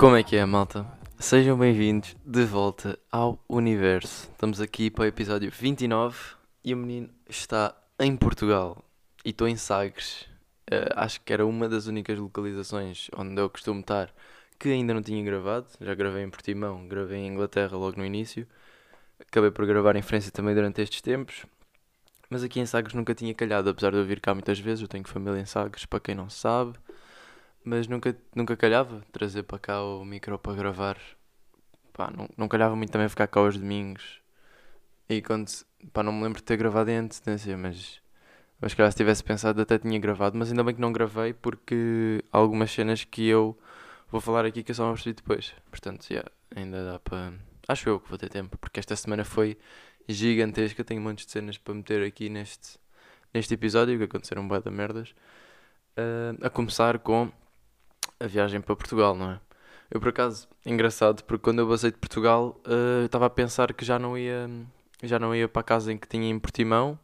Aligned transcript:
Como 0.00 0.16
é 0.16 0.22
que 0.22 0.34
é, 0.34 0.46
malta? 0.46 0.86
Sejam 1.18 1.58
bem-vindos 1.58 2.16
de 2.24 2.42
volta 2.46 2.98
ao 3.12 3.38
universo. 3.46 4.30
Estamos 4.32 4.58
aqui 4.58 4.90
para 4.90 5.02
o 5.02 5.06
episódio 5.06 5.50
29 5.50 6.16
e 6.64 6.72
o 6.72 6.76
menino 6.78 7.10
está 7.28 7.76
em 7.98 8.16
Portugal 8.16 8.82
e 9.22 9.28
estou 9.28 9.46
em 9.46 9.56
Sagres. 9.56 10.22
Uh, 10.72 10.88
acho 10.96 11.20
que 11.20 11.30
era 11.30 11.44
uma 11.44 11.68
das 11.68 11.86
únicas 11.86 12.18
localizações 12.18 13.10
onde 13.14 13.38
eu 13.38 13.50
costumo 13.50 13.80
estar 13.80 14.10
que 14.58 14.70
ainda 14.70 14.94
não 14.94 15.02
tinha 15.02 15.22
gravado. 15.22 15.66
Já 15.78 15.94
gravei 15.94 16.24
em 16.24 16.30
Portimão, 16.30 16.88
gravei 16.88 17.18
em 17.18 17.26
Inglaterra 17.26 17.76
logo 17.76 17.98
no 17.98 18.06
início. 18.06 18.46
Acabei 19.20 19.50
por 19.50 19.66
gravar 19.66 19.96
em 19.96 20.02
França 20.02 20.30
também 20.30 20.54
durante 20.54 20.80
estes 20.80 21.02
tempos. 21.02 21.44
Mas 22.30 22.42
aqui 22.42 22.58
em 22.58 22.64
Sagres 22.64 22.94
nunca 22.94 23.14
tinha 23.14 23.34
calhado, 23.34 23.68
apesar 23.68 23.90
de 23.90 23.98
eu 23.98 24.04
vir 24.06 24.18
cá 24.20 24.32
muitas 24.32 24.58
vezes. 24.58 24.80
Eu 24.80 24.88
tenho 24.88 25.06
família 25.06 25.38
em 25.38 25.44
Sagres, 25.44 25.84
para 25.84 26.00
quem 26.00 26.14
não 26.14 26.30
sabe 26.30 26.78
mas 27.64 27.86
nunca, 27.86 28.16
nunca 28.34 28.56
calhava 28.56 29.02
trazer 29.12 29.42
para 29.42 29.58
cá 29.58 29.82
o 29.82 30.04
micro 30.04 30.38
para 30.38 30.54
gravar. 30.54 30.98
Pá, 31.92 32.10
não, 32.16 32.28
não 32.36 32.48
calhava 32.48 32.74
muito 32.76 32.90
também 32.90 33.08
ficar 33.08 33.26
cá 33.26 33.40
aos 33.40 33.56
domingos. 33.58 34.20
E 35.08 35.20
quando, 35.20 35.50
pá, 35.92 36.02
não 36.02 36.12
me 36.12 36.22
lembro 36.22 36.38
de 36.38 36.44
ter 36.44 36.56
gravado 36.56 36.90
em 36.90 36.96
antecedência, 36.96 37.56
mas 37.56 38.00
acho 38.62 38.76
que 38.76 38.90
se 38.90 38.96
tivesse 38.96 39.24
pensado 39.24 39.60
até 39.60 39.78
tinha 39.78 39.98
gravado, 39.98 40.38
mas 40.38 40.50
ainda 40.50 40.62
bem 40.62 40.74
que 40.74 40.80
não 40.80 40.92
gravei 40.92 41.32
porque 41.32 42.22
há 42.32 42.38
algumas 42.38 42.70
cenas 42.70 43.04
que 43.04 43.26
eu 43.26 43.58
vou 44.10 44.20
falar 44.20 44.44
aqui 44.44 44.62
que 44.62 44.70
eu 44.70 44.74
só 44.74 44.86
me 44.86 44.94
percebi 44.94 45.14
depois. 45.14 45.54
Portanto, 45.70 46.08
yeah, 46.10 46.30
ainda 46.54 46.84
dá 46.84 46.98
para. 46.98 47.32
Acho 47.68 47.88
eu 47.88 48.00
que 48.00 48.08
vou 48.08 48.18
ter 48.18 48.28
tempo, 48.28 48.56
porque 48.58 48.80
esta 48.80 48.96
semana 48.96 49.24
foi 49.24 49.56
gigantesca. 50.08 50.84
Tenho 50.84 51.00
montes 51.00 51.26
de 51.26 51.32
cenas 51.32 51.58
para 51.58 51.74
meter 51.74 52.02
aqui 52.06 52.28
neste, 52.28 52.78
neste 53.32 53.54
episódio 53.54 53.98
que 53.98 54.04
aconteceram 54.04 54.42
um 54.42 54.48
de 54.48 54.70
merdas. 54.70 55.14
Uh, 55.96 56.46
a 56.46 56.50
começar 56.50 56.98
com 57.00 57.30
a 58.20 58.26
viagem 58.26 58.60
para 58.60 58.76
Portugal, 58.76 59.14
não 59.14 59.32
é? 59.32 59.40
Eu, 59.90 59.98
por 59.98 60.10
acaso, 60.10 60.46
engraçado, 60.64 61.24
porque 61.24 61.42
quando 61.42 61.60
eu 61.60 61.68
basei 61.68 61.90
de 61.90 61.98
Portugal, 61.98 62.60
uh, 62.66 63.06
estava 63.06 63.26
a 63.26 63.30
pensar 63.30 63.72
que 63.74 63.84
já 63.84 63.98
não 63.98 64.16
ia 64.16 64.48
já 65.02 65.18
não 65.18 65.34
ia 65.34 65.48
para 65.48 65.60
a 65.60 65.64
casa 65.64 65.92
em 65.92 65.98
que 65.98 66.06
tinha 66.06 66.28
em 66.28 66.38
Portimão, 66.38 66.98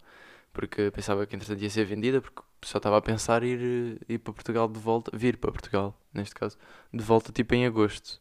porque 0.52 0.90
pensava 0.90 1.26
que 1.26 1.34
entretanto 1.34 1.62
ia 1.62 1.70
ser 1.70 1.84
vendida, 1.86 2.20
porque 2.20 2.42
só 2.62 2.78
estava 2.78 2.98
a 2.98 3.02
pensar 3.02 3.42
ir, 3.42 3.98
ir 4.08 4.18
para 4.18 4.32
Portugal 4.34 4.68
de 4.68 4.78
volta, 4.78 5.10
vir 5.16 5.38
para 5.38 5.50
Portugal, 5.52 5.98
neste 6.12 6.34
caso, 6.34 6.58
de 6.92 7.02
volta 7.02 7.32
tipo 7.32 7.54
em 7.54 7.66
agosto. 7.66 8.20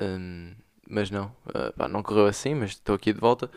Um, 0.00 0.54
mas 0.88 1.10
não, 1.10 1.26
uh, 1.48 1.72
pá, 1.76 1.88
não 1.88 2.02
correu 2.02 2.26
assim, 2.26 2.54
mas 2.54 2.70
estou 2.70 2.94
aqui 2.94 3.12
de 3.12 3.20
volta. 3.20 3.50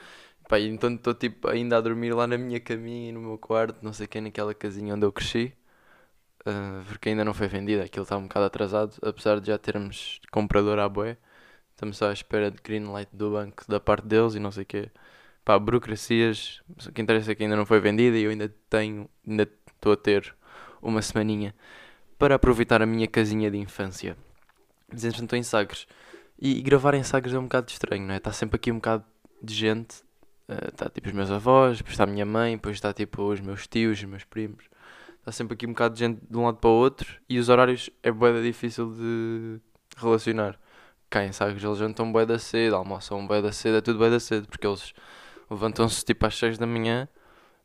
Pá, 0.50 0.60
então 0.60 0.94
estou 0.94 1.14
tipo 1.14 1.48
ainda 1.50 1.78
a 1.78 1.82
dormir 1.82 2.14
lá 2.14 2.28
na 2.28 2.38
minha 2.38 2.60
caminha, 2.60 3.14
no 3.14 3.22
meu 3.22 3.38
quarto, 3.38 3.78
não 3.82 3.94
sei 3.94 4.08
quem, 4.08 4.22
naquela 4.22 4.54
casinha 4.54 4.94
onde 4.96 5.06
eu 5.06 5.12
cresci 5.12 5.54
uh, 6.46 6.84
porque 6.88 7.10
ainda 7.10 7.24
não 7.26 7.34
foi 7.34 7.48
vendida, 7.48 7.84
aquilo 7.84 8.04
está 8.04 8.18
um 8.18 8.24
bocado 8.24 8.46
atrasado, 8.46 8.96
apesar 9.02 9.40
de 9.40 9.48
já 9.48 9.58
termos 9.58 10.20
comprador 10.32 10.80
à 10.80 10.88
boé. 10.88 11.18
Estamos 11.72 11.98
só 11.98 12.10
à 12.10 12.14
espera 12.14 12.52
de 12.52 12.58
green 12.62 12.86
light 12.86 13.10
do 13.12 13.32
banco 13.32 13.64
da 13.68 13.80
parte 13.80 14.06
deles 14.06 14.36
e 14.36 14.40
não 14.40 14.52
sei 14.52 14.64
o 14.64 14.66
quê. 14.66 14.92
Pá, 15.44 15.58
burocracias, 15.60 16.62
o 16.88 16.92
que 16.92 17.02
interessa 17.02 17.32
é 17.32 17.36
que 17.36 17.44
ainda 17.44 17.56
não 17.56 17.66
foi 17.66 17.80
vendida 17.80 18.18
e 18.18 18.24
eu 18.24 18.32
ainda 18.32 18.54
tenho, 18.70 19.10
ainda 19.28 19.50
estou 19.74 19.92
a 19.94 19.98
ter 19.98 20.34
uma 20.82 21.02
semaninha 21.02 21.54
para 22.18 22.36
aproveitar 22.36 22.82
a 22.82 22.86
minha 22.86 23.08
casinha 23.08 23.50
de 23.52 23.58
infância. 23.58 24.16
Mas 24.90 25.04
entretanto 25.04 25.24
estou 25.26 25.40
em 25.40 25.44
Sagres. 25.44 25.88
E, 26.40 26.60
e, 26.60 26.62
gravar 26.62 26.94
em 26.94 27.04
Sagres 27.04 27.34
é 27.34 27.40
um 27.40 27.44
bocado 27.44 27.72
estranho, 27.72 28.06
não 28.06 28.14
é? 28.14 28.18
Está 28.18 28.32
sempre 28.32 28.56
aqui 28.56 28.72
um 28.72 28.76
bocado 28.76 29.04
de 29.42 29.54
gente. 29.54 30.04
Está 30.48 30.86
uh, 30.86 30.90
tipo 30.90 31.08
os 31.08 31.14
meus 31.14 31.32
avós, 31.32 31.78
depois 31.78 31.94
está 31.94 32.04
a 32.04 32.08
minha 32.08 32.26
mãe, 32.26 32.56
depois 32.56 32.76
está 32.76 32.94
tipo 32.94 33.24
os 33.24 33.40
meus 33.40 33.68
tios, 33.68 33.98
os 33.98 34.06
meus 34.06 34.24
primos 34.24 34.66
está 35.24 35.32
sempre 35.32 35.54
aqui 35.54 35.66
um 35.66 35.70
bocado 35.70 35.94
de 35.94 36.02
gente 36.02 36.20
de 36.30 36.38
um 36.38 36.44
lado 36.44 36.58
para 36.58 36.70
o 36.70 36.74
outro 36.74 37.18
e 37.30 37.40
os 37.40 37.48
horários 37.48 37.90
é 38.04 38.12
boeda 38.12 38.42
difícil 38.42 38.92
de 38.94 39.58
relacionar. 39.96 40.60
Cá 41.10 41.24
em 41.24 41.32
Sagres 41.32 41.64
eles 41.64 41.78
jantam 41.78 42.12
boeda 42.12 42.38
cedo, 42.38 42.76
almoçam 42.76 43.26
boeda 43.26 43.52
cedo, 43.54 43.78
é 43.78 43.82
tudo 43.82 44.00
boeda 44.00 44.20
cedo, 44.20 44.48
porque 44.50 44.68
eles 44.68 44.94
levantam-se 45.50 46.04
tipo 46.04 46.26
às 46.26 46.38
6 46.38 46.58
da 46.58 46.68
manhã 46.68 47.08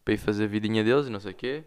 para 0.05 0.15
ir 0.15 0.19
fazer 0.19 0.45
a 0.45 0.47
vidinha 0.47 0.85
deles 0.85 1.09
e 1.09 1.11
não 1.11 1.19
sei 1.19 1.33
o 1.33 1.35
quê. 1.35 1.65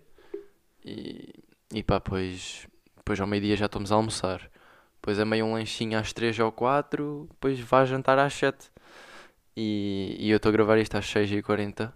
E, 0.85 1.33
e 1.73 1.83
pá, 1.83 1.99
pois, 1.99 2.67
depois 2.95 3.19
ao 3.19 3.27
meio-dia 3.27 3.57
já 3.57 3.65
estamos 3.65 3.91
a 3.91 3.95
almoçar. 3.95 4.49
Depois 4.95 5.19
é 5.19 5.25
meio 5.25 5.45
um 5.45 5.53
lanchinho 5.53 5.99
às 5.99 6.13
3 6.13 6.39
ou 6.39 6.51
4, 6.53 7.27
depois 7.31 7.59
vai 7.59 7.85
jantar 7.85 8.17
às 8.17 8.33
7. 8.33 8.71
E, 9.57 10.15
e 10.19 10.31
eu 10.31 10.37
estou 10.37 10.49
a 10.49 10.53
gravar 10.53 10.77
isto 10.77 10.95
às 10.95 11.05
6h40. 11.05 11.91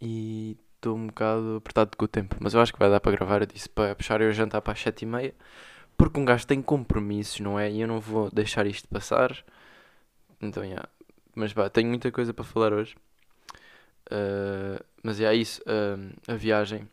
E 0.00 0.56
estou 0.84 0.96
um 0.96 1.06
bocado 1.06 1.56
apertado 1.56 1.96
com 1.96 2.04
o 2.04 2.08
tempo, 2.08 2.36
mas 2.40 2.52
eu 2.54 2.60
acho 2.60 2.72
que 2.72 2.78
vai 2.78 2.90
dar 2.90 3.00
para 3.00 3.12
gravar. 3.12 3.40
Eu 3.42 3.46
disse 3.46 3.68
para 3.68 3.94
puxar 3.94 4.20
eu 4.20 4.32
jantar 4.32 4.60
para 4.60 4.74
as 4.74 4.80
7 4.80 5.02
e 5.02 5.06
meia, 5.06 5.34
porque 5.96 6.20
um 6.20 6.24
gajo 6.24 6.46
tem 6.46 6.60
compromissos, 6.62 7.40
não 7.40 7.58
é? 7.58 7.70
E 7.70 7.80
eu 7.80 7.88
não 7.88 8.00
vou 8.00 8.30
deixar 8.30 8.66
isto 8.66 8.86
passar. 8.88 9.44
Então, 10.40 10.64
yeah. 10.64 10.86
mas 11.34 11.52
vá, 11.52 11.68
tenho 11.70 11.88
muita 11.88 12.10
coisa 12.12 12.34
para 12.34 12.44
falar 12.44 12.72
hoje. 12.72 12.96
Uh, 14.10 14.82
mas 15.02 15.20
é 15.20 15.34
isso, 15.34 15.62
uh, 15.62 16.32
a 16.32 16.34
viagem. 16.34 16.88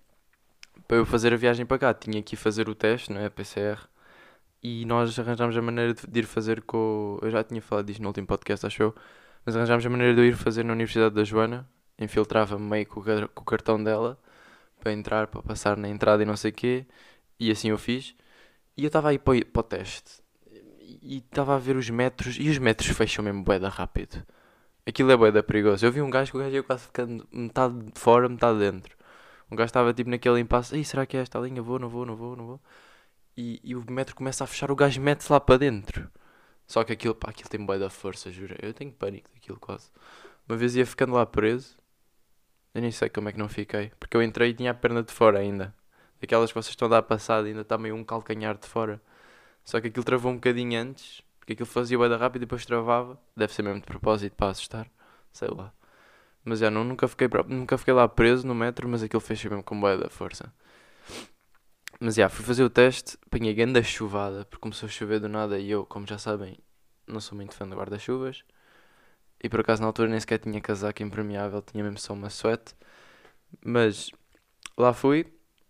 Para 0.88 0.97
eu 0.97 1.06
fazer 1.06 1.34
a 1.34 1.38
viagem 1.38 1.66
para 1.66 1.80
cá, 1.80 1.94
tinha 1.94 2.22
que 2.24 2.35
ir 2.35 2.38
fazer 2.38 2.69
o 2.69 2.75
teste, 2.75 3.12
não 3.12 3.22
é? 3.22 3.30
PCR. 3.30 3.80
E 4.63 4.85
nós 4.85 5.18
arranjámos 5.19 5.57
a 5.57 5.62
maneira 5.62 5.94
de, 5.94 6.19
ir 6.19 6.25
fazer 6.25 6.62
com. 6.62 7.19
Eu 7.22 7.31
já 7.31 7.44
tinha 7.44 7.62
falado 7.62 7.85
disto 7.88 8.01
no 8.01 8.07
último 8.09 8.28
podcast, 8.28 8.66
acho 8.66 8.84
eu. 8.84 8.96
Mas 9.46 9.56
arranjámos 9.56 9.85
a 9.85 9.90
maneira 9.90 10.13
de 10.13 10.22
eu 10.22 10.25
ir 10.25 10.35
fazer 10.35 10.63
na 10.63 10.74
Universidade 10.74 11.16
da 11.16 11.24
Joana, 11.24 11.68
infiltrava-me 12.00 12.68
meio 12.69 12.85
com 12.88 13.00
o, 13.00 13.46
cartão 13.46 13.81
dela 13.84 14.18
para 14.79 14.91
entrar, 14.91 15.28
para 15.28 15.41
passar 15.41 15.78
na 15.78 15.88
entrada 15.90 16.24
e 16.24 16.25
não 16.25 16.35
sei 16.35 16.52
o 16.52 16.53
quê. 16.53 16.85
E 17.40 17.52
assim 17.52 17.69
eu 17.69 17.78
fiz. 17.78 18.16
E 18.78 18.84
eu 18.84 18.88
estava 18.88 19.09
aí 19.09 19.19
para, 19.19 19.44
para 19.46 19.59
o 19.59 19.63
teste. 19.63 20.22
E 21.01 21.18
estava 21.18 21.56
a 21.56 21.59
ver 21.59 21.75
os 21.75 21.90
metros. 21.90 22.38
E 22.40 22.50
os 22.50 22.57
metros 22.57 22.90
fecham 22.96 23.24
mesmo 23.24 23.44
boeda 23.44 23.69
rápido. 23.69 24.25
Aquilo 24.85 25.12
é 25.12 25.18
boeda 25.18 25.44
perigoso. 25.44 25.85
Eu 25.85 25.91
vi 25.91 26.01
um 26.01 26.09
gajo 26.09 26.31
que 26.31 26.38
o 26.38 26.40
gajo 26.40 26.56
ia 26.56 26.63
quase 26.63 26.84
ficando 26.84 27.28
metade 27.31 27.80
de 27.80 28.00
fora, 28.00 28.28
metade 28.28 28.59
dentro. 28.59 28.97
Um 29.50 29.56
gajo 29.56 29.68
estava 29.68 29.94
tipo 29.94 30.09
naquele 30.09 30.40
impasse. 30.40 30.75
Ei, 30.75 30.84
será 30.84 31.06
que 31.06 31.18
é 31.18 31.22
esta 31.22 31.40
linha? 31.40 31.62
Vou, 31.62 31.78
não 31.80 31.90
vou, 31.90 32.06
não 32.06 32.16
vou, 32.16 32.35
não 32.35 32.46
vou. 32.46 32.62
E, 33.38 33.59
e 33.63 33.75
o 33.75 33.84
metro 33.90 34.16
começa 34.16 34.44
a 34.44 34.47
fechar, 34.47 34.72
o 34.72 34.75
gajo 34.75 35.01
mete-se 35.01 35.31
lá 35.31 35.40
para 35.40 35.57
dentro. 35.57 36.09
Só 36.68 36.84
que 36.84 36.94
aquilo, 36.94 37.16
pá, 37.16 37.30
aquilo 37.30 37.50
tem 37.50 37.63
boeda 37.66 37.90
força, 37.90 38.31
juro. 38.31 38.56
Eu 38.62 38.74
tenho 38.74 38.91
pânico 38.91 39.30
daquilo 39.34 39.59
quase. 39.59 39.90
Uma 40.47 40.57
vez 40.57 40.75
ia 40.75 40.85
ficando 40.85 41.13
lá 41.13 41.25
preso 41.25 41.78
eu 42.73 42.81
nem 42.81 42.91
sei 42.91 43.09
como 43.09 43.29
é 43.29 43.31
que 43.31 43.39
não 43.39 43.49
fiquei. 43.49 43.91
Porque 43.99 44.15
eu 44.15 44.23
entrei 44.23 44.49
e 44.49 44.53
tinha 44.53 44.71
a 44.71 44.73
perna 44.73 45.03
de 45.03 45.11
fora 45.11 45.39
ainda. 45.39 45.73
Daquelas 46.19 46.51
que 46.51 46.55
vocês 46.55 46.71
estão 46.71 46.87
a 46.87 46.91
dar 46.91 47.03
passada 47.03 47.47
ainda 47.47 47.61
está 47.61 47.77
meio 47.77 47.95
um 47.95 48.03
calcanhar 48.03 48.57
de 48.57 48.67
fora. 48.67 49.01
Só 49.63 49.81
que 49.81 49.87
aquilo 49.87 50.05
travou 50.05 50.31
um 50.31 50.35
bocadinho 50.35 50.79
antes. 50.79 51.21
Porque 51.39 51.53
aquilo 51.53 51.67
fazia 51.67 51.99
o 51.99 52.17
rápido 52.17 52.43
e 52.43 52.45
depois 52.45 52.65
travava. 52.65 53.19
Deve 53.35 53.53
ser 53.53 53.63
mesmo 53.63 53.79
de 53.79 53.85
propósito 53.85 54.35
para 54.35 54.51
assustar. 54.51 54.87
Sei 55.33 55.47
lá. 55.49 55.73
Mas 56.43 56.59
já 56.59 56.71
não, 56.71 56.83
nunca 56.83 57.07
fiquei, 57.07 57.27
nunca 57.47 57.77
fiquei 57.77 57.93
lá 57.93 58.07
preso 58.07 58.47
no 58.47 58.55
metro, 58.55 58.88
mas 58.89 59.03
aquilo 59.03 59.19
fez 59.21 59.43
mesmo 59.43 59.63
com 59.63 59.79
boia 59.79 59.97
da 59.97 60.09
força. 60.09 60.51
Mas 61.99 62.15
já, 62.15 62.29
fui 62.29 62.43
fazer 62.43 62.63
o 62.63 62.69
teste, 62.69 63.17
apanhei 63.27 63.53
grande 63.53 63.83
chuvada, 63.83 64.43
porque 64.45 64.61
começou 64.61 64.88
a 64.88 64.89
chover 64.89 65.19
do 65.19 65.29
nada 65.29 65.59
e 65.59 65.69
eu, 65.69 65.85
como 65.85 66.07
já 66.07 66.17
sabem, 66.17 66.57
não 67.05 67.19
sou 67.19 67.35
muito 67.35 67.53
fã 67.53 67.69
de 67.69 67.75
guarda-chuvas. 67.75 68.43
E 69.44 69.50
por 69.50 69.62
acaso 69.62 69.81
na 69.81 69.88
altura 69.88 70.09
nem 70.09 70.19
sequer 70.19 70.40
tinha 70.40 70.62
casaco 70.62 71.02
impermeável, 71.02 71.62
tinha 71.62 71.84
mesmo 71.84 71.97
só 71.97 72.13
uma 72.13 72.29
sweat. 72.29 72.75
Mas 73.66 74.12
lá 74.78 74.94
fui. 74.94 75.25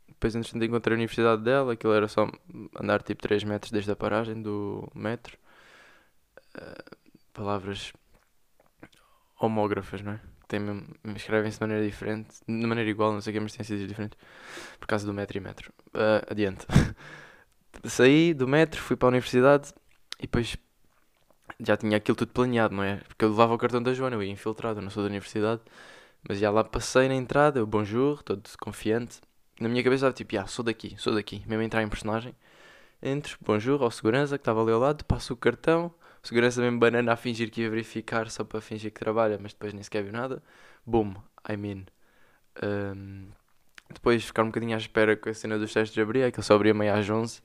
Depois 0.07 0.35
entretanto 0.35 0.65
encontrei 0.65 0.95
a 0.95 0.99
universidade 0.99 1.41
dela, 1.41 1.73
aquilo 1.73 1.93
era 1.93 2.07
só 2.07 2.29
andar 2.79 3.01
tipo 3.01 3.21
3 3.21 3.43
metros 3.43 3.71
desde 3.71 3.91
a 3.91 3.95
paragem 3.95 4.41
do 4.41 4.87
metro. 4.93 5.37
Uh, 6.55 6.97
palavras 7.33 7.93
homógrafas, 9.39 10.01
não 10.01 10.13
é? 10.13 10.19
Tem 10.47 10.61
escrevem-se 11.15 11.57
de 11.57 11.63
maneira 11.63 11.85
diferente, 11.85 12.35
de 12.45 12.67
maneira 12.67 12.89
igual, 12.89 13.13
não 13.13 13.21
sei 13.21 13.31
o 13.31 13.33
que, 13.33 13.39
mas 13.39 13.53
têm 13.53 13.63
sítios 13.63 13.87
diferentes. 13.87 14.19
Por 14.79 14.85
causa 14.85 15.05
do 15.05 15.13
metro 15.13 15.37
e 15.37 15.41
metro. 15.41 15.73
Uh, 15.87 16.29
adiante. 16.29 16.67
Saí 17.85 18.33
do 18.33 18.47
metro, 18.47 18.79
fui 18.79 18.95
para 18.95 19.07
a 19.07 19.11
universidade 19.11 19.73
e 20.19 20.23
depois 20.23 20.57
já 21.59 21.77
tinha 21.77 21.97
aquilo 21.97 22.15
tudo 22.15 22.31
planeado, 22.31 22.75
não 22.75 22.83
é? 22.83 22.97
Porque 23.07 23.25
eu 23.25 23.29
levava 23.29 23.53
o 23.53 23.57
cartão 23.57 23.81
da 23.81 23.93
Joana, 23.93 24.15
eu 24.15 24.23
ia 24.23 24.31
infiltrado, 24.31 24.81
não 24.81 24.89
sou 24.89 25.03
da 25.03 25.09
universidade. 25.09 25.61
Mas 26.27 26.39
já 26.39 26.51
lá 26.51 26.63
passei 26.63 27.07
na 27.07 27.15
entrada, 27.15 27.59
eu 27.59 27.67
bonjour, 27.67 28.21
todo 28.23 28.43
confiante. 28.59 29.19
Na 29.59 29.67
minha 29.69 29.83
cabeça 29.83 30.07
estava 30.07 30.13
tipo, 30.13 30.37
ah, 30.37 30.47
sou 30.47 30.63
daqui, 30.63 30.95
sou 30.97 31.13
daqui. 31.13 31.43
Mesmo 31.47 31.63
entrar 31.63 31.83
em 31.83 31.89
personagem. 31.89 32.35
Entro, 33.01 33.37
bonjour, 33.41 33.81
ao 33.81 33.91
segurança 33.91 34.37
que 34.37 34.41
estava 34.41 34.61
ali 34.61 34.71
ao 34.71 34.79
lado, 34.79 35.03
passo 35.05 35.33
o 35.33 35.37
cartão. 35.37 35.93
O 36.23 36.27
segurança 36.27 36.61
mesmo 36.61 36.79
banana 36.79 37.13
a 37.13 37.15
fingir 37.15 37.49
que 37.51 37.61
ia 37.61 37.69
verificar 37.69 38.29
só 38.29 38.43
para 38.43 38.61
fingir 38.61 38.91
que 38.91 38.99
trabalha, 38.99 39.39
mas 39.41 39.53
depois 39.53 39.73
nem 39.73 39.81
sequer 39.83 40.03
viu 40.03 40.13
nada. 40.13 40.43
Boom, 40.85 41.15
I 41.49 41.57
mean. 41.57 41.85
Um, 42.63 43.29
depois 43.93 44.23
ficar 44.23 44.43
um 44.43 44.47
bocadinho 44.47 44.75
à 44.75 44.77
espera 44.77 45.15
com 45.17 45.29
a 45.29 45.33
cena 45.33 45.57
dos 45.57 45.73
testes 45.73 45.93
de 45.93 46.01
abrir, 46.01 46.31
que 46.31 46.39
ele 46.39 46.45
só 46.45 46.55
abria 46.55 46.73
meio 46.73 46.93
às 46.93 47.09
11. 47.09 47.41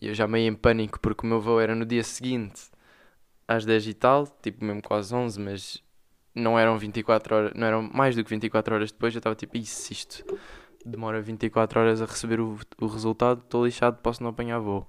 E 0.00 0.08
eu 0.08 0.14
já 0.14 0.26
meio 0.26 0.48
em 0.50 0.54
pânico 0.54 1.00
porque 1.00 1.26
o 1.26 1.28
meu 1.28 1.40
voo 1.40 1.60
era 1.60 1.74
no 1.74 1.84
dia 1.84 2.02
seguinte 2.04 2.70
às 3.48 3.64
10 3.64 3.88
e 3.88 3.94
tal, 3.94 4.26
tipo 4.42 4.64
mesmo 4.64 4.82
quase 4.82 5.14
11, 5.14 5.40
mas 5.40 5.82
não 6.34 6.58
eram 6.58 6.78
24 6.78 7.34
horas, 7.34 7.52
não 7.54 7.66
eram 7.66 7.82
mais 7.82 8.14
do 8.14 8.22
que 8.22 8.30
24 8.30 8.74
horas 8.74 8.92
depois, 8.92 9.14
eu 9.14 9.18
estava 9.18 9.34
tipo, 9.34 9.56
isso, 9.56 9.92
isto 9.92 10.24
demora 10.84 11.20
24 11.20 11.80
horas 11.80 12.02
a 12.02 12.06
receber 12.06 12.40
o, 12.40 12.58
o 12.80 12.86
resultado, 12.86 13.40
estou 13.40 13.64
lixado, 13.64 13.98
posso 13.98 14.22
não 14.22 14.30
apanhar 14.30 14.58
voo. 14.60 14.88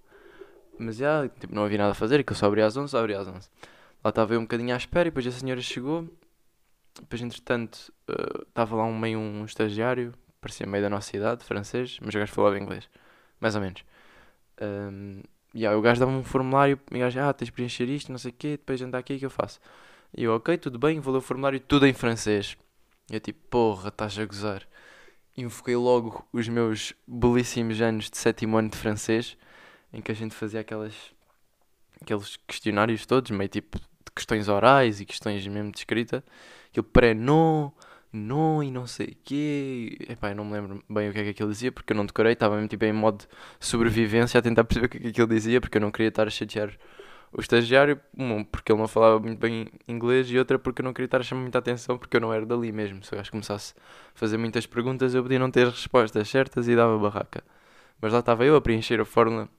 Mas 0.77 0.98
já, 0.98 1.27
tipo, 1.27 1.54
não 1.56 1.63
havia 1.65 1.77
nada 1.80 1.92
a 1.92 1.95
fazer, 1.95 2.24
que 2.24 2.31
eu 2.31 2.38
só 2.38 2.45
abria 2.45 2.65
às 2.65 2.77
11, 2.77 2.92
só 2.92 3.00
abria 3.00 3.19
às 3.19 3.27
11. 3.27 3.50
Lá 4.04 4.09
estava 4.09 4.33
eu 4.33 4.39
um 4.39 4.44
bocadinho 4.44 4.74
à 4.74 4.77
espera 4.77 5.07
e 5.07 5.12
depois 5.12 5.25
a 5.25 5.31
senhora 5.31 5.60
chegou. 5.62 6.07
Depois, 7.00 7.21
entretanto, 7.21 7.92
eh, 8.07 8.44
estava 8.48 8.75
lá 8.75 8.83
um 8.86 8.98
meio 8.98 9.19
um 9.19 9.45
estagiário, 9.45 10.13
parecia 10.39 10.68
meio 10.68 10.83
da 10.83 10.89
nossa 10.89 11.15
idade, 11.15 11.44
francês, 11.44 11.98
mas 12.01 12.13
o 12.13 12.19
gajo 12.19 12.31
falava 12.31 12.60
inglês, 12.60 12.89
mais 13.39 13.56
ou 13.56 13.62
menos. 13.62 13.83
Um, 14.62 15.21
e 15.57 15.65
aí 15.65 15.75
o 15.75 15.81
gajo 15.81 16.00
dava 16.00 16.12
um 16.12 16.24
formulário 16.24 16.80
o 16.92 17.00
gajo, 17.00 17.19
ah, 17.19 17.33
tens 17.33 17.48
de 17.48 17.51
preencher 17.51 17.89
isto, 17.89 18.12
não 18.12 18.19
sei 18.19 18.30
o 18.30 18.33
quê, 18.38 18.51
depois 18.51 18.80
anda 18.80 18.95
aqui 18.95 19.18
que 19.18 19.25
eu 19.25 19.30
faço. 19.31 19.59
E 20.15 20.24
eu, 20.24 20.36
ok, 20.36 20.56
tudo 20.56 20.77
bem, 20.77 21.00
vou 21.00 21.12
ler 21.12 21.18
o 21.18 21.21
formulário 21.21 21.59
tudo 21.59 21.88
em 21.88 21.94
francês. 21.94 22.56
E 23.09 23.15
eu 23.15 23.19
tipo, 23.19 23.39
porra, 23.50 23.89
estás 23.89 24.19
a 24.19 24.25
gozar. 24.25 24.68
Invoquei 25.36 25.75
logo 25.75 26.24
os 26.31 26.48
meus 26.48 26.94
belíssimos 27.07 27.81
anos 27.81 28.07
de 28.07 28.19
sétimo 28.19 28.56
ano 28.56 28.69
de 28.69 28.77
francês, 28.77 29.36
em 29.92 30.00
que 30.00 30.12
a 30.12 30.15
gente 30.15 30.36
fazia 30.36 30.59
aquelas, 30.59 30.94
aqueles 32.00 32.38
questionários 32.48 33.07
todos, 33.07 33.31
meio 33.31 33.50
tipo 33.50 33.80
de 33.80 34.12
questões 34.15 34.48
orais 34.50 35.01
e 35.01 35.06
questões 35.06 35.48
mesmo 35.48 35.71
de 35.71 35.80
escrita. 35.80 36.24
Aquilo 36.69 36.83
pré-non, 36.83 37.71
non 38.13 38.63
e 38.63 38.71
não 38.71 38.88
sei 38.88 39.07
o 39.07 39.18
quê. 39.24 39.98
Epá, 40.09 40.31
eu 40.31 40.36
não 40.36 40.45
me 40.45 40.54
lembro 40.54 40.83
bem 40.89 41.09
o 41.09 41.13
que 41.13 41.19
é 41.19 41.24
que 41.24 41.30
aquilo 41.30 41.51
dizia, 41.51 41.71
porque 41.71 41.94
eu 41.94 41.98
não 41.98 42.06
decorei, 42.06 42.33
estava 42.33 42.56
mesmo 42.56 42.68
tipo 42.69 42.86
em 42.86 42.94
modo 42.94 43.25
sobrevivência 43.59 44.39
a 44.39 44.42
tentar 44.42 44.63
perceber 44.63 44.88
o 44.88 44.89
que 44.89 44.98
é 44.98 45.00
que 45.01 45.07
aquilo 45.07 45.27
dizia, 45.27 45.62
porque 45.62 45.77
eu 45.77 45.81
não 45.81 45.92
queria 45.92 46.09
estar 46.09 46.27
a 46.27 46.30
chatear 46.30 46.71
o 47.31 47.42
estagiário, 47.42 48.00
um, 48.18 48.44
porque 48.44 48.71
ele 48.71 48.80
não 48.80 48.88
falava 48.88 49.19
muito 49.19 49.39
bem 49.39 49.68
inglês, 49.88 50.30
e 50.31 50.38
outra 50.38 50.57
porque 50.57 50.81
eu 50.81 50.86
não 50.86 50.94
queria 50.94 51.06
estar 51.07 51.19
a 51.19 51.24
chamar 51.24 51.42
muita 51.42 51.59
atenção, 51.59 51.98
porque 51.98 52.18
eu 52.18 52.21
não 52.21 52.33
era 52.33 52.45
dali 52.45 52.71
mesmo. 52.71 53.04
Se 53.04 53.13
o 53.13 53.18
gajo 53.18 53.31
começasse 53.31 53.74
a 53.77 54.18
fazer 54.18 54.38
muitas 54.38 54.65
perguntas, 54.65 55.13
eu 55.13 55.21
podia 55.24 55.39
não 55.39 55.51
ter 55.51 55.68
as 55.68 55.74
respostas 55.74 56.30
certas 56.30 56.68
e 56.68 56.75
dava 56.75 56.98
barraca. 56.98 57.44
Mas 58.01 58.13
lá 58.13 58.19
estava 58.19 58.45
eu 58.45 58.56
a 58.56 58.62
preencher 58.62 59.00
a 59.01 59.06
fórmula 59.06 59.50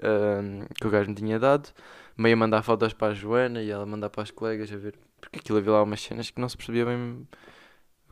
uh, 0.00 0.74
que 0.80 0.86
o 0.86 0.90
gajo 0.90 1.10
me 1.10 1.16
tinha 1.16 1.38
dado, 1.38 1.70
meio 2.16 2.34
a 2.34 2.38
mandar 2.38 2.62
fotos 2.62 2.92
para 2.92 3.08
a 3.08 3.14
Joana 3.14 3.62
e 3.62 3.70
ela 3.70 3.84
mandar 3.86 4.10
para 4.10 4.22
as 4.22 4.30
colegas 4.30 4.72
a 4.72 4.76
ver, 4.76 4.94
porque 5.20 5.38
aquilo 5.40 5.58
havia 5.58 5.72
lá 5.72 5.82
umas 5.82 6.00
cenas 6.00 6.30
que 6.30 6.40
não 6.40 6.48
se 6.48 6.56
percebia 6.56 6.84
bem 6.86 7.26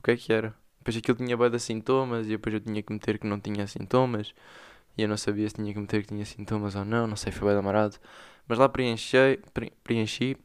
o 0.03 0.05
que 0.05 0.11
é 0.11 0.17
que 0.17 0.33
era. 0.33 0.53
Depois 0.79 0.97
aquilo 0.97 1.17
tinha 1.17 1.37
bem 1.37 1.49
de 1.49 1.61
sintomas 1.61 2.27
e 2.27 2.31
depois 2.31 2.55
eu 2.55 2.61
tinha 2.61 2.83
que 2.83 2.93
meter 2.93 3.19
que 3.19 3.27
não 3.27 3.39
tinha 3.39 3.67
sintomas. 3.69 4.35
E 4.99 5.03
eu 5.03 5.09
não 5.09 5.17
sabia 5.17 5.49
se 5.49 5.55
tinha 5.55 5.73
que 5.73 5.79
meter 5.79 6.03
que 6.03 6.09
tinha 6.09 6.25
sintomas 6.25 6.75
ou 6.75 6.85
não, 6.85 7.07
não 7.07 7.17
sei, 7.17 7.31
foi 7.33 7.49
bem 7.49 7.59
amarado. 7.59 7.97
Mas 8.49 8.59
lá 8.59 8.69
preenchi, 8.69 9.41
pre 9.55 9.73
preenchi 9.85 10.37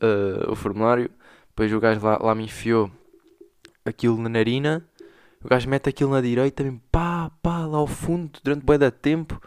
uh, 0.00 0.52
o 0.52 0.54
formulário, 0.54 1.10
depois 1.48 1.72
o 1.72 1.80
gajo 1.80 2.00
lá, 2.00 2.16
lá 2.18 2.34
me 2.34 2.44
enfiou 2.44 2.90
aquilo 3.84 4.16
na 4.18 4.28
narina, 4.28 4.86
o 5.44 5.48
gajo 5.48 5.68
mete 5.68 5.88
aquilo 5.88 6.12
na 6.12 6.20
direita, 6.20 6.62
também 6.62 6.80
pá, 6.90 7.30
pá, 7.42 7.66
lá 7.66 7.78
ao 7.78 7.88
fundo, 7.88 8.38
durante 8.42 8.64
bué 8.64 8.78
da 8.78 8.90
tempo. 8.90 9.42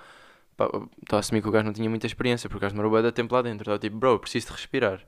Estou 1.02 1.18
a 1.18 1.19
assumir 1.19 1.42
que 1.42 1.48
o 1.48 1.52
gajo 1.52 1.66
não 1.66 1.74
tinha 1.74 1.90
muita 1.90 2.06
experiência, 2.06 2.50
porque 2.50 2.57
o 2.57 2.62
gajo 2.62 2.74
demorou 2.74 2.92
bué 2.92 3.02
da 3.02 3.12
tempo 3.12 3.34
lá 3.34 3.42
dentro. 3.42 3.63
Estava 3.63 3.80
tipo, 3.80 3.96
bro, 3.98 4.19
preciso 4.19 4.48
de 4.48 4.52
respirar. 4.54 5.02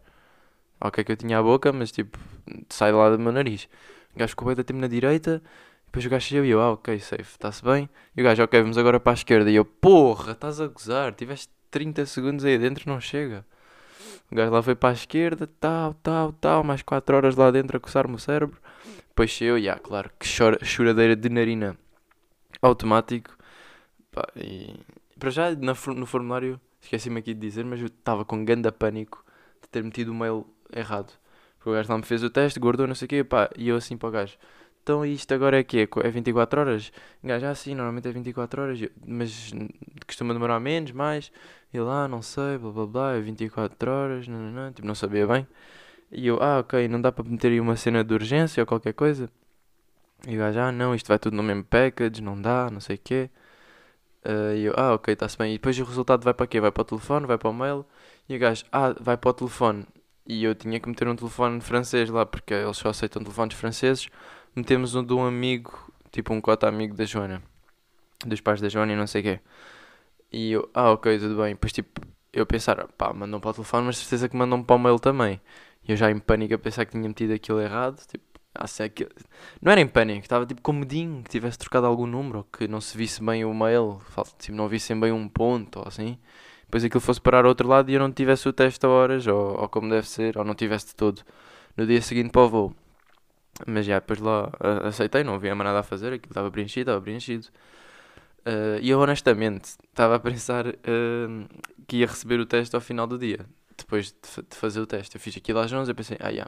Ok 0.79 1.03
que 1.03 1.11
eu 1.11 1.17
tinha 1.17 1.37
a 1.37 1.43
boca, 1.43 1.73
mas 1.73 1.91
tipo, 1.91 2.17
sai 2.69 2.91
lá 2.93 3.09
do 3.09 3.19
meu 3.19 3.31
nariz. 3.31 3.67
O 4.17 4.19
gajo 4.19 4.31
ficou 4.31 4.45
bué 4.45 4.55
da 4.55 4.63
tempo 4.63 4.79
na 4.79 4.87
direita, 4.87 5.43
depois 5.85 6.03
o 6.03 6.09
gajo 6.09 6.25
chegou 6.25 6.43
e 6.43 6.49
eu, 6.49 6.59
ah, 6.59 6.71
ok, 6.71 6.99
safe, 6.99 7.21
está-se 7.21 7.63
bem. 7.63 7.87
E 8.15 8.21
o 8.21 8.23
gajo, 8.23 8.41
ok, 8.41 8.61
vamos 8.63 8.75
agora 8.75 8.99
para 8.99 9.11
a 9.11 9.13
esquerda. 9.13 9.51
E 9.51 9.55
eu, 9.55 9.63
porra, 9.63 10.31
estás 10.31 10.59
a 10.59 10.65
gozar, 10.65 11.13
tiveste 11.13 11.53
30 11.69 12.03
segundos 12.07 12.43
aí 12.43 12.57
dentro, 12.57 12.89
não 12.89 12.99
chega. 12.99 13.45
O 14.31 14.35
gajo 14.35 14.51
lá 14.51 14.63
foi 14.63 14.73
para 14.73 14.89
a 14.89 14.93
esquerda, 14.93 15.47
tal, 15.59 15.93
tal, 15.93 16.33
tal, 16.33 16.63
mais 16.63 16.81
4 16.81 17.15
horas 17.15 17.35
lá 17.35 17.51
dentro 17.51 17.77
a 17.77 17.79
coçar-me 17.79 18.15
o 18.15 18.17
cérebro. 18.17 18.59
Depois 19.09 19.39
eu, 19.39 19.55
e 19.55 19.69
ah, 19.69 19.77
claro, 19.77 20.09
que 20.19 20.27
chora, 20.27 20.65
choradeira 20.65 21.15
de 21.15 21.29
narina 21.29 21.77
automático. 22.59 23.37
Pá, 24.11 24.27
e 24.35 24.79
para 25.19 25.29
já 25.29 25.51
no 25.53 25.75
formulário, 26.07 26.59
esqueci-me 26.81 27.19
aqui 27.19 27.35
de 27.35 27.39
dizer, 27.39 27.63
mas 27.65 27.79
eu 27.79 27.85
estava 27.85 28.25
com 28.25 28.43
grande 28.43 28.71
pânico 28.71 29.23
de 29.61 29.69
ter 29.69 29.83
metido 29.83 30.11
o 30.11 30.15
mail 30.15 30.43
errado. 30.75 31.13
Porque 31.67 31.71
o 31.71 31.73
gajo 31.73 31.91
lá 31.91 31.97
me 31.97 32.05
fez 32.05 32.23
o 32.23 32.29
teste, 32.29 32.61
guardou, 32.61 32.87
não 32.87 32.95
sei 32.95 33.07
o 33.07 33.09
quê, 33.09 33.23
pá, 33.25 33.49
e 33.57 33.67
eu 33.67 33.75
assim 33.75 33.97
para 33.97 34.07
o 34.07 34.11
gajo 34.11 34.37
então 34.87 35.05
isto 35.05 35.33
agora 35.33 35.59
é 35.59 35.63
que 35.65 35.85
é 36.01 36.09
24 36.09 36.61
horas? 36.61 36.93
Um 37.21 37.27
gajo, 37.27 37.45
ah 37.45 37.53
sim, 37.53 37.75
normalmente 37.75 38.07
é 38.07 38.11
24 38.13 38.61
horas, 38.61 38.79
mas 39.05 39.51
costuma 40.05 40.33
demorar 40.33 40.61
menos, 40.61 40.93
mais. 40.93 41.29
E 41.73 41.79
lá, 41.81 42.07
não 42.07 42.21
sei, 42.21 42.57
blá 42.57 42.71
blá 42.71 42.85
blá, 42.85 43.13
é 43.15 43.19
24 43.19 43.91
horas, 43.91 44.29
não, 44.29 44.39
não, 44.39 44.51
não, 44.51 44.71
tipo, 44.71 44.87
não 44.87 44.95
sabia 44.95 45.27
bem. 45.27 45.45
E 46.11 46.27
eu, 46.27 46.41
ah 46.41 46.59
ok, 46.59 46.87
não 46.87 47.01
dá 47.01 47.11
para 47.11 47.25
meter 47.25 47.51
aí 47.51 47.59
uma 47.59 47.75
cena 47.75 48.01
de 48.03 48.13
urgência 48.13 48.61
ou 48.63 48.67
qualquer 48.67 48.93
coisa? 48.93 49.29
E 50.27 50.35
o 50.35 50.39
gajo, 50.39 50.59
ah 50.59 50.71
não, 50.71 50.95
isto 50.95 51.07
vai 51.07 51.19
tudo 51.19 51.35
no 51.35 51.43
mesmo 51.43 51.65
package, 51.65 52.21
não 52.21 52.41
dá, 52.41 52.69
não 52.71 52.79
sei 52.79 52.95
o 52.95 52.99
quê. 53.03 53.29
Uh, 54.25 54.55
e 54.55 54.65
eu, 54.65 54.73
ah 54.77 54.93
ok, 54.93 55.13
está-se 55.13 55.37
bem. 55.37 55.53
E 55.53 55.57
depois 55.57 55.77
o 55.79 55.83
resultado 55.83 56.23
vai 56.23 56.33
para 56.33 56.47
quê? 56.47 56.59
Vai 56.61 56.71
para 56.71 56.81
o 56.81 56.85
telefone, 56.85 57.25
vai 57.27 57.37
para 57.37 57.49
o 57.49 57.53
mail. 57.53 57.85
E 58.29 58.35
o 58.35 58.39
gajo, 58.39 58.65
ah, 58.71 58.93
vai 58.99 59.17
para 59.17 59.29
o 59.29 59.33
telefone. 59.33 59.85
E 60.27 60.43
eu 60.43 60.53
tinha 60.53 60.79
que 60.79 60.89
meter 60.89 61.07
um 61.07 61.15
telefone 61.15 61.61
francês 61.61 62.09
lá, 62.09 62.25
porque 62.25 62.53
eles 62.53 62.77
só 62.77 62.89
aceitam 62.89 63.23
telefones 63.23 63.55
franceses 63.55 64.09
metemos 64.57 64.95
um 64.95 65.03
de 65.03 65.13
um 65.13 65.23
amigo, 65.23 65.91
tipo 66.11 66.33
um 66.33 66.41
cota 66.41 66.67
amigo 66.67 66.95
da 66.95 67.05
Joana, 67.05 67.43
dos 68.25 68.41
pais 68.41 68.59
da 68.59 68.69
Joana 68.69 68.93
e 68.93 68.95
não 68.95 69.07
sei 69.07 69.21
o 69.21 69.23
quê. 69.23 69.39
E 70.31 70.51
eu, 70.51 70.69
ah, 70.73 70.91
ok, 70.91 71.19
tudo 71.19 71.37
bem. 71.37 71.53
Depois, 71.53 71.71
tipo, 71.71 72.01
eu 72.33 72.45
pensar, 72.45 72.87
pá, 72.97 73.13
mandam 73.13 73.39
para 73.39 73.51
o 73.51 73.53
telefone, 73.53 73.85
mas 73.85 73.97
certeza 73.97 74.27
que 74.27 74.35
mandam 74.35 74.63
para 74.63 74.75
o 74.75 74.79
mail 74.79 74.99
também. 74.99 75.39
E 75.87 75.91
eu 75.91 75.97
já 75.97 76.11
em 76.11 76.19
pânico 76.19 76.53
a 76.55 76.57
pensar 76.57 76.85
que 76.85 76.91
tinha 76.91 77.07
metido 77.07 77.33
aquilo 77.33 77.61
errado, 77.61 77.97
tipo, 78.07 78.23
ah, 78.53 78.67
se 78.67 78.83
é. 78.83 78.91
Não 79.61 79.71
era 79.71 79.79
em 79.79 79.87
pânico, 79.87 80.21
estava 80.21 80.45
tipo 80.45 80.61
com 80.61 80.73
medinho, 80.73 81.23
que 81.23 81.29
tivesse 81.29 81.57
trocado 81.59 81.85
algum 81.85 82.07
número, 82.07 82.39
ou 82.39 82.43
que 82.45 82.67
não 82.67 82.81
se 82.81 82.97
visse 82.97 83.23
bem 83.23 83.45
o 83.45 83.53
mail, 83.53 84.01
tipo, 84.39 84.57
não 84.57 84.67
vissem 84.67 84.99
bem 84.99 85.11
um 85.11 85.29
ponto, 85.29 85.79
ou 85.79 85.87
assim. 85.87 86.17
Depois 86.67 86.83
aquilo 86.83 87.01
fosse 87.01 87.21
parar 87.21 87.45
ao 87.45 87.49
outro 87.49 87.67
lado 87.67 87.89
e 87.89 87.93
eu 87.93 87.99
não 87.99 88.11
tivesse 88.11 88.47
o 88.47 88.53
teste 88.53 88.85
a 88.85 88.89
horas, 88.89 89.25
ou, 89.25 89.61
ou 89.61 89.69
como 89.69 89.89
deve 89.89 90.07
ser, 90.07 90.37
ou 90.37 90.43
não 90.43 90.53
tivesse 90.53 90.87
de 90.87 90.95
todo 90.95 91.21
no 91.77 91.87
dia 91.87 92.01
seguinte 92.01 92.29
para 92.29 92.41
o 92.41 92.49
voo. 92.49 92.75
Mas 93.65 93.85
já, 93.85 93.99
depois 93.99 94.19
lá 94.19 94.51
aceitei, 94.83 95.23
não 95.23 95.35
havia 95.35 95.55
mais 95.55 95.67
nada 95.67 95.79
a 95.79 95.83
fazer, 95.83 96.13
aquilo 96.13 96.31
estava 96.31 96.51
preenchido, 96.51 96.91
estava 96.91 97.01
preenchido. 97.01 97.47
Uh, 98.45 98.79
e 98.81 98.89
eu 98.89 98.99
honestamente 98.99 99.65
estava 99.89 100.15
a 100.15 100.19
pensar 100.19 100.67
uh, 100.67 100.73
que 101.87 101.97
ia 101.97 102.07
receber 102.07 102.39
o 102.39 102.45
teste 102.45 102.75
ao 102.75 102.81
final 102.81 103.07
do 103.07 103.17
dia, 103.17 103.45
depois 103.77 104.07
de, 104.07 104.43
de, 104.49 104.55
fazer 104.55 104.79
o 104.81 104.85
teste. 104.85 105.15
Eu 105.15 105.21
fiz 105.21 105.35
aquilo 105.37 105.59
às 105.59 105.71
11 105.71 105.89
e 105.89 105.93
pensei, 105.93 106.17
ah, 106.19 106.31
já, 106.31 106.47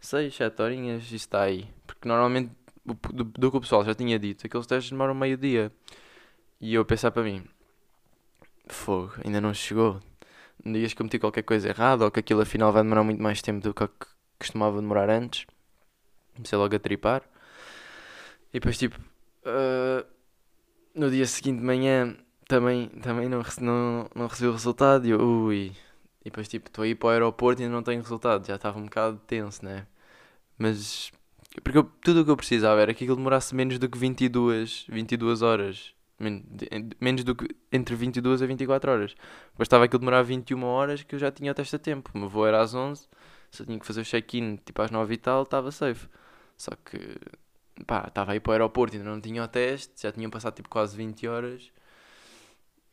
6, 0.00 0.34
7 0.34 0.62
horinhas, 0.62 1.04
isso 1.04 1.16
está 1.16 1.42
aí. 1.42 1.66
Porque 1.86 2.06
normalmente, 2.06 2.52
do, 2.84 3.24
do, 3.24 3.50
que 3.50 3.56
o 3.56 3.60
pessoal 3.60 3.84
já 3.84 3.94
tinha 3.94 4.18
dito, 4.18 4.46
aqueles 4.46 4.66
testes 4.66 4.90
demoram 4.90 5.14
meio 5.14 5.36
dia. 5.36 5.72
E 6.60 6.74
eu 6.74 6.84
pensar 6.84 7.10
para 7.10 7.22
mim, 7.22 7.44
fogo, 8.74 9.14
ainda 9.24 9.40
não 9.40 9.52
chegou. 9.54 10.00
Dias 10.64 10.92
que 10.92 11.00
eu 11.00 11.04
meti 11.04 11.18
qualquer 11.18 11.42
coisa 11.42 11.68
errada 11.68 12.04
ou 12.04 12.10
que 12.10 12.20
aquilo 12.20 12.40
afinal 12.40 12.72
vai 12.72 12.82
demorar 12.82 13.04
muito 13.04 13.22
mais 13.22 13.40
tempo 13.40 13.60
do 13.60 13.72
que 13.72 13.88
costumava 14.38 14.80
demorar 14.80 15.08
antes. 15.10 15.46
Comecei 16.34 16.58
logo 16.58 16.74
a 16.74 16.78
tripar. 16.78 17.22
E 18.50 18.54
depois, 18.54 18.78
tipo, 18.78 18.98
uh, 18.98 20.06
no 20.94 21.10
dia 21.10 21.26
seguinte 21.26 21.58
de 21.58 21.64
manhã 21.64 22.16
também, 22.48 22.88
também 22.88 23.28
não, 23.28 23.42
não, 23.60 24.10
não 24.14 24.26
recebi 24.26 24.48
o 24.48 24.52
resultado. 24.52 25.06
E 25.06 25.10
eu, 25.10 25.20
ui. 25.20 25.72
E 26.20 26.24
depois, 26.24 26.48
tipo, 26.48 26.68
estou 26.68 26.84
a 26.84 26.88
ir 26.88 26.94
para 26.96 27.08
o 27.08 27.10
aeroporto 27.10 27.62
e 27.62 27.64
ainda 27.64 27.74
não 27.76 27.82
tenho 27.82 28.02
resultado. 28.02 28.46
Já 28.46 28.56
estava 28.56 28.78
um 28.78 28.84
bocado 28.84 29.20
tenso, 29.26 29.64
né? 29.64 29.86
Mas, 30.58 31.12
porque 31.62 31.78
eu, 31.78 31.84
tudo 31.84 32.22
o 32.22 32.24
que 32.24 32.30
eu 32.30 32.36
precisava 32.36 32.80
era 32.80 32.94
que 32.94 33.04
aquilo 33.04 33.16
demorasse 33.16 33.54
menos 33.54 33.78
do 33.78 33.88
que 33.88 33.98
22, 33.98 34.86
22 34.88 35.42
horas. 35.42 35.94
Menos 36.18 37.24
do 37.24 37.34
que 37.34 37.48
entre 37.72 37.94
22 37.94 38.42
a 38.42 38.46
24 38.46 38.90
horas. 38.90 39.14
Bastava 39.56 39.84
aquilo 39.84 40.00
demorar 40.00 40.22
21 40.22 40.64
horas 40.64 41.02
que 41.02 41.14
eu 41.14 41.18
já 41.18 41.30
tinha 41.30 41.52
o 41.52 41.54
teste 41.54 41.76
a 41.76 41.78
tempo. 41.78 42.10
O 42.14 42.18
meu 42.18 42.28
voo 42.28 42.46
era 42.46 42.60
às 42.60 42.74
11, 42.74 43.08
só 43.50 43.64
tinha 43.64 43.78
que 43.78 43.86
fazer 43.86 44.00
o 44.00 44.04
check-in 44.04 44.56
tipo 44.56 44.82
às 44.82 44.90
9 44.90 45.14
e 45.14 45.16
tal, 45.16 45.42
estava 45.42 45.70
safe. 45.70 46.08
Só 46.56 46.72
que, 46.84 47.16
pá, 47.86 48.06
estava 48.08 48.32
aí 48.32 48.40
para 48.40 48.50
o 48.50 48.52
aeroporto, 48.52 48.96
ainda 48.96 49.08
não 49.08 49.20
tinha 49.20 49.42
o 49.44 49.48
teste, 49.48 50.02
já 50.02 50.12
tinham 50.12 50.30
passado 50.30 50.54
tipo 50.54 50.68
quase 50.68 50.96
20 50.96 51.26
horas, 51.28 51.70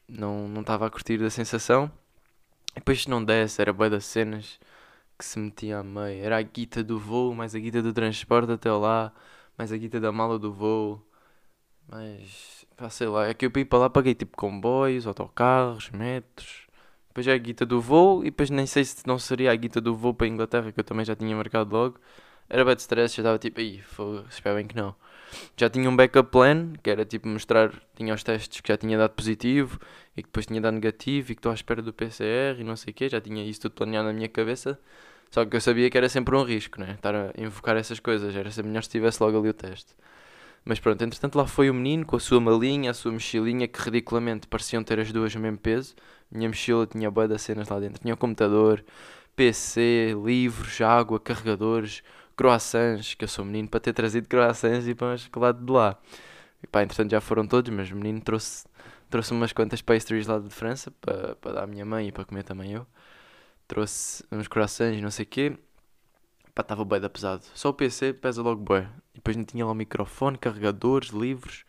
não 0.08 0.48
não 0.48 0.62
estava 0.62 0.88
a 0.88 0.90
curtir 0.90 1.18
da 1.18 1.30
sensação. 1.30 1.92
E 2.76 2.80
depois 2.80 3.04
se 3.04 3.10
não 3.10 3.24
desse, 3.24 3.62
era 3.62 3.74
boa 3.74 3.90
das 3.90 4.06
cenas 4.06 4.60
que 5.18 5.26
se 5.26 5.40
metia 5.40 5.80
a 5.80 5.84
meio. 5.84 6.24
Era 6.24 6.38
a 6.38 6.42
guita 6.42 6.84
do 6.84 7.00
voo, 7.00 7.34
mais 7.34 7.56
a 7.56 7.60
guita 7.60 7.82
do 7.82 7.94
transporte 7.94 8.52
até 8.52 8.72
lá, 8.72 9.14
mais 9.58 9.72
a 9.72 9.78
guita 9.78 10.00
da 10.00 10.12
mala 10.12 10.38
do 10.40 10.54
voo. 10.54 11.02
Mas, 11.88 12.65
pá, 12.76 12.90
sei 12.90 13.08
lá, 13.08 13.28
é 13.28 13.34
que 13.34 13.46
eu 13.46 13.52
para 13.52 13.62
ir 13.62 13.66
para 13.66 13.80
lá 13.80 13.90
paguei 13.90 14.14
tipo 14.16 14.36
comboios, 14.38 15.08
autocarros, 15.08 15.90
metros. 15.92 16.68
Depois 17.10 17.28
é 17.28 17.34
a 17.34 17.38
guita 17.38 17.66
do 17.66 17.80
voo 17.82 18.22
e 18.24 18.26
depois 18.26 18.50
nem 18.50 18.66
sei 18.66 18.84
se 18.84 19.08
não 19.08 19.18
seria 19.18 19.52
a 19.52 19.56
guita 19.56 19.80
do 19.80 19.96
voo 19.96 20.14
para 20.14 20.28
a 20.28 20.30
Inglaterra, 20.30 20.72
que 20.72 20.80
eu 20.80 20.84
também 20.84 21.06
já 21.06 21.16
tinha 21.16 21.36
marcado 21.36 21.74
logo. 21.74 21.98
Era 22.50 22.64
bad 22.66 22.80
stress, 22.82 23.16
já 23.16 23.22
estava 23.22 23.40
tipo, 23.40 23.60
aí, 23.60 23.82
espero 24.30 24.56
bem 24.58 24.68
que 24.68 24.76
não. 24.76 24.96
Já 25.58 25.70
tinha 25.70 25.90
um 25.90 25.96
backup 25.96 26.30
plan, 26.30 26.74
que 26.84 26.90
era 26.90 27.06
tipo 27.06 27.28
mostrar, 27.28 27.72
tinha 27.96 28.14
os 28.14 28.24
testes 28.24 28.62
que 28.62 28.68
já 28.68 28.78
tinha 28.78 28.98
dado 28.98 29.12
positivo 29.12 29.80
e 30.16 30.22
que 30.22 30.28
depois 30.28 30.46
tinha 30.46 30.62
dado 30.62 30.74
negativo 30.76 31.32
e 31.32 31.36
que 31.36 31.40
estou 31.40 31.52
à 31.52 31.56
espera 31.56 31.82
do 31.82 31.94
PCR 31.94 32.60
e 32.60 32.64
não 32.64 32.76
sei 32.76 32.92
o 32.92 32.94
quê, 32.94 33.10
já 33.10 33.20
tinha 33.22 33.44
isso 33.44 33.62
tudo 33.62 33.74
planeado 33.74 34.08
na 34.08 34.14
minha 34.14 34.30
cabeça. 34.30 34.80
Só 35.32 35.46
que 35.46 35.56
eu 35.56 35.62
sabia 35.62 35.90
que 35.90 35.98
era 35.98 36.08
sempre 36.10 36.36
um 36.36 36.44
risco, 36.44 36.80
né? 36.80 36.94
Estar 36.94 37.16
a 37.16 37.32
invocar 37.38 37.76
essas 37.78 38.00
coisas, 38.00 38.36
era 38.36 38.52
sempre 38.52 38.70
melhor 38.70 38.84
se 38.84 38.90
tivesse 38.90 39.22
logo 39.22 39.38
ali 39.40 39.50
o 39.50 39.54
teste. 39.54 39.96
Mas 40.66 40.80
pronto, 40.80 41.02
entretanto 41.04 41.38
lá 41.38 41.46
foi 41.46 41.70
o 41.70 41.74
menino 41.74 42.06
com 42.06 42.16
a 42.16 42.20
sua 42.20 42.42
malinha, 42.42 42.90
a 42.90 42.94
sua 42.94 43.12
mochilinha, 43.12 43.68
que 43.68 43.80
ridiculamente 43.80 44.48
pareciam 44.48 44.84
ter 44.84 45.00
as 45.00 45.12
duas 45.12 45.34
no 45.36 45.42
mesmo 45.42 45.60
peso. 45.60 45.96
Minha 46.32 46.50
mochila 46.50 46.88
tinha 46.88 47.12
boa 47.12 47.28
das 47.28 47.44
cenas 47.44 47.70
lá 47.70 47.80
dentro. 47.80 48.02
Tinha 48.02 48.16
o 48.16 48.18
computador, 48.18 48.84
PC, 49.36 50.16
livros, 50.26 50.82
água, 50.82 51.20
carregadores, 51.20 52.02
croissants, 52.36 53.14
que 53.14 53.24
eu 53.24 53.28
sou 53.28 53.46
menino 53.46 53.68
para 53.70 53.80
ter 53.80 53.94
trazido 53.94 54.28
croissants 54.28 54.88
e 54.88 54.96
para 54.96 55.16
o 55.36 55.40
lado 55.40 55.64
de 55.64 55.72
lá. 55.72 55.98
E 56.64 56.68
pá, 56.68 56.82
entretanto 56.84 57.12
já 57.12 57.22
foram 57.22 57.46
todos, 57.48 57.72
mas 57.72 57.92
o 57.92 57.96
menino 57.96 58.22
trouxe, 58.22 58.66
trouxe 59.10 59.32
umas 59.34 59.54
quantas 59.54 59.82
pastries 59.84 60.26
lá 60.28 60.40
de 60.40 60.50
França 60.50 60.92
para, 61.00 61.36
para 61.36 61.54
dar 61.54 61.64
à 61.66 61.68
minha 61.68 61.86
mãe 61.86 62.08
e 62.08 62.12
para 62.12 62.26
comer 62.26 62.44
também 62.44 62.74
eu. 62.74 62.88
Trouxe 63.68 64.24
uns 64.32 64.48
croissants 64.48 64.98
e 64.98 65.02
não 65.02 65.12
sei 65.12 65.26
o 65.26 65.28
quê. 65.28 65.58
Pá, 66.56 66.62
estava 66.62 66.86
bem 66.86 67.02
da 67.02 67.10
pesado. 67.10 67.44
Só 67.54 67.70
o 67.70 67.74
PC 67.74 68.14
pesa 68.14 68.42
logo 68.42 68.62
bué. 68.62 68.90
E 69.14 69.18
depois 69.18 69.36
não 69.36 69.44
tinha 69.44 69.66
lá 69.66 69.74
o 69.74 69.76
microfone, 69.76 70.38
carregadores, 70.38 71.10
livros, 71.10 71.66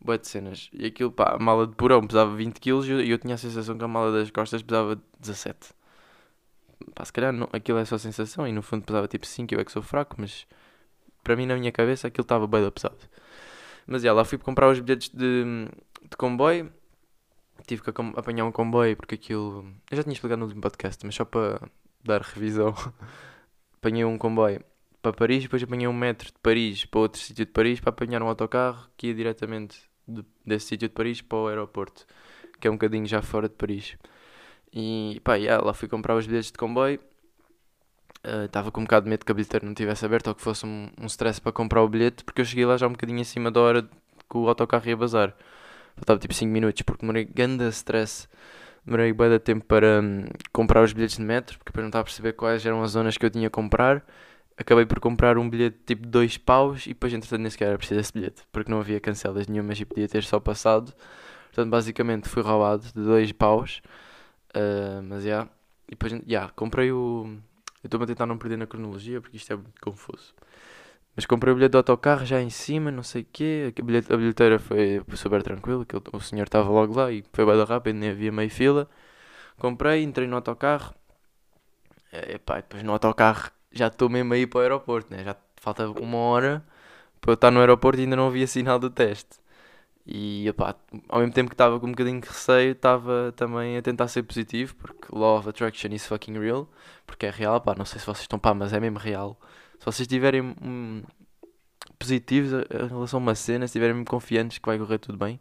bué 0.00 0.16
de 0.16 0.26
cenas. 0.26 0.70
E 0.72 0.86
aquilo, 0.86 1.12
pá, 1.12 1.34
a 1.34 1.38
mala 1.38 1.66
de 1.66 1.74
porão 1.74 2.06
pesava 2.06 2.34
20 2.34 2.58
kg 2.58 2.86
e 2.86 2.90
eu, 2.90 3.00
eu 3.02 3.18
tinha 3.18 3.34
a 3.34 3.38
sensação 3.38 3.76
que 3.76 3.84
a 3.84 3.88
mala 3.88 4.10
das 4.12 4.30
costas 4.30 4.62
pesava 4.62 4.98
17. 5.20 5.74
Pá, 6.94 7.04
se 7.04 7.12
calhar 7.12 7.32
não, 7.32 7.48
aquilo 7.52 7.78
é 7.78 7.84
só 7.84 7.98
sensação 7.98 8.48
e 8.48 8.52
no 8.52 8.62
fundo 8.62 8.84
pesava 8.86 9.06
tipo 9.06 9.26
5, 9.26 9.54
eu 9.54 9.60
é 9.60 9.64
que 9.64 9.72
sou 9.72 9.82
fraco, 9.82 10.16
mas 10.18 10.46
para 11.22 11.36
mim 11.36 11.46
na 11.46 11.56
minha 11.56 11.72
cabeça 11.72 12.08
aquilo 12.08 12.22
estava 12.22 12.46
bem 12.46 12.62
da 12.62 12.70
pesado. 12.70 12.96
Mas 13.86 14.02
já, 14.02 14.12
lá 14.12 14.24
fui 14.24 14.38
comprar 14.38 14.68
os 14.70 14.80
bilhetes 14.80 15.10
de, 15.10 15.44
de 16.10 16.16
comboio. 16.16 16.72
Tive 17.66 17.82
que 17.82 17.90
apanhar 17.90 18.44
um 18.44 18.52
comboio 18.52 18.96
porque 18.96 19.14
aquilo. 19.16 19.66
Eu 19.90 19.96
já 19.96 20.02
tinha 20.02 20.12
explicado 20.12 20.38
no 20.38 20.46
último 20.46 20.62
podcast, 20.62 21.04
mas 21.04 21.14
só 21.14 21.24
para 21.24 21.60
dar 22.04 22.22
revisão. 22.22 22.74
apanhei 23.78 24.04
um 24.04 24.18
comboio 24.18 24.62
para 25.02 25.12
Paris, 25.12 25.42
depois 25.42 25.62
apanhei 25.62 25.86
um 25.86 25.92
metro 25.92 26.26
de 26.26 26.38
Paris 26.42 26.84
para 26.84 27.00
outro 27.00 27.20
sítio 27.20 27.44
de 27.44 27.52
Paris 27.52 27.80
para 27.80 27.90
apanhar 27.90 28.22
um 28.22 28.28
autocarro 28.28 28.88
que 28.96 29.08
ia 29.08 29.14
diretamente 29.14 29.78
de, 30.06 30.24
desse 30.44 30.66
sítio 30.66 30.88
de 30.88 30.94
Paris 30.94 31.20
para 31.22 31.38
o 31.38 31.48
aeroporto, 31.48 32.06
que 32.60 32.66
é 32.66 32.70
um 32.70 32.74
bocadinho 32.74 33.06
já 33.06 33.22
fora 33.22 33.48
de 33.48 33.54
Paris. 33.54 33.96
E 34.72 35.20
pá, 35.24 35.36
yeah, 35.36 35.64
lá 35.64 35.72
fui 35.72 35.88
comprar 35.88 36.16
os 36.16 36.26
bilhetes 36.26 36.50
de 36.50 36.58
comboio. 36.58 37.00
Estava 38.44 38.68
uh, 38.68 38.72
com 38.72 38.80
um 38.80 38.84
bocado 38.84 39.04
de 39.04 39.10
medo 39.10 39.24
que 39.24 39.30
a 39.30 39.34
bilheteira 39.34 39.64
não 39.64 39.72
tivesse 39.72 40.04
aberto 40.04 40.26
ou 40.28 40.34
que 40.34 40.42
fosse 40.42 40.66
um, 40.66 40.90
um 41.00 41.06
stress 41.06 41.40
para 41.40 41.52
comprar 41.52 41.82
o 41.82 41.88
bilhete, 41.88 42.24
porque 42.24 42.40
eu 42.40 42.44
cheguei 42.44 42.66
lá 42.66 42.76
já 42.76 42.86
um 42.86 42.92
bocadinho 42.92 43.20
acima 43.20 43.50
da 43.50 43.60
hora 43.60 43.82
que 43.82 44.36
o 44.36 44.48
autocarro 44.48 44.88
ia 44.88 44.96
bazar. 44.96 45.34
Faltava 45.96 46.18
tipo 46.18 46.34
5 46.34 46.50
minutos, 46.50 46.82
porque 46.82 47.00
demorei 47.00 47.24
ganda 47.24 47.68
stress. 47.68 48.28
Demorei 48.86 49.12
bem 49.12 49.28
de 49.30 49.40
tempo 49.40 49.64
para 49.64 50.00
hum, 50.00 50.26
comprar 50.52 50.82
os 50.84 50.92
bilhetes 50.92 51.16
de 51.16 51.22
metro, 51.22 51.58
porque 51.58 51.70
depois 51.70 51.82
não 51.82 51.88
estava 51.88 52.02
a 52.02 52.04
perceber 52.04 52.34
quais 52.34 52.64
eram 52.64 52.82
as 52.84 52.92
zonas 52.92 53.18
que 53.18 53.26
eu 53.26 53.30
tinha 53.30 53.48
a 53.48 53.50
comprar. 53.50 54.06
Acabei 54.56 54.86
por 54.86 55.00
comprar 55.00 55.36
um 55.36 55.50
bilhete 55.50 55.78
tipo 55.84 56.02
de 56.04 56.08
2 56.08 56.38
paus 56.38 56.86
e 56.86 56.90
depois 56.90 57.12
entretanto 57.12 57.40
nem 57.40 57.50
sequer 57.50 57.68
era 57.68 57.78
preciso 57.78 58.00
esse 58.00 58.12
bilhete, 58.12 58.42
porque 58.52 58.70
não 58.70 58.78
havia 58.78 59.00
cancelas 59.00 59.48
nenhumas 59.48 59.80
e 59.80 59.84
podia 59.84 60.08
ter 60.08 60.22
só 60.22 60.38
passado. 60.38 60.94
Portanto, 61.46 61.68
basicamente 61.70 62.28
fui 62.28 62.42
roubado 62.42 62.84
de 62.84 62.92
2 62.92 63.32
paus. 63.32 63.82
Uh, 64.54 65.02
mas 65.02 65.24
já. 65.24 65.28
Yeah. 65.28 65.50
E 65.88 65.90
depois, 65.90 66.12
já, 66.12 66.18
yeah, 66.28 66.52
comprei 66.54 66.92
o. 66.92 67.38
Eu 67.82 67.88
estou 67.88 68.00
a 68.02 68.06
tentar 68.06 68.26
não 68.26 68.38
perder 68.38 68.56
na 68.56 68.66
cronologia 68.66 69.20
porque 69.20 69.36
isto 69.36 69.52
é 69.52 69.56
muito 69.56 69.80
confuso. 69.80 70.32
Mas 71.16 71.24
comprei 71.26 71.52
o 71.52 71.56
bilhete 71.56 71.72
do 71.72 71.78
autocarro 71.78 72.26
já 72.26 72.42
em 72.42 72.50
cima, 72.50 72.90
não 72.90 73.02
sei 73.02 73.22
o 73.22 73.26
quê. 73.32 73.72
A, 73.78 73.82
bilhete, 73.82 74.14
bilheteira 74.16 74.58
foi 74.58 75.02
super 75.14 75.42
tranquila, 75.42 75.84
que 75.86 75.96
o 75.96 76.20
senhor 76.20 76.44
estava 76.44 76.68
logo 76.68 76.94
lá 76.94 77.10
e 77.10 77.24
foi 77.32 77.46
bem 77.46 77.64
rápido, 77.64 77.96
nem 77.96 78.10
havia 78.10 78.30
meio 78.30 78.50
fila. 78.50 78.88
Comprei, 79.58 80.02
entrei 80.02 80.26
no 80.28 80.36
autocarro. 80.36 80.94
E 82.12 82.34
epá, 82.34 82.56
depois 82.56 82.82
no 82.82 82.92
autocarro 82.92 83.50
já 83.72 83.88
estou 83.88 84.08
mesmo 84.08 84.32
aí 84.34 84.46
para 84.46 84.58
o 84.58 84.62
aeroporto, 84.62 85.12
né? 85.14 85.24
já 85.24 85.36
falta 85.56 85.88
uma 85.88 86.18
hora 86.18 86.64
para 87.20 87.32
eu 87.32 87.34
estar 87.34 87.50
no 87.50 87.60
aeroporto 87.60 87.98
e 88.00 88.04
ainda 88.04 88.16
não 88.16 88.28
havia 88.28 88.46
sinal 88.46 88.78
do 88.78 88.90
teste. 88.90 89.38
E 90.06 90.48
epá, 90.48 90.76
ao 91.08 91.20
mesmo 91.20 91.34
tempo 91.34 91.50
que 91.50 91.54
estava 91.54 91.80
com 91.80 91.86
um 91.88 91.90
bocadinho 91.90 92.20
de 92.20 92.28
receio, 92.28 92.72
estava 92.72 93.32
também 93.36 93.76
a 93.76 93.82
tentar 93.82 94.08
ser 94.08 94.22
positivo, 94.22 94.74
porque 94.76 95.08
Law 95.12 95.38
of 95.38 95.48
Attraction 95.48 95.90
is 95.92 96.06
fucking 96.06 96.38
real, 96.38 96.68
porque 97.06 97.26
é 97.26 97.30
real, 97.30 97.60
pá, 97.60 97.74
não 97.76 97.84
sei 97.84 97.98
se 98.00 98.06
vocês 98.06 98.22
estão 98.22 98.38
pá, 98.38 98.54
mas 98.54 98.72
é 98.72 98.80
mesmo 98.80 98.98
real. 98.98 99.38
Se 99.78 99.84
vocês 99.84 100.00
estiverem 100.00 100.54
hum, 100.62 101.02
positivos 101.98 102.52
em 102.52 102.88
relação 102.88 103.18
a 103.18 103.22
uma 103.22 103.34
cena, 103.34 103.66
se 103.66 103.70
estiverem 103.70 104.04
confiantes 104.04 104.58
que 104.58 104.66
vai 104.66 104.78
correr 104.78 104.98
tudo 104.98 105.18
bem, 105.18 105.40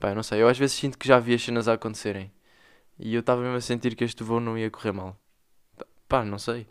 pá, 0.00 0.14
não 0.14 0.22
sei, 0.22 0.42
eu 0.42 0.48
às 0.48 0.58
vezes 0.58 0.76
sinto 0.76 0.98
que 0.98 1.08
já 1.08 1.18
vi 1.18 1.34
as 1.34 1.42
cenas 1.42 1.68
a 1.68 1.74
acontecerem. 1.74 2.30
E 2.98 3.14
eu 3.14 3.20
estava 3.20 3.42
mesmo 3.42 3.56
a 3.56 3.60
sentir 3.60 3.94
que 3.94 4.04
este 4.04 4.22
voo 4.22 4.40
não 4.40 4.56
ia 4.56 4.70
correr 4.70 4.92
mal. 4.92 5.16
Pá, 6.08 6.24
não 6.24 6.38
sei. 6.38 6.66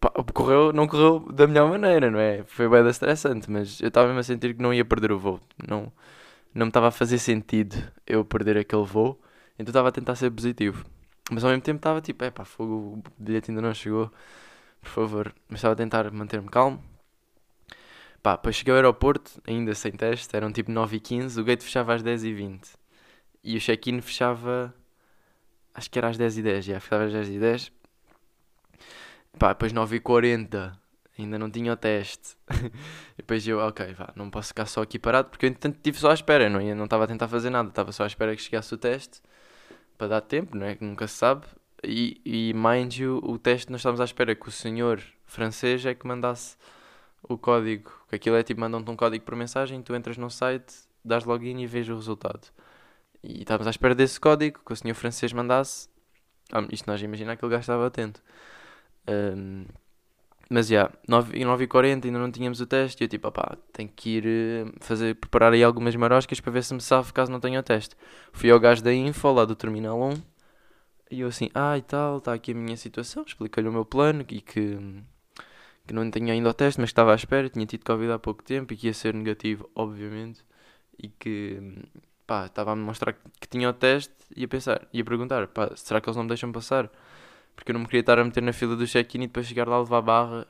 Pá, 0.00 0.10
correu, 0.32 0.72
não 0.72 0.86
correu 0.86 1.20
da 1.32 1.46
melhor 1.46 1.68
maneira, 1.70 2.10
não 2.10 2.18
é? 2.18 2.44
Foi 2.46 2.68
bem 2.68 2.86
estressante, 2.88 3.50
mas 3.50 3.80
eu 3.80 3.88
estava 3.88 4.08
mesmo 4.08 4.20
a 4.20 4.22
sentir 4.22 4.54
que 4.54 4.62
não 4.62 4.72
ia 4.72 4.84
perder 4.84 5.12
o 5.12 5.18
voo. 5.18 5.40
Não 5.66 5.92
não 6.56 6.66
me 6.66 6.70
estava 6.70 6.88
a 6.88 6.90
fazer 6.90 7.18
sentido 7.18 7.76
eu 8.06 8.24
perder 8.24 8.56
aquele 8.56 8.84
voo, 8.84 9.20
então 9.58 9.70
estava 9.70 9.90
a 9.90 9.92
tentar 9.92 10.16
ser 10.16 10.30
positivo. 10.30 10.86
Mas 11.30 11.44
ao 11.44 11.50
mesmo 11.50 11.62
tempo 11.62 11.76
estava 11.78 12.00
tipo, 12.00 12.24
é 12.24 12.30
pá, 12.30 12.44
fogo, 12.46 12.72
o 12.98 13.02
bilhete 13.18 13.50
ainda 13.50 13.60
não 13.60 13.74
chegou, 13.74 14.10
por 14.86 14.92
favor. 14.92 15.34
Mas 15.48 15.58
estava 15.58 15.72
a 15.74 15.76
tentar 15.76 16.10
manter-me 16.10 16.48
calmo. 16.48 16.82
Pá, 18.22 18.36
depois 18.36 18.56
cheguei 18.56 18.72
ao 18.72 18.76
aeroporto, 18.76 19.40
ainda 19.46 19.74
sem 19.74 19.92
teste, 19.92 20.34
eram 20.36 20.52
tipo 20.52 20.70
9h15, 20.72 21.40
o 21.40 21.44
gate 21.44 21.62
fechava 21.62 21.94
às 21.94 22.02
10h20. 22.02 22.74
E 23.44 23.56
o 23.56 23.60
check-in 23.60 24.00
fechava, 24.00 24.74
acho 25.74 25.90
que 25.90 25.98
era 25.98 26.08
às 26.08 26.18
10h10, 26.18 26.62
já, 26.62 26.80
fechava 26.80 27.04
às 27.04 27.12
10h10. 27.12 27.70
Pá, 29.38 29.50
depois 29.50 29.72
9h40 29.72 30.76
ainda 31.18 31.38
não 31.38 31.50
tinha 31.50 31.72
o 31.72 31.76
teste. 31.76 32.36
e 33.14 33.18
depois 33.18 33.46
eu, 33.46 33.58
ok, 33.60 33.92
vá, 33.94 34.12
não 34.16 34.28
posso 34.28 34.48
ficar 34.48 34.66
só 34.66 34.82
aqui 34.82 34.98
parado, 34.98 35.28
porque 35.28 35.46
eu 35.46 35.50
entretanto 35.50 35.76
estive 35.76 35.98
só 35.98 36.10
à 36.10 36.14
espera, 36.14 36.48
não, 36.50 36.60
não 36.74 36.84
estava 36.84 37.04
a 37.04 37.06
tentar 37.06 37.28
fazer 37.28 37.50
nada, 37.50 37.68
estava 37.68 37.92
só 37.92 38.04
à 38.04 38.06
espera 38.06 38.34
que 38.34 38.42
chegasse 38.42 38.74
o 38.74 38.78
teste, 38.78 39.22
para 39.96 40.08
dar 40.08 40.20
tempo, 40.20 40.56
não 40.56 40.66
é? 40.66 40.74
Que 40.74 40.84
nunca 40.84 41.06
se 41.06 41.14
sabe. 41.14 41.46
E, 41.88 42.20
e 42.24 42.52
mind 42.52 42.96
you, 42.96 43.20
o 43.22 43.38
teste 43.38 43.70
nós 43.70 43.80
estávamos 43.80 44.00
à 44.00 44.04
espera 44.04 44.34
que 44.34 44.48
o 44.48 44.50
senhor 44.50 45.00
francês 45.24 45.86
é 45.86 45.94
que 45.94 46.04
mandasse 46.04 46.56
o 47.22 47.38
código, 47.38 47.92
que 48.08 48.16
aquilo 48.16 48.36
é 48.36 48.42
tipo, 48.42 48.60
mandam-te 48.60 48.90
um 48.90 48.96
código 48.96 49.24
por 49.24 49.36
mensagem, 49.36 49.80
tu 49.82 49.94
entras 49.94 50.16
no 50.16 50.28
site, 50.28 50.74
dás 51.04 51.24
login 51.24 51.60
e 51.60 51.66
vês 51.66 51.88
o 51.88 51.94
resultado. 51.94 52.48
E 53.22 53.42
estávamos 53.42 53.68
à 53.68 53.70
espera 53.70 53.94
desse 53.94 54.18
código, 54.18 54.60
que 54.66 54.72
o 54.72 54.76
senhor 54.76 54.94
francês 54.94 55.32
mandasse. 55.32 55.88
Ah, 56.52 56.66
isto 56.70 56.90
nós 56.90 57.00
imaginar 57.02 57.36
que 57.36 57.44
ele 57.44 57.52
gajo 57.52 57.60
estava 57.60 57.86
atento. 57.86 58.20
Um, 59.08 59.64
mas 60.50 60.68
já, 60.68 60.90
yeah, 61.08 61.56
9h40 61.56 62.04
ainda 62.04 62.18
não 62.18 62.30
tínhamos 62.30 62.60
o 62.60 62.66
teste. 62.66 63.02
E 63.02 63.04
eu 63.04 63.08
tipo, 63.08 63.26
opá, 63.28 63.56
tenho 63.72 63.88
que 63.88 64.10
ir 64.10 64.24
eh, 64.26 64.72
fazer, 64.80 65.16
preparar 65.16 65.52
aí 65.52 65.62
algumas 65.64 65.96
maroscas 65.96 66.40
para 66.40 66.52
ver 66.52 66.62
se 66.62 66.72
me 66.72 66.80
salve 66.80 67.12
caso 67.12 67.32
não 67.32 67.40
tenha 67.40 67.58
o 67.58 67.62
teste. 67.62 67.96
Fui 68.32 68.50
ao 68.50 68.60
gajo 68.60 68.82
da 68.82 68.94
Info, 68.94 69.32
lá 69.32 69.44
do 69.44 69.56
Terminal 69.56 70.00
1. 70.00 70.35
E 71.10 71.20
eu 71.20 71.28
assim, 71.28 71.50
ah 71.54 71.78
e 71.78 71.82
tal, 71.82 72.18
está 72.18 72.34
aqui 72.34 72.52
a 72.52 72.54
minha 72.54 72.76
situação. 72.76 73.24
Expliquei-lhe 73.26 73.68
o 73.68 73.72
meu 73.72 73.84
plano 73.84 74.22
e 74.28 74.40
que, 74.40 74.78
que 75.86 75.94
não 75.94 76.10
tinha 76.10 76.32
ainda 76.32 76.50
o 76.50 76.54
teste, 76.54 76.80
mas 76.80 76.90
estava 76.90 77.12
à 77.12 77.14
espera. 77.14 77.48
Tinha 77.48 77.66
tido 77.66 77.84
Covid 77.84 78.12
há 78.12 78.18
pouco 78.18 78.42
tempo 78.42 78.72
e 78.72 78.76
que 78.76 78.88
ia 78.88 78.94
ser 78.94 79.14
negativo, 79.14 79.70
obviamente. 79.74 80.44
E 80.98 81.08
que, 81.08 81.60
pá, 82.26 82.46
estava 82.46 82.72
a 82.72 82.76
me 82.76 82.82
mostrar 82.82 83.12
que 83.40 83.48
tinha 83.48 83.68
o 83.70 83.72
teste 83.72 84.14
e 84.36 84.44
a 84.44 84.48
pensar, 84.48 84.86
e 84.92 85.00
a 85.00 85.04
perguntar, 85.04 85.46
pá, 85.48 85.72
será 85.76 86.00
que 86.00 86.08
eles 86.08 86.16
não 86.16 86.24
me 86.24 86.28
deixam 86.28 86.52
passar? 86.52 86.90
porque 87.56 87.72
eu 87.72 87.74
não 87.74 87.80
me 87.80 87.86
queria 87.86 88.00
estar 88.00 88.18
a 88.18 88.24
meter 88.24 88.42
na 88.42 88.52
fila 88.52 88.76
do 88.76 88.86
check-in 88.86 89.22
e 89.22 89.26
depois 89.26 89.46
chegar 89.46 89.66
lá 89.66 89.76
a 89.76 89.80
levar 89.80 89.98
a 89.98 90.02
barra. 90.02 90.46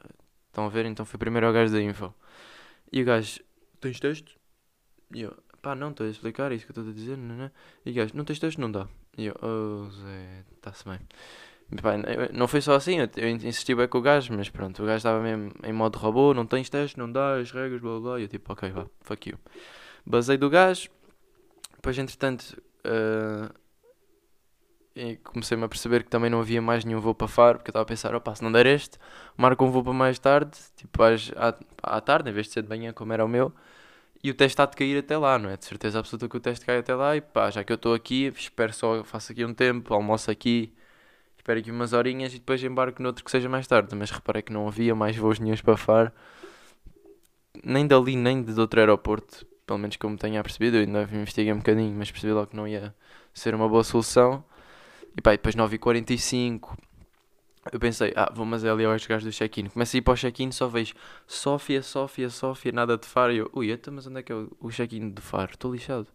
Estão 0.49 0.67
a 0.67 0.69
ver? 0.69 0.85
Então 0.87 1.07
fui 1.07 1.19
primeiro 1.19 1.47
ao 1.47 1.53
gajo 1.53 1.73
da 1.73 1.81
info. 1.81 2.13
E 2.93 3.01
o 3.01 3.05
gajo, 3.05 3.41
tens 3.81 4.01
texto? 4.01 4.33
E 5.15 5.23
eu, 5.23 5.37
pá, 5.63 5.75
não, 5.75 5.91
estou 5.91 6.07
a 6.07 6.11
explicar 6.11 6.51
isso 6.53 6.67
que 6.67 6.73
eu 6.73 6.83
estou 6.83 6.91
a 6.91 6.95
dizer, 6.95 7.17
não, 7.17 7.37
não. 7.37 7.51
E 7.85 7.91
o 7.93 7.95
gajo, 7.95 8.13
não 8.17 8.25
tens 8.25 8.41
texto? 8.41 8.61
Não 8.61 8.71
dá. 8.71 8.89
E 9.16 9.26
eu, 9.26 9.35
oh 9.42 9.90
Zé, 9.90 10.44
está-se 10.56 10.85
bem. 10.85 10.99
Pá, 11.82 11.94
não 12.32 12.46
foi 12.46 12.61
só 12.61 12.75
assim, 12.75 12.99
eu, 13.16 13.28
insisti 13.28 13.75
bem 13.75 13.88
com 13.88 13.99
o 13.99 14.02
gajo, 14.02 14.32
mas 14.32 14.49
pronto, 14.49 14.82
o 14.82 14.87
gajo 14.87 14.99
estava 14.99 15.20
mesmo 15.20 15.52
em 15.64 15.73
modo 15.73 15.99
robô, 15.99 16.32
não 16.32 16.46
tens 16.46 16.68
teste, 16.68 16.99
não 16.99 17.11
dá, 17.11 17.37
as 17.37 17.50
regras, 17.50 17.80
blá 17.80 17.99
blá. 17.99 18.20
E 18.20 18.23
eu 18.23 18.28
tipo, 18.28 18.52
ok, 18.52 18.70
vá, 18.70 18.87
fuck 19.00 19.30
you. 19.30 19.38
Basei 20.04 20.37
do 20.37 20.49
gajo, 20.49 20.88
depois 21.75 21.99
entretanto. 21.99 22.62
Uh, 22.87 23.52
comecei-me 25.25 25.64
a 25.64 25.68
perceber 25.68 26.04
que 26.04 26.11
também 26.11 26.30
não 26.30 26.40
havia 26.40 26.62
mais 26.62 26.85
nenhum 26.85 27.00
voo 27.00 27.14
para 27.14 27.28
Faro, 27.28 27.58
porque 27.58 27.68
eu 27.68 27.73
estava 27.73 27.82
a 27.82 27.87
pensar, 27.87 28.14
opa, 28.14 28.35
se 28.35 28.42
não 28.42 28.50
der 28.50 28.66
este, 28.66 28.99
marco 29.37 29.64
um 29.64 29.70
voo 29.70 29.85
para 29.85 29.92
mais 29.92 30.18
tarde, 30.18 30.56
tipo 30.75 31.02
às, 31.02 31.30
à, 31.37 31.54
à 31.82 32.00
tarde, 32.00 32.30
em 32.30 32.32
vez 32.32 32.46
de 32.46 32.54
ser 32.54 32.62
de 32.62 32.68
manhã, 32.68 32.92
como 32.92 33.12
era 33.12 33.25
o 33.25 33.28
meu, 33.28 33.52
e 34.23 34.30
o 34.30 34.35
teste 34.35 34.54
está 34.54 34.66
de 34.66 34.76
cair 34.76 34.99
até 34.99 35.16
lá, 35.16 35.38
não 35.38 35.50
é? 35.50 35.56
De 35.56 35.64
certeza 35.64 35.99
absoluta 35.99 36.28
que 36.28 36.37
o 36.37 36.40
teste 36.40 36.64
cai 36.64 36.78
até 36.78 36.94
lá, 36.94 37.16
e 37.16 37.20
pá, 37.20 37.50
já 37.50 37.62
que 37.64 37.73
eu 37.73 37.76
estou 37.76 37.94
aqui, 37.94 38.32
espero 38.37 38.73
só, 38.73 39.04
faço 39.04 39.32
aqui 39.32 39.44
um 39.44 39.54
tempo, 39.54 39.94
almoço 39.94 40.30
aqui, 40.30 40.73
espero 41.37 41.61
aqui 41.61 41.70
umas 41.70 41.92
horinhas 41.92 42.35
e 42.35 42.38
depois 42.38 42.62
embarco 42.62 43.02
noutro 43.02 43.25
que 43.25 43.30
seja 43.30 43.49
mais 43.49 43.66
tarde, 43.66 43.94
mas 43.94 44.11
reparei 44.11 44.42
que 44.42 44.52
não 44.52 44.66
havia 44.68 44.94
mais 44.94 45.16
voos 45.16 45.38
nenhums 45.38 45.62
para 45.62 45.76
Faro, 45.76 46.12
nem 47.64 47.87
dali, 47.87 48.16
nem 48.16 48.42
de 48.42 48.58
outro 48.61 48.80
aeroporto, 48.80 49.46
pelo 49.66 49.78
menos 49.78 49.96
como 49.96 50.16
tenha 50.16 50.42
percebido, 50.42 50.76
eu 50.76 50.80
ainda 50.82 51.08
investiguei 51.12 51.52
um 51.52 51.58
bocadinho, 51.58 51.94
mas 51.96 52.11
percebi 52.11 52.32
logo 52.32 52.49
que 52.49 52.56
não 52.56 52.68
ia 52.68 52.94
ser 53.35 53.54
uma 53.54 53.68
boa 53.68 53.82
solução. 53.85 54.44
E 55.16 55.20
pá, 55.20 55.32
depois 55.32 55.54
9h45 55.56 56.76
Eu 57.73 57.80
pensei, 57.80 58.12
ah, 58.16 58.30
vou 58.35 58.46
mas 58.46 58.64
é 58.64 58.70
ali 58.70 58.85
aos 58.85 59.06
gajos 59.06 59.25
do 59.25 59.32
check-in. 59.32 59.66
Começo 59.66 59.96
a 59.96 59.99
ir 59.99 60.02
para 60.02 60.14
o 60.14 60.16
check-in, 60.16 60.50
só 60.52 60.68
vejo 60.68 60.94
Sófia, 61.26 61.82
Sófia, 61.82 62.30
Sófia, 62.30 62.73
nada 62.73 62.96
de 62.96 63.06
Faro. 63.06 63.32
E 63.32 63.38
eu, 63.38 63.50
ui, 63.54 63.70
eita, 63.70 63.90
mas 63.90 64.06
onde 64.06 64.20
é 64.20 64.23
que 64.23 64.32
é 64.32 64.35
o, 64.35 64.70
check-in 64.70 65.11
de 65.11 65.23
Faro? 65.23 65.52
Estou 65.52 65.73
lixado. 65.73 66.06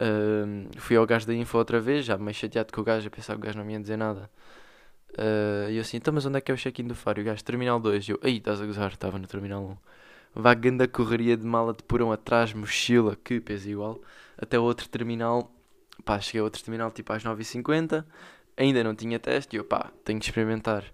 Ahm, 0.00 0.68
fui 0.78 0.96
ao 0.96 1.06
gajo 1.06 1.26
da 1.26 1.34
info 1.34 1.58
outra 1.58 1.80
vez, 1.80 2.04
já 2.04 2.16
meio 2.18 2.34
chateado 2.34 2.72
com 2.72 2.80
o 2.80 2.84
gajo, 2.84 3.08
a 3.08 3.10
pensar 3.10 3.34
que 3.34 3.40
o 3.40 3.44
gajo 3.44 3.58
não 3.58 3.64
me 3.64 3.72
ia 3.74 3.80
dizer 3.80 3.96
nada. 3.96 4.30
Ah, 5.16 5.70
E 5.70 5.76
eu 5.76 5.80
assim, 5.82 5.96
então, 5.96 6.12
mas 6.14 6.26
onde 6.26 6.38
é 6.38 6.40
que 6.40 6.50
é 6.50 6.54
o 6.54 6.58
check-in 6.58 6.86
do 6.86 6.94
Faro? 6.94 7.20
E 7.20 7.22
o 7.22 7.24
gajo, 7.24 7.42
Terminal 7.44 7.80
2. 7.80 8.08
E 8.08 8.12
eu, 8.12 8.20
ei, 8.22 8.36
estás 8.38 8.60
a 8.60 8.66
gozar, 8.66 8.92
estava 8.92 9.18
no 9.18 9.26
Terminal 9.26 9.62
1. 9.62 9.76
Vá 10.34 10.54
ganda 10.54 10.86
correria 10.86 11.36
de 11.36 11.44
mala 11.46 11.72
de 11.74 11.82
porão 11.82 12.12
atrás, 12.12 12.52
mochila, 12.52 13.16
que 13.16 13.40
peso 13.40 13.68
igual. 13.68 14.00
Até 14.36 14.58
outro 14.58 14.88
terminal, 14.88 15.50
pá, 16.04 16.20
cheguei 16.20 16.40
ao 16.40 16.44
outro 16.44 16.62
terminal 16.62 16.90
tipo 16.90 17.12
às 17.12 17.24
9h50. 17.24 18.04
Ainda 18.58 18.82
não 18.82 18.94
tinha 18.94 19.20
teste 19.20 19.54
e 19.54 19.58
eu, 19.58 19.64
pá, 19.64 19.92
tenho 20.04 20.18
que 20.18 20.26
experimentar. 20.26 20.84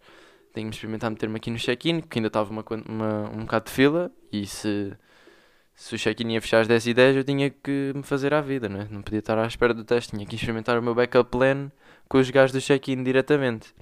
Tenho 0.53 0.69
que 0.69 0.77
experimentar 0.77 1.11
meter-me 1.11 1.37
aqui 1.37 1.51
no 1.51 1.57
check-in, 1.57 2.01
porque 2.01 2.19
ainda 2.19 2.29
estava 2.29 2.51
uma, 2.51 2.65
uma, 2.87 3.31
um 3.31 3.41
bocado 3.41 3.65
de 3.65 3.73
fila. 3.73 4.13
E 4.31 4.47
se, 4.47 4.93
se 5.75 5.95
o 5.95 5.99
check-in 5.99 6.33
ia 6.33 6.43
fechar 6.43 6.61
às 6.61 6.69
10h10, 6.69 7.17
eu 7.17 7.25
tinha 7.25 7.49
que 7.51 7.93
me 7.95 8.03
fazer 8.03 8.35
à 8.35 8.43
vida, 8.43 8.69
não 8.69 8.83
é? 8.83 8.89
Não 8.91 9.03
podia 9.03 9.21
estar 9.21 9.39
à 9.39 9.47
espera 9.47 9.73
do 9.73 9.83
teste. 9.83 10.13
Tinha 10.13 10.27
que 10.27 10.37
experimentar 10.37 10.79
o 10.79 10.83
meu 10.83 10.95
backup 10.95 11.31
plan 11.31 11.73
com 12.07 12.19
os 12.19 12.29
gajos 12.29 12.53
do 12.53 12.61
check-in 12.61 13.03
diretamente. 13.03 13.75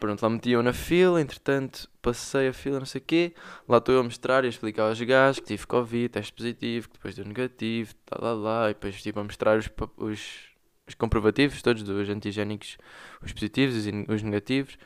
Pronto, 0.00 0.22
lá 0.22 0.30
metiam 0.30 0.62
na 0.62 0.72
fila, 0.72 1.20
entretanto 1.20 1.86
passei 2.00 2.48
a 2.48 2.52
fila, 2.54 2.78
não 2.78 2.86
sei 2.86 3.02
o 3.02 3.04
quê. 3.04 3.34
Lá 3.68 3.76
estou 3.76 3.94
eu 3.94 4.00
a 4.00 4.02
mostrar 4.02 4.44
e 4.44 4.46
a 4.46 4.50
explicar 4.50 4.84
aos 4.84 4.98
gajos 4.98 5.40
que 5.40 5.46
tive 5.46 5.66
Covid, 5.66 6.08
teste 6.08 6.32
positivo, 6.32 6.88
que 6.88 6.94
depois 6.94 7.14
deu 7.14 7.24
negativo, 7.26 7.94
tá 8.06 8.16
lá 8.18 8.32
lá, 8.32 8.70
e 8.70 8.74
depois 8.74 8.94
estive 8.94 9.20
a 9.20 9.22
mostrar 9.22 9.58
os, 9.58 9.68
os, 9.98 10.49
os 10.90 10.94
comprovativos 10.94 11.62
todos 11.62 11.82
dos 11.82 12.08
antigénicos, 12.08 12.76
os 13.22 13.32
positivos 13.32 13.86
e 13.86 14.06
os 14.08 14.22
negativos, 14.22 14.76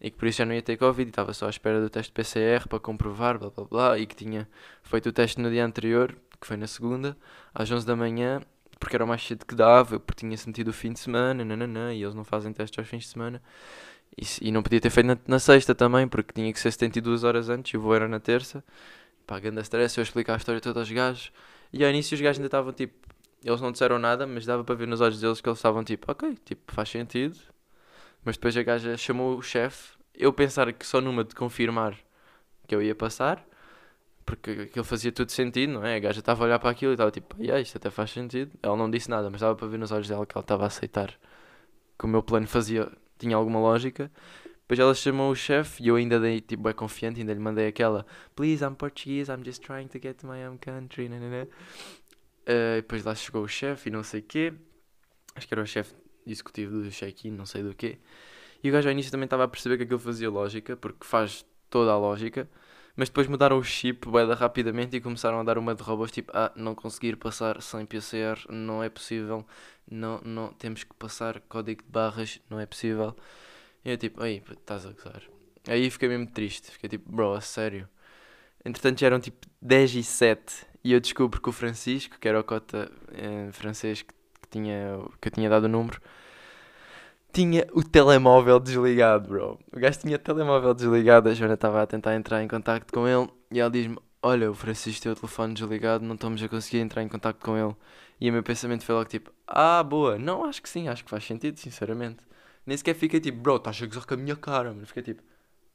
e 0.00 0.10
que 0.10 0.16
por 0.16 0.26
isso 0.26 0.38
já 0.38 0.44
não 0.44 0.54
ia 0.54 0.62
ter 0.62 0.76
Covid, 0.76 1.08
e 1.08 1.10
estava 1.10 1.32
só 1.32 1.46
à 1.46 1.50
espera 1.50 1.80
do 1.80 1.88
teste 1.88 2.12
PCR 2.12 2.66
para 2.68 2.80
comprovar, 2.80 3.38
blá 3.38 3.50
blá 3.50 3.64
blá, 3.64 3.98
e 3.98 4.06
que 4.06 4.16
tinha 4.16 4.48
feito 4.82 5.08
o 5.08 5.12
teste 5.12 5.40
no 5.40 5.50
dia 5.50 5.64
anterior, 5.64 6.16
que 6.40 6.46
foi 6.46 6.56
na 6.56 6.66
segunda, 6.66 7.16
às 7.54 7.70
11 7.70 7.86
da 7.86 7.94
manhã, 7.94 8.40
porque 8.80 8.96
era 8.96 9.04
o 9.04 9.08
mais 9.08 9.22
cedo 9.22 9.46
que 9.46 9.54
dava, 9.54 10.00
porque 10.00 10.24
tinha-se 10.26 10.46
metido 10.48 10.68
o 10.68 10.72
fim 10.72 10.92
de 10.92 10.98
semana, 10.98 11.44
nananã, 11.44 11.94
e 11.94 12.02
eles 12.02 12.14
não 12.14 12.24
fazem 12.24 12.52
testes 12.52 12.76
aos 12.78 12.88
fins 12.88 13.04
de 13.04 13.08
semana. 13.10 13.40
E, 14.18 14.48
e 14.48 14.52
não 14.52 14.62
podia 14.62 14.80
ter 14.80 14.90
feito 14.90 15.06
na, 15.06 15.18
na 15.26 15.38
sexta 15.38 15.74
também, 15.74 16.08
porque 16.08 16.32
tinha 16.32 16.52
que 16.52 16.58
ser 16.58 16.72
72 16.72 17.22
horas 17.22 17.48
antes 17.48 17.72
e 17.72 17.76
o 17.76 17.80
voo 17.80 17.94
era 17.94 18.08
na 18.08 18.18
terça. 18.18 18.64
Pá, 19.26 19.38
ganda 19.38 19.60
stress, 19.60 19.96
eu 19.96 20.02
explicar 20.02 20.34
a 20.34 20.36
história 20.36 20.60
toda 20.60 20.80
aos 20.80 20.90
gajos. 20.90 21.32
E 21.72 21.84
ao 21.84 21.90
início 21.90 22.14
os 22.14 22.20
gajos 22.20 22.38
ainda 22.38 22.48
estavam 22.48 22.72
tipo. 22.72 22.92
Eles 23.44 23.60
não 23.60 23.72
disseram 23.72 23.98
nada, 23.98 24.26
mas 24.26 24.46
dava 24.46 24.64
para 24.64 24.74
ver 24.74 24.86
nos 24.86 25.00
olhos 25.00 25.20
deles 25.20 25.40
que 25.40 25.48
eles 25.48 25.58
estavam 25.58 25.82
tipo, 25.84 26.10
ok, 26.10 26.36
tipo, 26.44 26.72
faz 26.72 26.88
sentido. 26.88 27.36
Mas 28.24 28.36
depois 28.36 28.56
a 28.56 28.62
gaja 28.62 28.96
chamou 28.96 29.36
o 29.36 29.42
chefe. 29.42 29.96
Eu 30.14 30.32
pensar 30.32 30.72
que 30.72 30.86
só 30.86 31.00
numa 31.00 31.24
de 31.24 31.34
confirmar 31.34 31.96
que 32.66 32.74
eu 32.74 32.82
ia 32.82 32.94
passar, 32.94 33.44
porque 34.24 34.50
aquilo 34.50 34.84
fazia 34.84 35.10
tudo 35.12 35.32
sentido, 35.32 35.72
não 35.74 35.84
é? 35.84 35.96
A 35.96 35.98
gaja 35.98 36.20
estava 36.20 36.44
a 36.44 36.46
olhar 36.46 36.58
para 36.58 36.70
aquilo 36.70 36.92
e 36.92 36.94
estava 36.94 37.10
tipo, 37.10 37.36
yeah, 37.42 37.60
isto 37.60 37.76
até 37.76 37.90
faz 37.90 38.10
sentido. 38.10 38.52
Ela 38.62 38.76
não 38.76 38.90
disse 38.90 39.10
nada, 39.10 39.28
mas 39.30 39.40
dava 39.40 39.56
para 39.56 39.66
ver 39.66 39.78
nos 39.78 39.90
olhos 39.90 40.08
dela 40.08 40.24
que 40.26 40.36
ela 40.36 40.44
estava 40.44 40.64
a 40.64 40.66
aceitar 40.68 41.18
que 41.98 42.06
o 42.06 42.08
meu 42.08 42.22
plano 42.22 42.48
fazia, 42.48 42.90
tinha 43.18 43.36
alguma 43.36 43.60
lógica. 43.60 44.10
Depois 44.62 44.78
ela 44.80 44.94
chamou 44.94 45.30
o 45.30 45.36
chefe 45.36 45.82
e 45.82 45.88
eu 45.88 45.96
ainda 45.96 46.18
dei, 46.18 46.40
tipo, 46.40 46.68
é 46.68 46.72
confiante, 46.72 47.20
ainda 47.20 47.32
lhe 47.32 47.40
mandei 47.40 47.68
aquela 47.68 48.06
Please, 48.34 48.64
I'm 48.64 48.74
Portuguese, 48.74 49.30
I'm 49.30 49.44
just 49.44 49.62
trying 49.62 49.86
to 49.88 50.00
get 50.00 50.14
to 50.18 50.26
my 50.26 50.44
home 50.44 50.58
country, 50.58 51.08
nanana. 51.08 51.46
Eh, 52.46 52.76
depois 52.76 53.04
lá 53.04 53.14
chegou 53.14 53.42
o 53.42 53.48
chefe 53.48 53.88
e 53.88 53.92
não 53.92 54.02
sei 54.02 54.20
o 54.20 54.24
quê. 54.24 54.52
Acho 55.34 55.48
que 55.48 55.54
era 55.54 55.62
o 55.62 55.66
chefe 55.66 55.94
executivo 56.26 56.82
do 56.82 56.90
check-in, 56.90 57.30
não 57.30 57.46
sei 57.46 57.62
do 57.62 57.74
quê. 57.74 57.98
E 58.62 58.70
o 58.70 58.72
gajo 58.72 58.88
ao 58.88 58.92
início 58.92 59.10
também 59.10 59.24
estava 59.24 59.44
a 59.44 59.48
perceber 59.48 59.76
que 59.76 59.84
aquilo 59.84 59.98
fazia 59.98 60.30
lógica, 60.30 60.76
porque 60.76 61.06
faz 61.06 61.44
toda 61.70 61.92
a 61.92 61.98
lógica. 61.98 62.48
Mas 62.94 63.08
depois 63.08 63.26
mudaram 63.26 63.58
o 63.58 63.64
chip 63.64 64.06
da 64.10 64.34
rapidamente 64.34 64.96
e 64.96 65.00
começaram 65.00 65.40
a 65.40 65.42
dar 65.42 65.56
uma 65.58 65.74
de 65.74 65.82
robôs 65.82 66.10
tipo, 66.10 66.30
ah, 66.34 66.52
não 66.54 66.74
conseguir 66.74 67.16
passar 67.16 67.62
sem 67.62 67.86
PCR, 67.86 68.38
não 68.50 68.82
é 68.82 68.90
possível, 68.90 69.46
não, 69.90 70.20
não, 70.22 70.52
temos 70.52 70.84
que 70.84 70.94
passar 70.94 71.40
código 71.48 71.82
de 71.82 71.88
barras, 71.90 72.38
não 72.50 72.60
é 72.60 72.66
possível. 72.66 73.16
E 73.84 73.90
eu 73.90 73.96
tipo, 73.98 74.22
aí, 74.22 74.42
estás 74.50 74.86
a 74.86 74.92
gozar. 74.92 75.22
Aí 75.66 75.90
fiquei 75.90 76.08
mesmo 76.08 76.26
triste, 76.26 76.70
fiquei 76.70 76.90
tipo, 76.90 77.10
bro, 77.10 77.32
a 77.34 77.40
sério. 77.40 77.88
Entretanto 78.64 79.00
já 79.00 79.06
eram 79.06 79.20
tipo 79.20 79.46
10 79.60 79.94
e 79.96 80.02
7 80.02 80.66
e 80.84 80.92
eu 80.92 81.00
descubro 81.00 81.40
que 81.40 81.48
o 81.48 81.52
Francisco, 81.52 82.18
que 82.18 82.28
era 82.28 82.40
o 82.40 82.44
cota 82.44 82.90
eh, 83.12 83.48
francês 83.52 84.02
que, 84.02 84.12
que 84.42 84.48
tinha, 84.50 84.98
que 85.20 85.28
eu 85.28 85.32
tinha 85.32 85.48
dado 85.48 85.64
o 85.64 85.68
número, 85.68 86.00
tinha 87.32 87.66
o 87.72 87.82
telemóvel 87.82 88.60
desligado, 88.60 89.28
bro. 89.28 89.58
O 89.74 89.78
gajo 89.78 90.00
tinha 90.00 90.16
o 90.16 90.18
telemóvel 90.18 90.74
desligado, 90.74 91.28
a 91.28 91.34
Joana 91.34 91.54
estava 91.54 91.82
a 91.82 91.86
tentar 91.86 92.14
entrar 92.14 92.42
em 92.42 92.48
contacto 92.48 92.92
com 92.92 93.08
ele 93.08 93.28
e 93.50 93.58
ela 93.60 93.70
diz-me: 93.70 93.98
Olha, 94.22 94.50
o 94.50 94.54
Francisco 94.54 95.02
tem 95.02 95.12
o 95.12 95.16
telefone 95.16 95.54
desligado, 95.54 96.04
não 96.04 96.14
estamos 96.14 96.42
a 96.42 96.48
conseguir 96.48 96.78
entrar 96.78 97.02
em 97.02 97.08
contacto 97.08 97.44
com 97.44 97.56
ele. 97.56 97.74
E 98.20 98.28
o 98.30 98.32
meu 98.32 98.42
pensamento 98.42 98.84
foi 98.84 98.94
logo 98.94 99.08
tipo: 99.08 99.32
Ah, 99.46 99.82
boa, 99.82 100.18
não, 100.18 100.44
acho 100.44 100.62
que 100.62 100.68
sim, 100.68 100.88
acho 100.88 101.04
que 101.04 101.10
faz 101.10 101.24
sentido, 101.24 101.58
sinceramente. 101.58 102.18
Nem 102.66 102.76
sequer 102.76 102.94
fiquei 102.94 103.20
tipo, 103.20 103.38
bro, 103.38 103.56
estás 103.56 103.82
a 103.82 103.86
gozar 103.86 104.06
com 104.06 104.14
a 104.14 104.16
minha 104.16 104.36
cara, 104.36 104.72
mas 104.72 104.88
fiquei 104.88 105.02
tipo: 105.02 105.22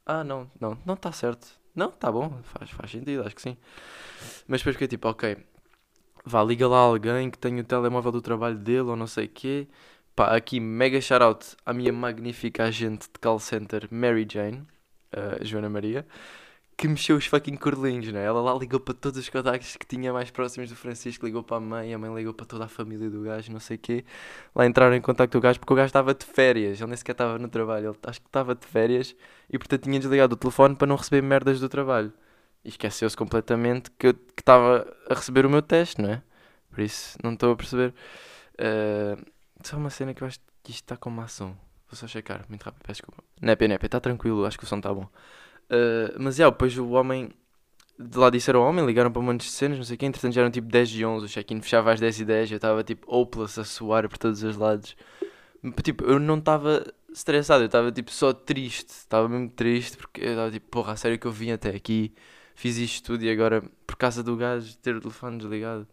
Ah, 0.06 0.22
não, 0.24 0.50
não, 0.60 0.78
não 0.86 0.94
está 0.94 1.12
certo. 1.12 1.48
Não, 1.78 1.92
tá 1.92 2.10
bom, 2.10 2.40
faz, 2.42 2.70
faz 2.70 2.90
sentido, 2.90 3.22
acho 3.24 3.36
que 3.36 3.42
sim. 3.42 3.56
Mas 4.48 4.60
depois 4.60 4.74
fiquei 4.74 4.88
tipo: 4.88 5.08
Ok, 5.08 5.36
vá, 6.24 6.42
liga 6.42 6.66
lá 6.66 6.78
alguém 6.78 7.30
que 7.30 7.38
tenha 7.38 7.60
o 7.62 7.64
telemóvel 7.64 8.10
do 8.10 8.20
trabalho 8.20 8.56
dele 8.58 8.80
ou 8.90 8.96
não 8.96 9.06
sei 9.06 9.26
o 9.26 9.28
quê. 9.28 9.68
Pá, 10.16 10.34
aqui 10.36 10.58
mega 10.58 11.00
shout-out 11.00 11.56
à 11.64 11.72
minha 11.72 11.92
magnífica 11.92 12.64
agente 12.64 13.06
de 13.12 13.20
call 13.20 13.38
center, 13.38 13.86
Mary 13.92 14.26
Jane, 14.28 14.66
a 15.12 15.44
Joana 15.44 15.68
Maria, 15.70 16.04
que 16.78 16.86
mexeu 16.86 17.16
os 17.16 17.26
fucking 17.26 17.56
cordelinhos, 17.56 18.12
né? 18.12 18.24
Ela 18.24 18.40
lá 18.40 18.54
ligou 18.56 18.78
para 18.78 18.94
todos 18.94 19.18
os 19.18 19.28
contactos 19.28 19.76
que 19.76 19.84
tinha 19.84 20.12
mais 20.12 20.30
próximos 20.30 20.70
do 20.70 20.76
Francisco, 20.76 21.26
ligou 21.26 21.42
para 21.42 21.56
a 21.56 21.60
mãe, 21.60 21.92
a 21.92 21.98
mãe 21.98 22.14
ligou 22.14 22.32
para 22.32 22.46
toda 22.46 22.66
a 22.66 22.68
família 22.68 23.10
do 23.10 23.20
gajo, 23.20 23.50
não 23.50 23.58
sei 23.58 23.76
o 23.76 23.80
quê. 23.80 24.04
Lá 24.54 24.64
entraram 24.64 24.94
em 24.94 25.00
contacto 25.00 25.32
com 25.32 25.38
o 25.38 25.40
gajo 25.40 25.58
porque 25.58 25.72
o 25.72 25.76
gajo 25.76 25.88
estava 25.88 26.14
de 26.14 26.24
férias, 26.24 26.80
ele 26.80 26.86
nem 26.86 26.96
sequer 26.96 27.12
estava 27.12 27.36
no 27.36 27.48
trabalho, 27.48 27.88
ele 27.88 27.98
acho 28.04 28.20
que 28.20 28.28
estava 28.28 28.54
de 28.54 28.64
férias 28.64 29.16
e 29.50 29.58
portanto 29.58 29.82
tinha 29.82 29.98
desligado 29.98 30.34
o 30.34 30.36
telefone 30.36 30.76
para 30.76 30.86
não 30.86 30.94
receber 30.94 31.20
merdas 31.20 31.58
do 31.58 31.68
trabalho. 31.68 32.12
E 32.64 32.68
esqueceu-se 32.68 33.16
completamente 33.16 33.90
que 33.98 34.06
eu 34.06 34.14
estava 34.38 34.86
a 35.10 35.14
receber 35.14 35.46
o 35.46 35.50
meu 35.50 35.62
teste, 35.62 36.00
não 36.00 36.10
é? 36.10 36.22
Por 36.70 36.80
isso, 36.80 37.18
não 37.24 37.32
estou 37.32 37.52
a 37.52 37.56
perceber. 37.56 37.92
Eh, 38.56 39.16
só 39.64 39.76
uma 39.76 39.90
cena 39.90 40.14
que 40.14 40.22
eu 40.22 40.28
acho 40.28 40.38
que 40.62 40.70
isto 40.70 40.84
está 40.84 40.96
com 40.96 41.10
uma 41.10 41.24
ação. 41.24 41.56
Vou 41.90 41.96
só 41.96 42.06
checar, 42.06 42.44
muito 42.48 42.62
rápido, 42.62 42.82
peço 42.84 43.00
desculpa. 43.02 43.24
Népia, 43.42 43.66
népia, 43.66 43.86
está 43.86 43.98
tranquilo, 43.98 44.44
acho 44.46 44.56
que 44.58 44.64
o 44.64 44.66
som 44.66 44.76
está 44.76 44.94
bom. 44.94 45.08
Uh, 45.70 46.16
mas 46.18 46.36
já, 46.36 46.48
depois 46.50 46.76
o 46.78 46.90
homem. 46.90 47.30
De 47.98 48.16
lá 48.16 48.30
disseram 48.30 48.62
ao 48.62 48.68
homem, 48.68 48.86
ligaram 48.86 49.10
para 49.10 49.20
um 49.20 49.24
monte 49.24 49.40
de 49.40 49.50
cenas, 49.50 49.76
não 49.76 49.84
sei 49.84 49.96
o 49.96 49.98
quê. 49.98 50.06
Entretanto 50.06 50.32
já 50.32 50.42
eram 50.42 50.50
tipo 50.50 50.68
10 50.68 50.90
e 50.90 51.04
11, 51.04 51.24
o 51.24 51.28
check-in 51.28 51.60
fechava 51.60 51.92
às 51.92 51.98
10 51.98 52.20
e 52.20 52.24
10. 52.24 52.50
Eu 52.52 52.56
estava 52.56 52.84
tipo 52.84 53.12
hopeless 53.12 53.58
a 53.58 53.64
suar 53.64 54.08
por 54.08 54.16
todos 54.16 54.42
os 54.42 54.56
lados. 54.56 54.96
Tipo, 55.82 56.04
eu 56.04 56.20
não 56.20 56.38
estava 56.38 56.86
estressado, 57.12 57.64
eu 57.64 57.66
estava 57.66 57.90
tipo 57.90 58.12
só 58.12 58.32
triste. 58.32 58.90
Estava 58.90 59.28
mesmo 59.28 59.50
triste 59.50 59.96
porque 59.96 60.20
eu 60.20 60.30
estava 60.30 60.50
tipo, 60.50 60.68
porra, 60.70 60.92
a 60.92 60.96
sério 60.96 61.18
que 61.18 61.26
eu 61.26 61.32
vim 61.32 61.50
até 61.50 61.70
aqui, 61.70 62.14
fiz 62.54 62.76
isto 62.78 63.06
tudo 63.06 63.24
e 63.24 63.30
agora 63.30 63.62
por 63.86 63.96
causa 63.96 64.22
do 64.22 64.36
gajo 64.36 64.76
ter 64.78 64.94
o 64.94 65.00
telefone 65.00 65.38
desligado. 65.38 65.86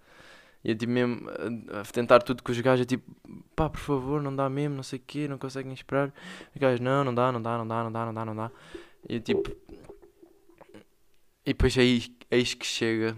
E 0.63 0.71
eu 0.71 0.75
tipo 0.75 0.91
mesmo 0.91 1.29
a 1.71 1.83
tentar 1.91 2.19
tudo 2.23 2.41
com 2.41 2.51
os 2.51 2.59
gajos, 2.59 2.81
eu, 2.81 2.85
tipo, 2.87 3.11
pá, 3.55 3.69
por 3.69 3.79
favor, 3.79 4.19
não 4.21 4.35
dá 4.35 4.49
mesmo, 4.49 4.75
não 4.75 4.83
sei 4.83 4.97
o 4.97 5.01
quê, 5.05 5.27
não 5.27 5.37
conseguem 5.37 5.71
esperar. 5.73 6.11
Os 6.55 6.59
gajos, 6.59 6.79
não, 6.79 7.03
não 7.03 7.13
dá, 7.13 7.31
não 7.31 7.41
dá, 7.41 7.57
não 7.59 7.67
dá, 7.67 7.83
não 7.83 7.91
dá, 7.91 8.05
não 8.05 8.13
dá, 8.13 8.25
não 8.25 8.35
dá. 8.35 8.51
E 9.07 9.19
tipo. 9.19 9.49
E 11.45 11.53
depois 11.53 11.77
aí, 11.77 12.03
eis 12.31 12.53
que 12.53 12.65
chega 12.65 13.15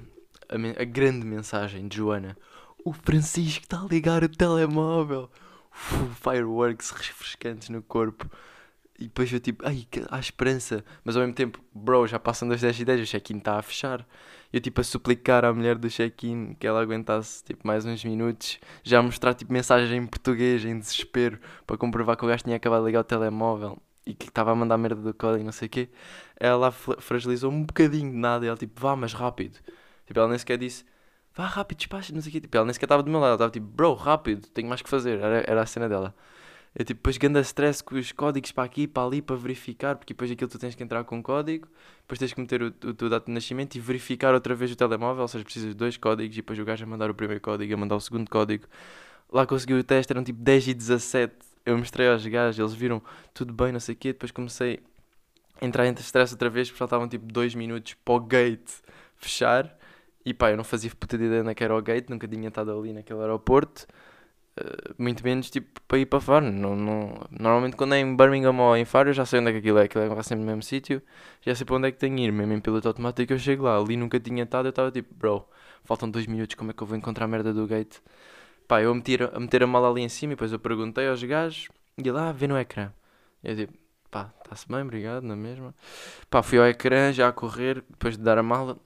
a, 0.50 0.82
a 0.82 0.86
grande 0.86 1.26
mensagem 1.26 1.88
de 1.88 1.98
Joana. 1.98 2.38
O 2.84 2.92
Francisco 2.92 3.64
está 3.64 3.82
a 3.82 3.86
ligar 3.86 4.24
o 4.24 4.30
telemóvel. 4.30 5.30
Uf, 5.72 6.16
fireworks 6.22 6.92
refrescantes 6.92 7.70
no 7.70 7.82
corpo. 7.82 8.30
E 9.00 9.04
depois 9.04 9.32
eu 9.32 9.40
tipo, 9.40 9.66
ai, 9.66 9.88
há 10.10 10.20
esperança. 10.20 10.84
Mas 11.04 11.16
ao 11.16 11.22
mesmo 11.22 11.36
tempo, 11.36 11.62
bro, 11.74 12.08
já 12.08 12.20
passam 12.20 12.48
das 12.48 12.62
10 12.62 12.80
e 12.82 12.86
10, 12.86 13.02
o 13.02 13.06
check-in 13.06 13.38
está 13.38 13.58
a 13.58 13.62
fechar. 13.62 14.06
Eu 14.52 14.60
tipo 14.60 14.82
a 14.82 14.84
suplicar 14.84 15.46
à 15.46 15.54
mulher 15.54 15.78
do 15.78 15.90
check-in 15.90 16.56
que 16.56 16.66
ela 16.66 16.82
aguentasse 16.82 17.44
tipo 17.44 17.66
mais 17.68 17.86
uns 17.86 18.04
minutos. 18.04 18.60
Já 18.84 19.00
a 19.00 19.04
mostrar 19.04 19.34
tipo 19.34 19.54
mensagem 19.54 19.98
em 20.00 20.08
português, 20.08 20.66
em 20.66 20.78
desespero, 20.80 21.40
para 21.66 21.78
comprovar 21.78 22.18
que 22.18 22.26
o 22.26 22.28
gajo 22.28 22.44
tinha 22.44 22.56
acabado 22.56 22.82
de 22.82 22.88
ligar 22.88 23.02
o 23.02 23.04
telemóvel. 23.04 23.82
E 24.08 24.14
que 24.14 24.30
estava 24.30 24.52
a 24.52 24.56
mandar 24.56 24.78
merda 24.78 25.02
do 25.02 25.14
código, 25.14 25.44
não 25.44 25.52
sei 25.52 25.68
o 25.68 25.70
quê. 25.70 25.90
Ela 26.40 26.72
fragilizou 26.72 27.52
um 27.52 27.64
bocadinho 27.64 28.10
de 28.10 28.18
nada. 28.18 28.46
E 28.46 28.48
ela 28.48 28.58
tipo, 28.58 28.80
vá, 28.80 28.96
mas 28.96 29.14
rápido. 29.14 29.60
Tipo, 30.06 30.20
ela 30.20 30.30
nem 30.30 30.38
sequer 30.38 30.58
disse, 30.58 30.86
vá 31.36 31.46
rápido, 31.46 31.78
despacha, 31.80 32.14
não 32.14 32.22
sei 32.22 32.30
o 32.30 32.34
quê. 32.34 32.42
Tipo, 32.42 32.56
ela 32.58 32.66
nem 32.66 32.74
sequer 32.74 32.86
estava 32.86 33.04
do 33.04 33.12
meu 33.12 33.20
lado. 33.20 33.30
Ela 33.32 33.36
estava 33.36 33.52
tipo, 33.52 33.66
bro, 33.68 33.94
rápido, 33.94 34.48
tenho 34.50 34.70
mais 34.70 34.82
que 34.82 34.90
fazer. 34.90 35.20
Era, 35.20 35.44
era 35.46 35.62
a 35.62 35.66
cena 35.66 35.90
dela. 35.90 36.16
Eu 36.78 36.86
tipo, 36.86 37.00
depois 37.00 37.18
ganda 37.18 37.40
stress 37.42 37.84
com 37.84 37.96
os 37.96 38.12
códigos 38.12 38.52
para 38.52 38.64
aqui, 38.64 38.88
para 38.88 39.04
ali, 39.04 39.22
para 39.22 39.36
verificar, 39.36 39.96
porque 39.96 40.14
depois 40.14 40.30
aquilo 40.30 40.50
tu 40.50 40.60
tens 40.60 40.76
que 40.76 40.84
entrar 40.84 41.04
com 41.04 41.18
um 41.18 41.22
código, 41.24 41.68
depois 42.02 42.20
tens 42.20 42.34
que 42.34 42.40
meter 42.40 42.62
o, 42.62 42.68
o 42.68 42.94
teu 42.94 43.10
data 43.10 43.26
de 43.26 43.32
nascimento 43.32 43.76
e 43.76 43.80
verificar 43.80 44.34
outra 44.34 44.54
vez 44.54 44.72
o 44.72 44.76
telemóvel, 44.76 45.24
ou 45.24 45.28
seja, 45.28 45.44
precisas 45.44 45.70
de 45.70 45.76
dois 45.76 45.98
códigos 45.98 46.36
e 46.36 46.40
depois 46.40 46.60
o 46.60 46.64
gajo 46.64 46.84
a 46.84 46.88
mandar 46.88 47.10
o 47.10 47.16
primeiro 47.16 47.42
código, 47.42 47.74
a 47.74 47.78
mandar 47.78 47.96
o 47.96 48.00
segundo 48.00 48.30
código. 48.30 48.66
Lá 49.32 49.46
consegui 49.48 49.74
o 49.74 49.84
teste, 49.84 50.14
eram 50.14 50.24
tipo 50.24 50.40
10 50.42 50.68
e 50.68 50.74
17. 50.76 51.36
Eu 51.68 51.78
mostrei 51.78 52.08
aos 52.08 52.26
gajos, 52.26 52.58
eles 52.58 52.74
viram 52.74 53.02
tudo 53.34 53.54
bem, 53.54 53.74
não 53.74 53.80
sei 53.80 53.94
o 53.94 53.98
quê. 53.98 54.14
Depois 54.14 54.32
comecei 54.32 54.80
a 55.62 55.66
entrar 55.66 55.86
entre 55.86 56.02
stress 56.02 56.34
outra 56.34 56.50
vez, 56.50 56.70
porque 56.70 56.80
faltavam 56.80 57.10
tipo 57.10 57.26
dois 57.26 57.54
minutos 57.54 57.94
para 58.06 58.14
o 58.16 58.20
gate 58.22 58.72
fechar. 59.18 59.78
E 60.26 60.34
pá, 60.34 60.50
eu 60.52 60.58
não 60.58 60.64
fazia 60.64 60.90
puta 60.98 61.18
de 61.18 61.26
ideia 61.26 61.42
onde 61.42 61.52
é 61.52 61.64
era 61.64 61.76
o 61.76 61.82
gate, 61.82 62.10
nunca 62.10 62.28
tinha 62.28 62.48
estado 62.48 62.72
ali 62.72 62.94
naquele 62.94 63.20
aeroporto. 63.20 63.86
Uh, 64.60 64.96
muito 64.98 65.24
menos 65.24 65.50
tipo 65.50 65.82
para 65.88 65.98
ir 66.00 66.06
para 66.06 66.22
fora. 66.22 66.50
Não, 66.50 66.76
não... 66.76 67.28
Normalmente 67.32 67.76
quando 67.76 67.96
é 67.96 68.00
em 68.00 68.16
Birmingham 68.16 68.58
ou 68.60 68.78
em 68.78 68.86
Faro 68.86 69.10
eu 69.10 69.14
já 69.14 69.26
sei 69.26 69.40
onde 69.42 69.50
é 69.50 69.52
que 69.54 69.60
aquilo 69.60 69.78
é, 69.80 69.84
aquilo 69.84 70.04
é 70.04 70.24
sempre 70.24 70.46
no 70.46 70.48
mesmo 70.48 70.64
sítio, 70.64 71.02
já 71.42 71.54
sei 71.54 71.66
para 71.66 71.76
onde 71.76 71.88
é 71.90 71.92
que 71.92 71.98
tenho 72.00 72.18
ir, 72.20 72.32
mesmo 72.32 72.54
em 72.54 72.60
piloto 72.62 72.88
automático 72.88 73.34
eu 73.34 73.40
chego 73.40 73.64
lá, 73.66 73.78
ali 73.78 73.98
nunca 73.98 74.20
tinha 74.20 74.44
estado, 74.44 74.68
eu 74.68 74.70
estava 74.72 74.92
tipo, 74.92 75.14
bro, 75.14 75.48
faltam 75.84 76.10
dois 76.10 76.26
minutos, 76.28 76.56
como 76.56 76.72
é 76.72 76.74
que 76.74 76.82
eu 76.82 76.88
vou 76.88 76.98
encontrar 76.98 77.26
a 77.26 77.28
merda 77.28 77.54
do 77.54 77.68
gate? 77.68 77.98
Pá, 78.68 78.82
eu 78.82 78.92
a 78.92 78.96
meter, 78.96 79.34
a 79.34 79.40
meter 79.40 79.64
a 79.64 79.68
mala 79.68 79.90
ali 79.90 80.02
em 80.02 80.10
cima 80.10 80.34
e 80.34 80.36
depois 80.36 80.52
eu 80.52 80.60
perguntei 80.60 81.08
aos 81.08 81.24
gajos 81.24 81.70
e 81.98 82.12
lá, 82.12 82.32
vê 82.32 82.48
no 82.48 82.58
ecrã. 82.58 82.92
E 83.44 83.50
eu 83.50 83.56
tipo, 83.56 83.74
pá, 84.12 84.32
está-se 84.44 84.68
bem, 84.68 84.82
obrigado, 84.82 85.24
na 85.24 85.36
mesma. 85.36 85.74
Pá, 86.30 86.44
fui 86.44 86.60
ao 86.60 86.68
ecrã 86.68 87.12
já 87.14 87.28
a 87.28 87.32
correr, 87.32 87.84
depois 87.90 88.18
de 88.18 88.24
dar 88.24 88.38
a 88.38 88.44
mala 88.44 88.78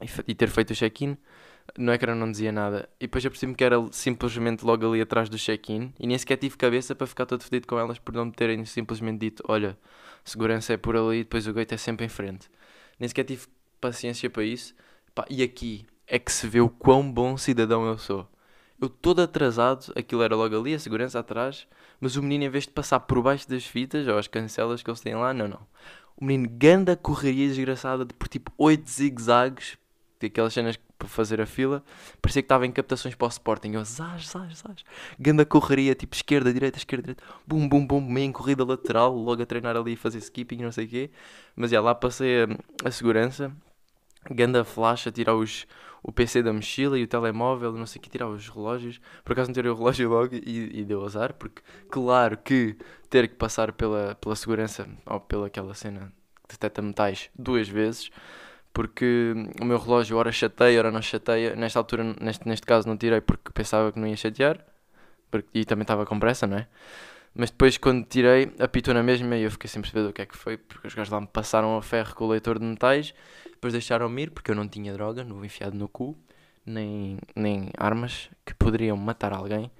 e, 0.00 0.30
e 0.30 0.34
ter 0.34 0.48
feito 0.48 0.70
o 0.70 0.74
check-in. 0.74 1.16
No 1.76 1.92
ecrã 1.92 2.14
não 2.14 2.30
dizia 2.30 2.52
nada. 2.52 2.88
E 2.98 3.06
depois 3.06 3.24
eu 3.24 3.30
percebi 3.30 3.54
que 3.54 3.64
era 3.64 3.76
simplesmente 3.92 4.64
logo 4.64 4.88
ali 4.88 5.00
atrás 5.00 5.28
do 5.28 5.36
check-in. 5.36 5.92
E 5.98 6.06
nem 6.06 6.16
sequer 6.16 6.36
tive 6.36 6.56
cabeça 6.56 6.94
para 6.94 7.06
ficar 7.06 7.26
todo 7.26 7.42
fedido 7.42 7.66
com 7.66 7.78
elas 7.78 7.98
por 7.98 8.14
não 8.14 8.26
me 8.26 8.32
terem 8.32 8.64
simplesmente 8.64 9.18
dito: 9.18 9.42
Olha, 9.48 9.76
segurança 10.24 10.72
é 10.72 10.76
por 10.76 10.96
ali, 10.96 11.24
depois 11.24 11.46
o 11.46 11.52
gate 11.52 11.72
é 11.72 11.76
sempre 11.76 12.06
em 12.06 12.08
frente. 12.08 12.48
Nem 12.98 13.08
sequer 13.08 13.24
tive 13.24 13.46
paciência 13.80 14.30
para 14.30 14.44
isso. 14.44 14.74
Pá, 15.14 15.26
e 15.28 15.42
aqui 15.42 15.86
é 16.06 16.18
que 16.18 16.32
se 16.32 16.46
vê 16.48 16.60
o 16.60 16.68
quão 16.70 17.10
bom 17.12 17.36
cidadão 17.36 17.84
eu 17.86 17.98
sou. 17.98 18.26
Eu 18.80 18.88
todo 18.88 19.20
atrasado, 19.20 19.92
aquilo 19.96 20.22
era 20.22 20.36
logo 20.36 20.58
ali, 20.58 20.74
a 20.74 20.78
segurança 20.78 21.18
atrás, 21.18 21.66
mas 22.00 22.16
o 22.16 22.22
menino, 22.22 22.44
em 22.44 22.48
vez 22.48 22.64
de 22.64 22.70
passar 22.70 23.00
por 23.00 23.20
baixo 23.20 23.48
das 23.48 23.64
fitas 23.64 24.06
ou 24.06 24.16
as 24.16 24.28
cancelas 24.28 24.82
que 24.82 24.90
eles 24.90 25.00
têm 25.00 25.16
lá, 25.16 25.34
não, 25.34 25.48
não. 25.48 25.66
O 26.16 26.24
menino 26.24 26.48
ganda 26.50 26.96
correria 26.96 27.48
desgraçada 27.48 28.04
de 28.04 28.14
por 28.14 28.28
tipo 28.28 28.52
8 28.56 28.88
zigzags, 28.88 29.78
aquelas 30.22 30.52
cenas 30.52 30.78
para 30.98 31.08
fazer 31.08 31.40
a 31.40 31.46
fila, 31.46 31.82
parecia 32.20 32.42
que 32.42 32.46
estava 32.46 32.66
em 32.66 32.72
captações 32.72 33.14
para 33.14 33.26
o 33.26 33.28
Sporting. 33.28 33.70
Eu, 33.70 33.84
zaz, 33.84 34.28
zaz, 34.28 34.58
zaz. 34.58 34.84
Ganda 35.18 35.46
correria, 35.46 35.94
tipo 35.94 36.16
esquerda, 36.16 36.52
direita, 36.52 36.76
esquerda, 36.76 37.02
direita, 37.02 37.22
bum, 37.46 37.68
bum, 37.68 37.86
bum, 37.86 38.00
meio 38.00 38.26
em 38.26 38.32
corrida 38.32 38.64
lateral, 38.64 39.14
logo 39.14 39.40
a 39.40 39.46
treinar 39.46 39.76
ali 39.76 39.92
e 39.92 39.96
fazer 39.96 40.18
skipping, 40.18 40.62
não 40.62 40.72
sei 40.72 40.86
o 40.86 40.88
quê. 40.88 41.10
Mas 41.54 41.70
já 41.70 41.80
lá 41.80 41.94
passei 41.94 42.42
a, 42.42 42.48
a 42.88 42.90
segurança, 42.90 43.52
ganda 44.28 44.64
flash 44.64 45.06
a 45.06 45.12
tirar 45.12 45.36
os, 45.36 45.66
o 46.08 46.12
PC 46.12 46.42
da 46.42 46.54
mochila 46.54 46.98
e 46.98 47.02
o 47.02 47.06
telemóvel, 47.06 47.70
não 47.72 47.84
sei 47.84 47.98
o 47.98 48.02
que, 48.02 48.08
tirar 48.08 48.28
os 48.28 48.48
relógios. 48.48 48.98
Por 49.22 49.32
acaso 49.32 49.50
não 49.50 49.54
tirei 49.54 49.70
o 49.70 49.74
relógio 49.74 50.08
logo 50.08 50.34
e, 50.34 50.80
e 50.80 50.82
deu 50.82 51.04
azar, 51.04 51.34
porque 51.34 51.60
claro 51.90 52.38
que 52.38 52.78
ter 53.10 53.28
que 53.28 53.34
passar 53.34 53.72
pela, 53.72 54.14
pela 54.14 54.34
segurança 54.34 54.88
ou 55.04 55.20
pela 55.20 55.48
aquela 55.48 55.74
cena 55.74 56.10
que 56.48 56.54
detecta 56.54 56.80
metais 56.80 57.28
duas 57.38 57.68
vezes, 57.68 58.10
porque 58.72 59.34
o 59.60 59.66
meu 59.66 59.78
relógio 59.78 60.16
ora 60.16 60.32
chateia, 60.32 60.78
ora 60.78 60.90
não 60.90 61.02
chateia. 61.02 61.54
Nesta 61.54 61.78
altura, 61.78 62.16
neste, 62.18 62.48
neste 62.48 62.64
caso, 62.64 62.88
não 62.88 62.96
tirei 62.96 63.20
porque 63.20 63.52
pensava 63.52 63.92
que 63.92 63.98
não 63.98 64.06
ia 64.06 64.16
chatear, 64.16 64.64
porque, 65.30 65.50
e 65.52 65.66
também 65.66 65.82
estava 65.82 66.06
com 66.06 66.18
pressa, 66.18 66.46
não 66.46 66.56
é? 66.56 66.68
Mas 67.38 67.50
depois, 67.52 67.78
quando 67.78 68.04
tirei, 68.04 68.52
apitou 68.58 68.92
na 68.92 69.00
mesma 69.00 69.36
e 69.36 69.44
eu 69.44 69.50
fiquei 69.52 69.70
sem 69.70 69.80
perceber 69.80 70.08
o 70.08 70.12
que 70.12 70.22
é 70.22 70.26
que 70.26 70.36
foi, 70.36 70.56
porque 70.56 70.88
os 70.88 70.92
gajos 70.92 71.12
lá 71.12 71.20
me 71.20 71.28
passaram 71.28 71.76
a 71.76 71.82
ferro 71.82 72.12
com 72.16 72.24
o 72.24 72.28
leitor 72.28 72.58
de 72.58 72.64
metais, 72.64 73.14
depois 73.44 73.72
deixaram-me 73.72 74.22
ir, 74.22 74.30
porque 74.32 74.50
eu 74.50 74.56
não 74.56 74.66
tinha 74.66 74.92
droga, 74.92 75.22
não 75.22 75.44
enfiado 75.44 75.76
no 75.76 75.88
cu, 75.88 76.18
nem, 76.66 77.16
nem 77.36 77.70
armas 77.78 78.28
que 78.44 78.52
poderiam 78.54 78.96
matar 78.96 79.32
alguém, 79.32 79.70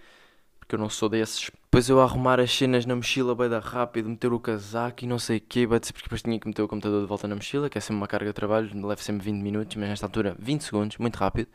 porque 0.61 0.77
eu 0.77 0.79
não 0.79 0.89
sou 0.89 1.09
desses. 1.09 1.51
Depois 1.65 1.89
eu 1.89 2.01
arrumar 2.01 2.39
as 2.39 2.53
cenas 2.53 2.87
na 2.87 2.95
mochila 2.95 3.35
bem 3.35 3.49
da 3.49 3.59
rápido, 3.59 4.09
meter 4.09 4.33
o 4.33 4.39
casaco 4.39 5.03
e 5.03 5.09
não 5.09 5.19
sei 5.19 5.39
o 5.39 5.41
quê, 5.41 5.67
porque 5.67 6.01
depois 6.01 6.23
tinha 6.23 6.39
que 6.39 6.47
meter 6.47 6.63
o 6.63 6.69
computador 6.69 7.01
de 7.01 7.09
volta 7.09 7.27
na 7.27 7.35
mochila, 7.35 7.69
que 7.69 7.77
é 7.77 7.81
sempre 7.81 7.97
uma 7.97 8.07
carga 8.07 8.27
de 8.27 8.35
trabalho, 8.35 8.71
leva 8.87 9.03
sempre 9.03 9.25
20 9.25 9.43
minutos, 9.43 9.75
mas 9.75 9.89
nesta 9.89 10.07
altura 10.07 10.37
20 10.39 10.63
segundos, 10.63 10.97
muito 10.99 11.17
rápido. 11.17 11.49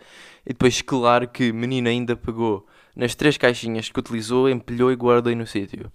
E 0.45 0.49
depois, 0.49 0.81
claro 0.81 1.29
que 1.29 1.53
menina 1.53 1.89
ainda 1.89 2.17
pegou 2.17 2.67
nas 2.95 3.15
três 3.15 3.37
caixinhas 3.37 3.89
que 3.89 3.99
utilizou, 3.99 4.49
empilhou 4.49 4.91
e 4.91 4.95
guardou 4.95 5.35
no 5.35 5.47
sítio. 5.47 5.91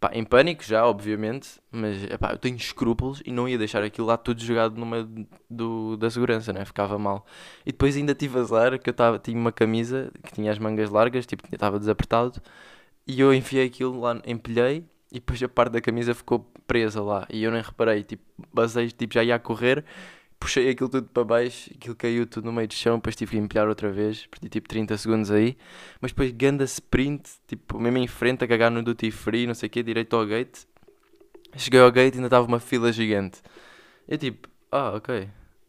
Pá, 0.00 0.10
em 0.14 0.24
pânico 0.24 0.62
já, 0.62 0.86
obviamente, 0.86 1.60
mas 1.72 2.04
epá, 2.04 2.30
eu 2.30 2.38
tenho 2.38 2.56
escrúpulos 2.56 3.20
e 3.26 3.32
não 3.32 3.48
ia 3.48 3.58
deixar 3.58 3.82
aquilo 3.82 4.06
lá 4.06 4.16
tudo 4.16 4.40
jogado 4.40 4.76
no 4.78 4.86
meio 4.86 5.26
do, 5.50 5.96
da 5.96 6.08
segurança, 6.08 6.52
né? 6.52 6.64
ficava 6.64 6.96
mal. 6.98 7.26
E 7.66 7.72
depois 7.72 7.96
ainda 7.96 8.14
tive 8.14 8.38
azar 8.38 8.78
que 8.78 8.88
eu 8.88 8.94
tava, 8.94 9.18
tinha 9.18 9.36
uma 9.36 9.50
camisa 9.50 10.12
que 10.22 10.34
tinha 10.34 10.52
as 10.52 10.58
mangas 10.58 10.90
largas, 10.90 11.26
tipo, 11.26 11.42
estava 11.52 11.80
desapertado, 11.80 12.40
e 13.06 13.20
eu 13.20 13.34
enfiei 13.34 13.66
aquilo 13.66 14.00
lá, 14.00 14.20
empilhei, 14.24 14.84
e 15.10 15.14
depois 15.14 15.42
a 15.42 15.48
parte 15.48 15.72
da 15.72 15.80
camisa 15.80 16.14
ficou 16.14 16.48
presa 16.66 17.02
lá, 17.02 17.26
e 17.30 17.42
eu 17.42 17.50
nem 17.50 17.62
reparei, 17.62 18.04
tipo, 18.04 18.22
basei, 18.54 18.88
tipo, 18.90 19.14
já 19.14 19.24
ia 19.24 19.34
a 19.34 19.38
correr, 19.38 19.84
puxei 20.38 20.70
aquilo 20.70 20.88
tudo 20.88 21.08
para 21.08 21.24
baixo, 21.24 21.70
aquilo 21.74 21.94
caiu 21.96 22.26
tudo 22.26 22.46
no 22.46 22.52
meio 22.52 22.68
do 22.68 22.74
chão, 22.74 22.96
depois 22.96 23.16
tive 23.16 23.32
que 23.32 23.36
empilhar 23.38 23.68
outra 23.68 23.90
vez, 23.90 24.26
perdi 24.26 24.48
tipo 24.48 24.68
30 24.68 24.96
segundos 24.96 25.30
aí, 25.30 25.56
mas 26.00 26.12
depois 26.12 26.30
ganda 26.32 26.64
sprint, 26.64 27.28
tipo, 27.46 27.78
mesmo 27.78 27.98
em 27.98 28.06
frente, 28.06 28.44
a 28.44 28.48
cagar 28.48 28.70
no 28.70 28.82
duty 28.82 29.10
free, 29.10 29.46
não 29.46 29.54
sei 29.54 29.66
o 29.66 29.70
quê, 29.70 29.82
direito 29.82 30.14
ao 30.16 30.26
gate. 30.26 30.66
Cheguei 31.56 31.80
ao 31.80 31.90
gate 31.90 32.14
e 32.14 32.18
ainda 32.18 32.26
estava 32.28 32.46
uma 32.46 32.60
fila 32.60 32.92
gigante. 32.92 33.40
Eu 34.06 34.18
tipo, 34.18 34.48
ah, 34.70 34.90
ok. 34.90 35.28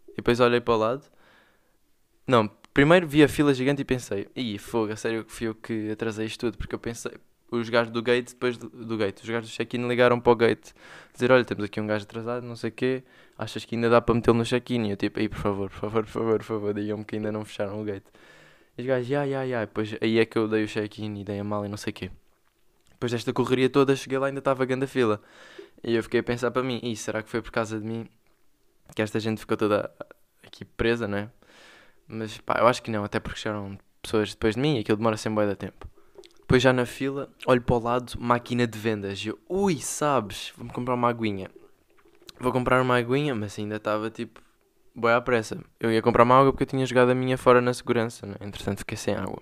E 0.10 0.16
depois 0.18 0.40
olhei 0.40 0.62
para 0.62 0.74
o 0.74 0.78
lado. 0.78 1.04
Não, 2.28 2.50
primeiro 2.74 3.08
vi 3.08 3.24
a 3.24 3.28
fila 3.28 3.54
gigante 3.54 3.82
e 3.82 3.86
pensei, 3.86 4.28
ih, 4.36 4.58
fogo, 4.58 4.92
a 4.92 4.96
sério 4.96 5.26
que 5.26 5.32
fui 5.32 5.48
eu 5.48 5.56
que 5.56 5.92
atrasei 5.92 6.26
isto 6.26 6.42
tudo, 6.42 6.58
porque 6.58 6.76
eu 6.76 6.80
pensei, 6.80 7.12
os 7.52 7.70
gajos 7.70 7.92
do 7.92 8.02
gate, 8.02 8.30
depois 8.30 8.58
do, 8.58 8.70
do 8.70 8.98
gate, 8.98 9.22
os 9.22 9.30
gajos 9.30 9.50
do 9.50 9.54
check-in 9.54 9.88
ligaram 9.88 10.20
para 10.20 10.32
o 10.32 10.36
gate, 10.36 10.74
dizer, 11.14 11.32
olha, 11.32 11.44
temos 11.46 11.64
aqui 11.64 11.80
um 11.82 11.88
gajo 11.88 12.04
atrasado, 12.04 12.46
não 12.46 12.56
sei 12.56 12.70
o 12.70 12.74
quê, 12.74 13.04
achas 13.38 13.66
que 13.66 13.76
ainda 13.76 13.90
dá 13.90 14.02
para 14.02 14.16
metê-lo 14.16 14.38
no 14.38 14.46
check-in? 14.46 14.88
E 14.88 14.92
eu 14.92 14.98
tipo, 14.98 15.20
aí 15.20 15.30
por 15.30 15.40
favor, 15.40 15.70
por 15.70 15.80
favor, 15.80 16.04
por 16.04 16.12
favor, 16.12 16.38
por 16.40 16.46
favor, 16.46 16.74
digam-me 16.74 17.04
que 17.04 17.16
ainda 17.16 17.32
não 17.32 17.44
fecharam 17.46 17.82
o 17.82 17.84
gate. 17.84 18.06
E 18.78 18.82
os 18.82 18.88
gajos, 18.88 19.10
ya, 19.10 19.24
ya, 19.24 19.44
ya, 19.44 19.62
depois 19.62 19.96
aí 20.02 20.20
é 20.20 20.26
que 20.26 20.38
eu 20.38 20.48
dei 20.48 20.64
o 20.64 20.68
check-in 20.68 21.20
e 21.20 21.24
dei 21.24 21.40
a 21.40 21.44
mala 21.44 21.66
e 21.66 21.70
não 21.70 21.78
sei 21.78 21.92
o 21.92 21.94
quê. 21.94 22.12
Depois 22.92 23.12
desta 23.12 23.32
correria 23.34 23.70
toda, 23.70 23.96
cheguei 23.96 24.18
lá 24.18 24.28
e 24.28 24.30
ainda 24.30 24.40
estava 24.40 24.64
a 24.64 24.88
fila. 24.88 25.22
E 25.84 25.96
eu 25.96 26.04
fiquei 26.04 26.20
a 26.20 26.24
pensar 26.24 26.52
para 26.52 26.62
mim, 26.62 26.80
e 26.84 26.96
será 26.96 27.24
que 27.24 27.30
foi 27.30 27.42
por 27.42 27.52
causa 27.52 27.80
de 27.80 27.86
mim 27.86 28.08
que 28.94 29.02
esta 29.02 29.20
gente 29.20 29.40
ficou 29.40 29.56
toda 29.56 29.90
aqui 30.44 30.66
presa, 30.66 31.08
não 31.08 31.18
é? 31.18 31.30
Mas 32.08 32.38
pá, 32.40 32.58
eu 32.60 32.68
acho 32.68 32.82
que 32.84 32.92
não, 32.92 33.04
até 33.04 33.20
porque 33.20 33.40
chegaram 33.40 33.78
pessoas 34.02 34.32
depois 34.32 34.56
de 34.56 34.62
mim 34.62 34.78
e 34.78 34.80
aquilo 34.80 34.98
demora 34.98 35.16
sempre 35.16 35.40
bem 35.40 35.48
da 35.48 35.56
tempo. 35.56 35.88
Depois 36.50 36.64
já 36.64 36.74
na 36.74 36.84
fila, 36.84 37.30
olho 37.46 37.62
para 37.62 37.76
o 37.76 37.80
lado, 37.80 38.14
máquina 38.20 38.66
de 38.66 38.80
vendas. 38.80 39.24
Eu, 39.24 39.38
ui, 39.48 39.78
sabes, 39.80 40.52
vou-me 40.58 40.74
comprar 40.74 40.96
uma 40.96 41.08
aguinha. 41.08 41.48
Vou 42.40 42.52
comprar 42.52 42.82
uma 42.82 42.98
aguinha, 42.98 43.36
mas 43.36 43.60
ainda 43.60 43.76
estava 43.76 44.10
tipo, 44.10 44.42
boa 44.96 45.18
à 45.18 45.22
pressa. 45.22 45.60
Eu 45.80 45.92
ia 45.92 46.02
comprar 46.02 46.24
uma 46.24 46.40
água 46.40 46.52
porque 46.52 46.64
eu 46.64 46.68
tinha 46.68 46.84
jogado 46.88 47.12
a 47.12 47.14
minha 47.14 47.38
fora 47.38 47.62
na 47.62 47.72
segurança, 47.72 48.26
né? 48.26 48.34
entretanto 48.42 48.80
fiquei 48.80 48.98
sem 48.98 49.14
água. 49.14 49.40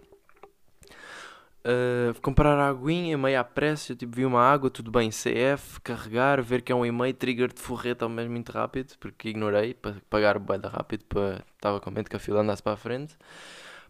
Uh, 1.64 2.20
comprar 2.22 2.60
a 2.60 2.68
aguinha, 2.68 3.18
meio 3.18 3.40
à 3.40 3.44
pressa, 3.46 3.94
eu 3.94 3.96
tipo, 3.96 4.14
vi 4.14 4.26
uma 4.26 4.42
água, 4.42 4.70
tudo 4.70 4.92
bem, 4.92 5.10
CF, 5.10 5.80
carregar, 5.80 6.42
ver 6.42 6.62
que 6.62 6.74
é 6.74 6.76
um 6.76 6.86
e-mail, 6.86 7.14
trigger 7.14 7.54
de 7.54 7.62
forreta 7.62 8.04
ao 8.04 8.10
mesmo 8.10 8.34
muito 8.34 8.52
rápido, 8.52 8.98
porque 9.00 9.30
ignorei, 9.30 9.74
para 9.74 9.96
pagar 10.10 10.36
o 10.36 10.42
da 10.42 10.68
rápido, 10.68 11.06
para... 11.06 11.42
estava 11.56 11.80
com 11.80 11.90
medo 11.90 12.10
que 12.10 12.18
a 12.18 12.20
fila 12.20 12.42
andasse 12.42 12.62
para 12.62 12.74
a 12.74 12.78
frente. 12.78 13.16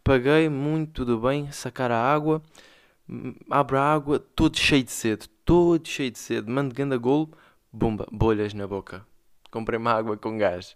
Paguei, 0.04 0.50
muito, 0.50 1.04
tudo 1.04 1.20
bem, 1.20 1.52
sacar 1.52 1.92
a 1.92 2.00
água, 2.00 2.44
abre 3.50 3.78
a 3.78 3.82
água, 3.82 4.20
todo 4.20 4.58
cheio 4.58 4.84
de 4.84 4.92
sede, 4.92 5.30
todo 5.46 5.88
cheio 5.88 6.12
de 6.12 6.20
sede, 6.20 6.50
mando 6.50 6.74
ganda 6.74 6.98
golo, 6.98 7.32
Bumba, 7.72 8.08
bolhas 8.12 8.54
na 8.54 8.66
boca. 8.66 9.06
Comprei 9.52 9.78
uma 9.78 9.92
água 9.92 10.18
com 10.18 10.38
gás. 10.38 10.76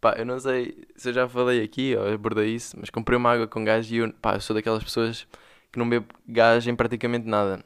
Pá, 0.00 0.14
eu 0.16 0.24
não 0.24 0.38
sei 0.38 0.86
se 0.96 1.08
eu 1.08 1.12
já 1.12 1.28
falei 1.28 1.62
aqui 1.62 1.96
ou 1.96 2.12
abordei 2.12 2.54
isso, 2.54 2.76
mas 2.78 2.90
comprei 2.90 3.16
uma 3.18 3.32
água 3.32 3.48
com 3.48 3.64
gás 3.64 3.90
e 3.90 3.96
eu, 3.96 4.12
pá, 4.12 4.36
eu 4.36 4.40
sou 4.40 4.54
daquelas 4.54 4.84
pessoas 4.84 5.26
que 5.72 5.78
não 5.78 5.88
bebo 5.88 6.06
gás 6.28 6.66
em 6.66 6.76
praticamente 6.76 7.26
nada. 7.26 7.64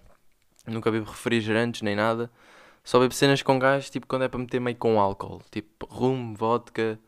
Nunca 0.66 0.90
bebo 0.90 1.10
refrigerantes 1.10 1.82
nem 1.82 1.94
nada. 1.94 2.30
Só 2.84 2.98
bebo 2.98 3.14
cenas 3.14 3.42
com 3.42 3.58
gás, 3.58 3.90
tipo 3.90 4.06
quando 4.06 4.22
é 4.24 4.28
para 4.28 4.40
meter 4.40 4.60
meio 4.60 4.76
com 4.76 4.98
álcool. 5.00 5.42
Tipo 5.50 5.86
rum, 5.86 6.34
vodka, 6.34 6.98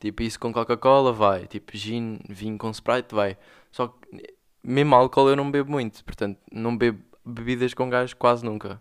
tipo 0.00 0.22
isso 0.22 0.40
com 0.40 0.52
Coca-Cola 0.52 1.12
vai. 1.12 1.46
Tipo 1.46 1.76
gin, 1.76 2.18
vinho 2.28 2.58
com 2.58 2.70
Sprite 2.70 3.14
vai. 3.14 3.38
Só 3.70 3.88
que 3.88 4.34
mesmo 4.64 4.94
álcool 4.94 5.28
eu 5.28 5.36
não 5.36 5.50
bebo 5.50 5.70
muito, 5.70 6.04
portanto 6.04 6.38
não 6.50 6.76
bebo 6.76 7.00
bebidas 7.24 7.74
com 7.74 7.88
gás 7.88 8.12
quase 8.12 8.44
nunca. 8.44 8.80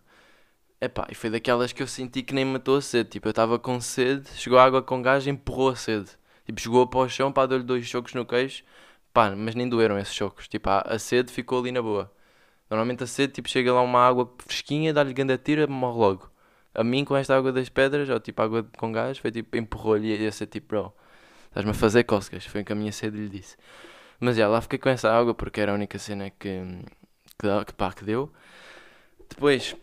Epá, 0.81 1.07
e 1.09 1.15
foi 1.15 1.29
daquelas 1.29 1.71
que 1.71 1.81
eu 1.81 1.87
senti 1.87 2.21
que 2.23 2.33
nem 2.33 2.43
matou 2.43 2.75
a 2.77 2.81
sede. 2.81 3.09
Tipo, 3.09 3.29
eu 3.29 3.31
estava 3.31 3.57
com 3.57 3.79
sede, 3.79 4.29
chegou 4.35 4.59
água 4.59 4.81
com 4.83 5.01
gás 5.01 5.25
e 5.25 5.29
empurrou 5.29 5.69
a 5.69 5.75
sede. 5.77 6.09
Tipo, 6.45 6.59
jogou 6.59 6.85
para 6.87 6.99
o 6.99 7.09
chão, 7.09 7.31
pá, 7.31 7.45
deu-lhe 7.45 7.63
dois 7.63 7.85
chocos 7.85 8.13
no 8.13 8.25
queixo. 8.25 8.63
Pá, 9.13 9.31
mas 9.35 9.55
nem 9.55 9.69
doeram 9.69 9.97
esses 9.97 10.13
chocos. 10.13 10.47
Tipo, 10.47 10.69
a, 10.69 10.81
a 10.81 10.99
sede 10.99 11.31
ficou 11.31 11.59
ali 11.59 11.71
na 11.71 11.81
boa. 11.81 12.11
Normalmente 12.69 13.03
a 13.03 13.07
sede, 13.07 13.33
tipo, 13.33 13.47
chega 13.49 13.71
lá 13.71 13.81
uma 13.81 13.99
água 14.05 14.29
fresquinha, 14.39 14.93
dá-lhe 14.93 15.13
grande 15.13 15.37
tira, 15.37 15.67
morre 15.67 15.99
logo. 15.99 16.29
A 16.73 16.83
mim, 16.83 17.05
com 17.05 17.15
esta 17.15 17.37
água 17.37 17.53
das 17.53 17.69
pedras, 17.69 18.09
ou 18.09 18.19
tipo 18.19 18.41
água 18.41 18.67
com 18.77 18.91
gás, 18.91 19.17
foi 19.17 19.31
tipo, 19.31 19.55
empurrou-lhe 19.57 20.07
e 20.07 20.21
ia 20.21 20.31
ser 20.33 20.47
tipo, 20.47 20.67
bro, 20.67 20.93
estás-me 21.47 21.71
a 21.71 21.73
fazer 21.73 22.03
cócegas. 22.03 22.45
Foi 22.45 22.61
o 22.61 22.65
que 22.65 22.73
a 22.73 22.75
minha 22.75 22.91
sede 22.91 23.17
lhe 23.17 23.29
disse. 23.29 23.55
Mas 24.19 24.37
já, 24.37 24.47
lá 24.47 24.61
fiquei 24.61 24.79
com 24.79 24.89
essa 24.89 25.11
água 25.11 25.33
porque 25.33 25.59
era 25.61 25.71
a 25.71 25.75
única 25.75 25.99
cena 25.99 26.29
que, 26.29 26.61
que, 27.39 27.65
que, 27.65 27.73
pá, 27.73 27.91
que 27.91 28.05
deu. 28.05 28.31
Depois, 29.29 29.75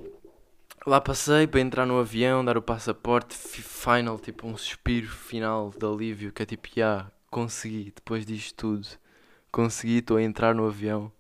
lá 0.87 1.01
passei 1.01 1.47
para 1.47 1.61
entrar 1.61 1.87
no 1.87 1.99
avião, 1.99 2.45
dar 2.45 2.57
o 2.57 2.63
passaporte, 2.63 3.37
final, 3.37 4.19
tipo 4.19 4.47
um 4.47 4.57
suspiro 4.57 5.09
final 5.09 5.71
de 5.77 5.85
alívio, 5.85 6.33
que 6.33 6.43
é 6.43 6.47
tipo, 6.47 6.69
já, 6.75 7.11
consegui, 7.31 7.93
depois 7.95 8.25
disto 8.27 8.55
tudo, 8.57 8.89
consegui, 9.51 9.99
estou 9.99 10.17
a 10.17 10.23
entrar 10.23 10.55
no 10.55 10.67
avião, 10.67 11.13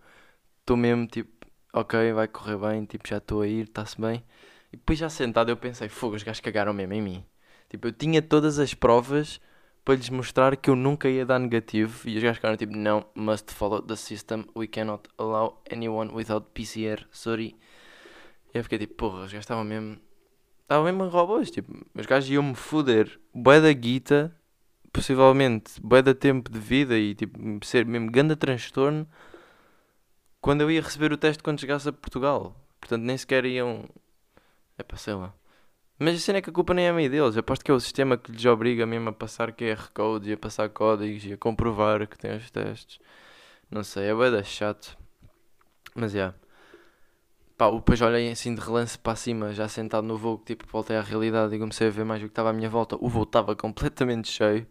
estou 0.61 0.77
mesmo 0.77 1.07
tipo, 1.07 1.31
ok, 1.73 2.13
vai 2.13 2.29
correr 2.29 2.57
bem, 2.59 2.85
tipo, 2.85 3.09
já 3.09 3.19
estou 3.19 3.43
a 3.43 3.47
ir, 3.49 3.65
está-se 3.65 4.01
bem. 4.01 4.25
E 4.73 4.77
depois 4.77 4.99
já 4.99 5.09
sentado 5.11 5.51
eu 5.51 5.57
pensei, 5.57 5.89
fogo, 5.89 6.17
os 6.17 6.23
gajos 6.23 6.41
cagaram 6.41 6.73
mesmo 6.73 6.95
em 6.95 7.03
mim. 7.03 7.25
Tipo, 7.69 7.89
eu 7.89 7.93
tinha 7.93 8.23
todas 8.23 8.59
as 8.59 8.75
provas 8.75 9.41
para 9.85 9.95
lhes 9.95 10.11
mostrar 10.11 10.57
que 10.57 10.71
eu 10.71 10.77
nunca 10.77 11.09
ia 11.09 11.25
dar 11.25 11.39
negativo 11.39 12.09
e 12.09 12.17
os 12.17 12.23
gajos 12.23 12.37
ficaram 12.37 12.57
tipo, 12.57 12.77
não, 12.77 13.05
must 13.15 13.53
follow 13.53 13.81
the 13.81 13.97
system, 13.97 14.45
we 14.55 14.67
cannot 14.67 15.09
allow 15.19 15.63
anyone 15.71 16.13
without 16.13 16.47
PCR, 16.53 17.07
sorry. 17.11 17.57
E 18.55 18.59
eu 18.59 18.63
fiquei 18.63 18.79
tipo, 18.79 18.95
porra, 18.95 19.25
os 19.25 19.33
gajos 19.33 19.45
estavam 19.45 19.65
mesmo. 19.65 19.99
Estavam 20.63 20.85
mesmo 20.85 21.09
robôs, 21.09 21.51
tipo, 21.51 21.73
os 21.95 22.07
gajos 22.07 22.31
iam-me 22.31 22.55
foder 22.55 23.19
bué 23.35 23.61
da 23.61 23.73
guita, 23.73 24.37
possivelmente 24.93 25.81
bué 25.81 26.03
da 26.03 26.15
tempo 26.15 26.51
de 26.51 26.59
vida 26.59 26.97
e 26.97 27.15
tipo, 27.15 27.39
ser 27.65 27.85
mesmo 27.87 28.11
grande 28.11 28.37
transtorno 28.37 29.09
quando 30.41 30.63
eu 30.63 30.71
ia 30.71 30.81
receber 30.81 31.13
o 31.13 31.17
teste 31.17 31.43
quando 31.43 31.61
chegasse 31.61 31.89
a 31.89 31.93
Portugal. 31.93 32.57
Portanto, 32.81 33.03
nem 33.03 33.17
sequer 33.17 33.45
iam. 33.45 33.89
É 34.79 34.83
para 34.83 34.97
sei 34.97 35.15
lá. 35.15 35.35
Mas 36.03 36.17
a 36.17 36.19
cena 36.19 36.39
é 36.39 36.43
que 36.43 36.49
a 36.49 36.53
culpa 36.53 36.73
nem 36.73 36.87
é 36.87 36.93
meio 36.93 37.11
deles. 37.11 37.37
Eu 37.37 37.41
aposto 37.41 37.63
que 37.63 37.71
é 37.71 37.75
o 37.75 37.79
sistema 37.79 38.17
que 38.17 38.33
lhes 38.33 38.47
obriga 38.47 38.87
mesmo 38.87 39.11
a 39.11 39.13
passar 39.13 39.53
QR 39.53 39.91
codes 39.93 40.29
e 40.29 40.33
a 40.33 40.37
passar 40.37 40.71
códigos 40.71 41.27
e 41.27 41.35
a 41.35 41.37
comprovar 41.37 42.07
que 42.09 42.19
tem 42.19 42.35
os 42.35 42.51
testes. 42.51 42.99
Não 43.71 43.85
sei, 43.85 44.09
é 44.09 44.15
bem 44.15 44.43
chato. 44.43 44.97
Mas 45.95 46.13
já. 46.13 46.19
Yeah. 46.19 46.39
Pá, 47.59 47.71
depois 47.71 48.01
olhei 48.01 48.31
assim 48.31 48.55
de 48.55 48.61
relance 48.63 48.99
para 48.99 49.15
cima, 49.15 49.53
já 49.53 49.69
sentado 49.69 50.07
no 50.07 50.17
voo, 50.17 50.39
tipo, 50.39 50.67
voltei 50.67 50.97
à 50.97 51.03
realidade 51.03 51.55
e 51.55 51.59
comecei 51.59 51.89
a 51.89 51.91
ver 51.91 52.07
mais 52.07 52.23
o 52.23 52.25
que 52.25 52.31
estava 52.31 52.49
à 52.49 52.53
minha 52.55 52.71
volta. 52.71 52.97
O 52.99 53.07
voo 53.07 53.25
estava 53.25 53.55
completamente 53.55 54.29
cheio, 54.29 54.67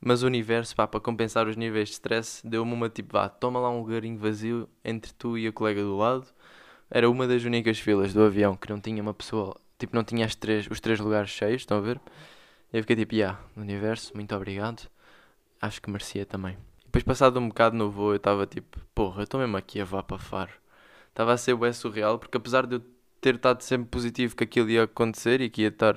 mas 0.00 0.24
o 0.24 0.26
universo, 0.26 0.74
pá, 0.74 0.88
para 0.88 0.98
compensar 0.98 1.46
os 1.46 1.56
níveis 1.56 1.90
de 1.90 1.94
stress, 1.94 2.44
deu-me 2.44 2.72
uma 2.72 2.88
tipo, 2.88 3.12
vá, 3.12 3.28
toma 3.28 3.60
lá 3.60 3.70
um 3.70 3.78
lugarinho 3.78 4.18
vazio 4.18 4.68
entre 4.84 5.12
tu 5.14 5.38
e 5.38 5.46
a 5.46 5.52
colega 5.52 5.80
do 5.82 5.96
lado. 5.96 6.26
Era 6.90 7.08
uma 7.08 7.28
das 7.28 7.44
únicas 7.44 7.78
filas 7.78 8.12
do 8.12 8.22
avião 8.24 8.56
que 8.56 8.68
não 8.68 8.80
tinha 8.80 9.00
uma 9.00 9.14
pessoa, 9.14 9.56
tipo, 9.78 9.94
não 9.94 10.04
tinha 10.04 10.26
as 10.26 10.34
três, 10.34 10.66
os 10.70 10.80
três 10.80 11.00
lugares 11.00 11.30
cheios, 11.30 11.62
estão 11.62 11.78
a 11.78 11.80
ver? 11.80 12.00
Eu 12.72 12.82
fiquei 12.82 12.96
tipo, 12.96 13.14
yeah, 13.14 13.40
universo, 13.56 14.12
muito 14.14 14.34
obrigado. 14.34 14.88
Acho 15.60 15.80
que 15.80 15.90
merecia 15.90 16.26
também. 16.26 16.56
Depois, 16.84 17.04
passado 17.04 17.38
um 17.40 17.48
bocado 17.48 17.76
no 17.76 17.90
voo, 17.90 18.12
eu 18.12 18.16
estava 18.16 18.46
tipo, 18.46 18.78
porra, 18.94 19.20
eu 19.20 19.24
estou 19.24 19.40
mesmo 19.40 19.56
aqui 19.56 19.80
a 19.80 19.84
vá 19.84 20.02
para 20.02 20.18
Faro 20.18 20.52
estava 21.14 21.32
a 21.32 21.36
ser 21.36 21.56
bem 21.56 21.72
surreal, 21.72 22.18
porque 22.18 22.36
apesar 22.36 22.66
de 22.66 22.76
eu 22.76 22.82
ter 23.20 23.36
estado 23.36 23.62
sempre 23.62 23.88
positivo 23.88 24.36
que 24.36 24.44
aquilo 24.44 24.68
ia 24.68 24.82
acontecer 24.82 25.40
e 25.40 25.48
que 25.48 25.62
ia 25.62 25.68
estar. 25.68 25.94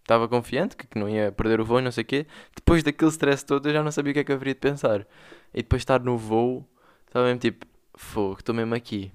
Estava 0.00 0.28
confiante 0.28 0.76
que 0.76 0.98
não 0.98 1.08
ia 1.08 1.32
perder 1.32 1.60
o 1.60 1.64
voo 1.64 1.80
e 1.80 1.82
não 1.82 1.90
sei 1.90 2.02
o 2.02 2.06
quê. 2.06 2.26
Depois 2.54 2.82
daquele 2.82 3.10
stress 3.10 3.44
todo, 3.44 3.68
eu 3.68 3.72
já 3.72 3.82
não 3.82 3.90
sabia 3.90 4.12
o 4.12 4.14
que 4.14 4.20
é 4.20 4.24
que 4.24 4.32
haveria 4.32 4.54
de 4.54 4.60
pensar. 4.60 5.06
E 5.52 5.62
depois 5.62 5.82
estar 5.82 6.00
no 6.00 6.16
voo, 6.16 6.66
estava 7.06 7.26
mesmo 7.26 7.40
tipo, 7.40 7.66
fogo, 7.94 8.38
estou 8.38 8.54
mesmo 8.54 8.74
aqui. 8.74 9.12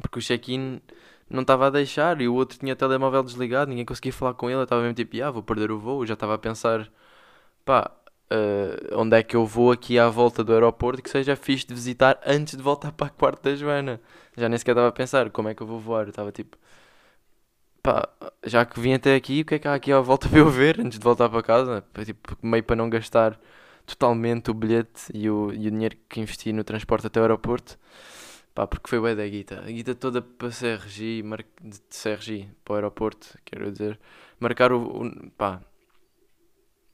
Porque 0.00 0.20
o 0.20 0.22
check-in 0.22 0.80
não 1.30 1.42
estava 1.42 1.66
a 1.66 1.70
deixar 1.70 2.20
e 2.20 2.28
o 2.28 2.34
outro 2.34 2.58
tinha 2.58 2.72
o 2.72 2.76
telemóvel 2.76 3.22
desligado, 3.22 3.70
ninguém 3.70 3.84
conseguia 3.84 4.12
falar 4.12 4.34
com 4.34 4.48
ele. 4.50 4.60
Eu 4.60 4.64
estava 4.64 4.82
mesmo 4.82 4.94
tipo, 4.94 5.22
ah, 5.22 5.30
vou 5.30 5.42
perder 5.42 5.70
o 5.70 5.78
voo. 5.78 6.02
Eu 6.02 6.06
já 6.06 6.14
estava 6.14 6.34
a 6.34 6.38
pensar, 6.38 6.90
pá, 7.64 7.90
uh, 8.32 8.98
onde 9.00 9.16
é 9.16 9.22
que 9.22 9.36
eu 9.36 9.46
vou 9.46 9.72
aqui 9.72 9.98
à 9.98 10.08
volta 10.08 10.44
do 10.44 10.52
aeroporto 10.52 11.02
que 11.02 11.10
seja 11.10 11.36
fixe 11.36 11.66
de 11.66 11.74
visitar 11.74 12.20
antes 12.26 12.56
de 12.56 12.62
voltar 12.62 12.92
para 12.92 13.08
a 13.08 13.10
quarto 13.10 13.42
da 13.42 13.54
Joana. 13.54 14.00
Já 14.36 14.48
nem 14.48 14.58
sequer 14.58 14.72
estava 14.72 14.88
a 14.88 14.92
pensar 14.92 15.30
como 15.30 15.48
é 15.48 15.54
que 15.54 15.62
eu 15.62 15.66
vou 15.66 15.80
voar. 15.80 16.04
Eu 16.04 16.10
estava 16.10 16.32
tipo, 16.32 16.56
pá, 17.82 18.08
já 18.44 18.64
que 18.64 18.80
vim 18.80 18.94
até 18.94 19.14
aqui, 19.14 19.42
o 19.42 19.44
que 19.44 19.54
é 19.56 19.58
que 19.58 19.68
há 19.68 19.74
aqui 19.74 19.92
à 19.92 20.00
volta 20.00 20.28
para 20.30 20.38
eu 20.38 20.48
ver 20.50 20.80
antes 20.80 20.98
de 20.98 21.04
voltar 21.04 21.28
para 21.28 21.42
casa? 21.42 21.84
Tipo, 22.04 22.36
meio 22.42 22.62
para 22.62 22.76
não 22.76 22.90
gastar 22.90 23.38
totalmente 23.86 24.50
o 24.50 24.54
bilhete 24.54 25.10
e 25.14 25.30
o, 25.30 25.52
e 25.52 25.66
o 25.68 25.70
dinheiro 25.70 25.96
que 26.08 26.20
investi 26.20 26.52
no 26.52 26.64
transporte 26.64 27.06
até 27.06 27.20
o 27.20 27.22
aeroporto. 27.22 27.78
Pá, 28.58 28.66
porque 28.66 28.90
foi 28.90 29.00
bem 29.00 29.14
da 29.14 29.24
guita. 29.24 29.60
A 29.60 29.70
guita 29.70 29.94
toda 29.94 30.20
para 30.20 30.48
CRG, 30.48 31.22
mar... 31.22 31.44
de 31.62 31.78
CRG 31.90 32.48
para 32.64 32.72
o 32.72 32.74
aeroporto, 32.74 33.38
quero 33.44 33.70
dizer. 33.70 34.00
Marcar 34.40 34.72
o, 34.72 34.80
o 34.80 35.30
pá, 35.30 35.62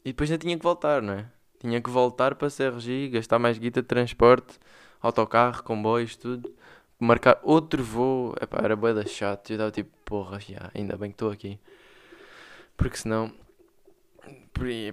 e 0.05 0.11
depois 0.11 0.31
ainda 0.31 0.43
tinha 0.43 0.59
que 0.59 0.63
voltar, 0.63 1.01
não 1.01 1.15
é? 1.15 1.27
Tinha 1.59 1.81
que 1.81 1.89
voltar 1.89 2.35
para 2.35 2.49
CRG, 2.51 3.09
gastar 3.09 3.39
mais 3.39 3.57
guita 3.57 3.81
de 3.81 3.89
transporte, 3.89 4.59
autocarro, 5.01 5.63
comboios, 5.63 6.17
tudo. 6.17 6.55
Marcar 7.01 7.41
outro 7.43 7.83
voo. 7.83 8.35
Epá, 8.43 8.59
era 8.63 8.77
bué 8.77 8.93
da 8.93 9.07
chato. 9.07 9.49
Eu 9.49 9.55
estava 9.55 9.71
tipo, 9.71 9.91
porra, 10.05 10.39
já, 10.41 10.71
ainda 10.75 10.99
bem 10.99 11.13
que 11.13 11.15
estou 11.15 11.31
aqui. 11.31 11.59
Porque 12.77 12.99
senão... 12.99 13.33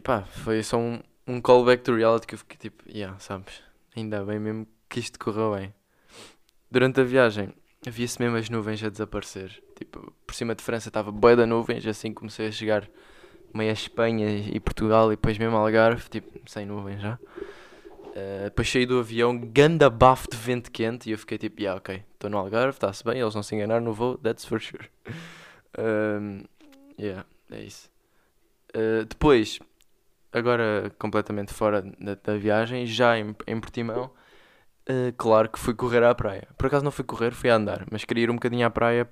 Pá, 0.01 0.21
foi 0.21 0.63
só 0.63 0.77
um, 0.77 1.01
um 1.27 1.41
callback 1.41 1.83
to 1.83 1.93
reality 1.93 2.27
que 2.27 2.35
eu 2.35 2.39
fiquei 2.39 2.57
tipo, 2.57 2.89
yeah, 2.89 3.19
sabes? 3.19 3.61
Ainda 3.93 4.23
bem 4.23 4.39
mesmo 4.39 4.65
que 4.87 5.01
isto 5.01 5.19
correu 5.19 5.53
bem. 5.53 5.73
Durante 6.71 7.01
a 7.01 7.03
viagem, 7.03 7.53
havia-se 7.85 8.17
mesmo 8.21 8.37
as 8.37 8.49
nuvens 8.49 8.81
a 8.81 8.89
desaparecer. 8.89 9.61
Tipo, 9.75 10.13
por 10.25 10.33
cima 10.33 10.55
de 10.55 10.63
França 10.63 10.87
estava 10.87 11.11
bué 11.11 11.35
da 11.35 11.45
nuvens, 11.45 11.85
assim 11.85 12.13
comecei 12.13 12.47
a 12.47 12.51
chegar 12.51 12.87
meio 13.53 13.69
a 13.69 13.73
Espanha 13.73 14.29
e 14.29 14.57
Portugal 14.57 15.11
e 15.11 15.17
depois 15.17 15.37
mesmo 15.37 15.57
Algarve, 15.57 16.09
tipo, 16.09 16.39
sem 16.49 16.65
nuvens 16.65 17.01
já. 17.01 17.19
Uh, 18.11 18.43
depois 18.45 18.69
saí 18.69 18.85
do 18.85 18.99
avião, 18.99 19.37
ganda 19.37 19.89
bafo 19.89 20.29
de 20.29 20.37
vento 20.37 20.71
quente 20.71 21.09
e 21.09 21.11
eu 21.11 21.17
fiquei 21.17 21.37
tipo, 21.37 21.61
yeah, 21.61 21.77
ok, 21.77 22.03
estou 22.13 22.29
no 22.29 22.37
Algarve, 22.37 22.75
está-se 22.75 23.03
bem, 23.03 23.19
eles 23.19 23.35
não 23.35 23.43
se 23.43 23.53
enganaram 23.55 23.83
no 23.83 23.93
voo, 23.93 24.17
that's 24.17 24.45
for 24.45 24.59
sure. 24.61 24.89
Um, 25.77 26.43
yeah, 26.97 27.25
é 27.51 27.63
isso. 27.63 27.89
Uh, 28.73 29.05
depois, 29.05 29.59
agora 30.31 30.89
completamente 30.97 31.53
fora 31.53 31.81
da, 31.81 32.15
da 32.15 32.37
viagem, 32.37 32.85
já 32.85 33.17
em, 33.17 33.35
em 33.45 33.59
Portimão, 33.59 34.11
uh, 34.91 35.13
claro 35.17 35.49
que 35.49 35.59
fui 35.59 35.73
correr 35.73 36.03
à 36.03 36.13
praia. 36.13 36.47
Por 36.57 36.67
acaso 36.67 36.83
não 36.83 36.91
fui 36.91 37.05
correr, 37.05 37.31
fui 37.33 37.49
a 37.49 37.55
andar, 37.55 37.85
mas 37.91 38.03
queria 38.03 38.25
ir 38.25 38.31
um 38.31 38.35
bocadinho 38.35 38.65
à 38.65 38.69
praia 38.69 39.09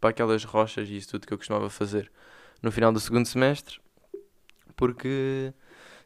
para 0.00 0.10
aquelas 0.10 0.44
rochas 0.44 0.88
e 0.88 0.96
isso 0.96 1.10
tudo 1.10 1.26
que 1.26 1.32
eu 1.32 1.38
costumava 1.38 1.70
fazer 1.70 2.10
no 2.62 2.70
final 2.70 2.92
do 2.92 3.00
segundo 3.00 3.26
semestre, 3.26 3.80
porque 4.76 5.52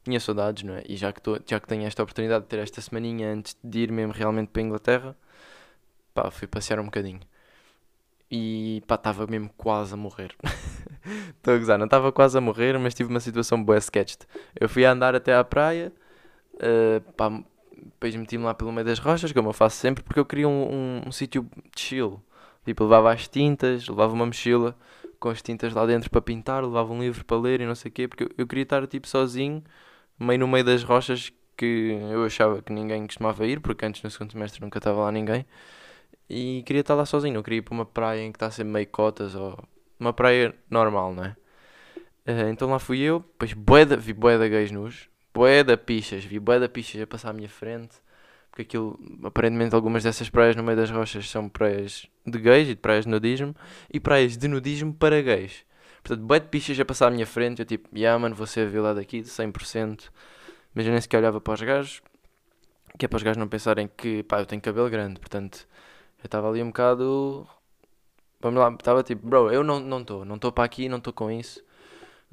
tinha 0.05 0.18
saudades, 0.20 0.62
não 0.62 0.75
é? 0.75 0.83
E 0.88 0.96
já 0.96 1.12
que, 1.12 1.20
tô, 1.20 1.38
já 1.46 1.61
que 1.61 1.66
tenho 1.66 1.85
esta 1.87 2.03
oportunidade 2.03 2.44
de 2.44 2.49
ter 2.49 2.59
esta 2.59 2.81
semaninha 2.81 3.33
antes 3.33 3.57
de 3.62 3.81
ir 3.81 3.92
mesmo 3.92 4.12
realmente 4.12 4.49
para 4.49 4.62
a 4.62 4.64
Inglaterra, 4.64 5.16
pá, 6.14 6.31
fui 6.31 6.49
passear 6.49 6.81
um 6.81 6.85
bocadinho. 6.85 7.20
E 8.31 8.83
pá, 8.87 8.94
estava 8.94 9.27
mesmo 9.27 9.51
quase 9.57 9.92
a 9.94 9.96
morrer. 9.96 10.35
Estou 11.37 11.55
a 11.55 11.59
gozar, 11.59 11.79
não 11.79 11.87
estava 11.87 12.12
quase 12.12 12.38
a 12.38 12.40
morrer, 12.40 12.79
mas 12.79 12.94
tive 12.94 13.11
uma 13.11 13.20
situação 13.20 13.62
boa 13.62 13.79
sketched. 13.79 14.27
Eu 14.59 14.68
fui 14.68 14.85
a 14.85 14.92
andar 14.92 15.14
até 15.14 15.35
à 15.35 15.42
praia, 15.42 15.92
uh, 16.55 17.12
pá, 17.12 17.42
depois 17.85 18.14
meti-me 18.16 18.45
lá 18.45 18.55
pelo 18.55 18.73
meio 18.73 18.87
das 18.87 18.99
rochas, 18.99 19.33
como 19.33 19.49
eu 19.49 19.53
faço 19.53 19.77
sempre, 19.77 20.03
porque 20.03 20.21
eu 20.21 20.25
queria 20.25 20.49
um, 20.49 20.73
um, 20.73 21.03
um 21.09 21.12
sítio 21.12 21.49
chill. 21.77 22.21
Tipo, 22.64 22.85
levava 22.85 23.12
as 23.12 23.27
tintas, 23.29 23.88
levava 23.88 24.12
uma 24.12 24.27
mochila 24.27 24.77
com 25.19 25.29
as 25.29 25.43
tintas 25.43 25.75
lá 25.75 25.87
dentro 25.87 26.11
para 26.11 26.21
pintar, 26.23 26.64
levava 26.64 26.93
um 26.93 27.01
livro 27.01 27.25
para 27.25 27.37
ler 27.38 27.61
e 27.61 27.66
não 27.66 27.75
sei 27.75 27.90
o 27.90 27.93
quê, 27.93 28.09
porque 28.09 28.25
eu, 28.25 28.31
eu 28.38 28.47
queria 28.47 28.62
estar 28.62 28.87
tipo 28.87 29.07
sozinho, 29.07 29.62
meio 30.19 30.40
no 30.40 30.49
meio 30.49 30.64
das 30.64 30.83
rochas 30.83 31.33
que 31.57 31.99
eu 32.11 32.25
achava 32.25 32.62
que 32.62 32.73
ninguém 32.73 33.07
costumava 33.07 33.47
ir, 33.47 33.61
porque 33.61 33.85
antes 33.85 34.03
no 34.03 34.11
segundo 34.11 34.33
semestre 34.33 34.62
nunca 34.62 34.79
estava 34.79 35.01
lá 35.03 35.12
ninguém. 35.12 35.45
E 36.29 36.62
queria 36.64 36.81
estar 36.81 36.95
lá 36.95 37.05
sozinho, 37.05 37.35
não 37.35 37.43
queria 37.43 37.59
ir 37.59 37.62
para 37.62 37.75
uma 37.75 37.85
praia 37.85 38.23
em 38.23 38.33
que 38.33 38.37
está 38.37 38.51
sempre 38.51 38.73
meio 38.73 38.87
cotas 38.87 39.35
ou 39.35 39.62
uma 39.99 40.12
praia 40.12 40.55
normal, 40.71 41.12
não 41.14 41.25
é? 41.25 41.37
Uh, 42.27 42.49
então 42.51 42.71
lá 42.71 42.79
fui 42.79 43.01
eu, 43.01 43.21
depois 43.21 43.53
boeda, 43.53 43.97
vi 43.97 44.14
boeda 44.14 44.49
gays 44.49 44.71
nus, 44.71 45.10
boeda 45.35 45.77
pichas, 45.77 46.25
vi 46.25 46.38
boeda 46.38 46.69
pichas 46.69 47.01
a 47.01 47.07
passar 47.07 47.31
à 47.31 47.33
minha 47.33 47.49
frente 47.49 47.97
porque 48.51 48.62
aquilo, 48.62 48.99
aparentemente, 49.25 49.75
algumas 49.75 50.03
dessas 50.03 50.29
praias 50.29 50.57
no 50.57 50.62
meio 50.62 50.77
das 50.77 50.90
rochas 50.90 51.29
são 51.31 51.49
praias 51.49 52.07
de 52.27 52.38
gays 52.38 52.69
e 52.69 52.75
de 52.75 52.81
praias 52.81 53.05
de 53.05 53.11
nudismo 53.11 53.55
e 53.93 54.01
praias 54.01 54.37
de 54.37 54.49
nudismo 54.49 54.93
para 54.93 55.23
gays. 55.23 55.64
Portanto, 56.03 56.27
bué 56.27 56.40
de 56.40 56.49
pichas 56.49 56.79
a 56.81 56.85
passar 56.85 57.09
à 57.09 57.11
minha 57.11 57.27
frente, 57.27 57.61
eu 57.61 57.66
tipo, 57.66 57.88
yeah 57.97 58.19
mano, 58.19 58.35
vou 58.35 58.47
ser 58.47 58.69
violado 58.69 58.99
aqui 58.99 59.21
de 59.21 59.29
100%. 59.29 60.11
Mas 60.75 60.87
eu 60.87 60.93
nem 60.93 61.01
sequer 61.01 61.19
olhava 61.19 61.40
para 61.40 61.55
os 61.55 61.62
gajos, 61.62 62.03
que 62.99 63.05
é 63.05 63.09
para 63.09 63.16
os 63.16 63.23
gajos 63.23 63.37
não 63.37 63.49
pensarem 63.49 63.88
que, 63.97 64.23
pá, 64.25 64.40
eu 64.40 64.47
tenho 64.47 64.62
cabelo 64.62 64.88
grande, 64.90 65.21
portanto, 65.21 65.69
eu 66.23 66.27
estava 66.27 66.49
ali 66.49 66.62
um 66.62 66.69
bocado. 66.69 67.47
Vamos 68.40 68.61
lá, 68.61 68.71
estava 68.73 69.03
tipo, 69.03 69.27
bro, 69.27 69.51
eu 69.53 69.62
não 69.62 70.01
estou 70.01 70.25
não 70.25 70.37
estou 70.37 70.53
para 70.53 70.64
aqui, 70.64 70.88
não 70.88 70.99
estou 70.99 71.12
com 71.12 71.31
isso. 71.31 71.62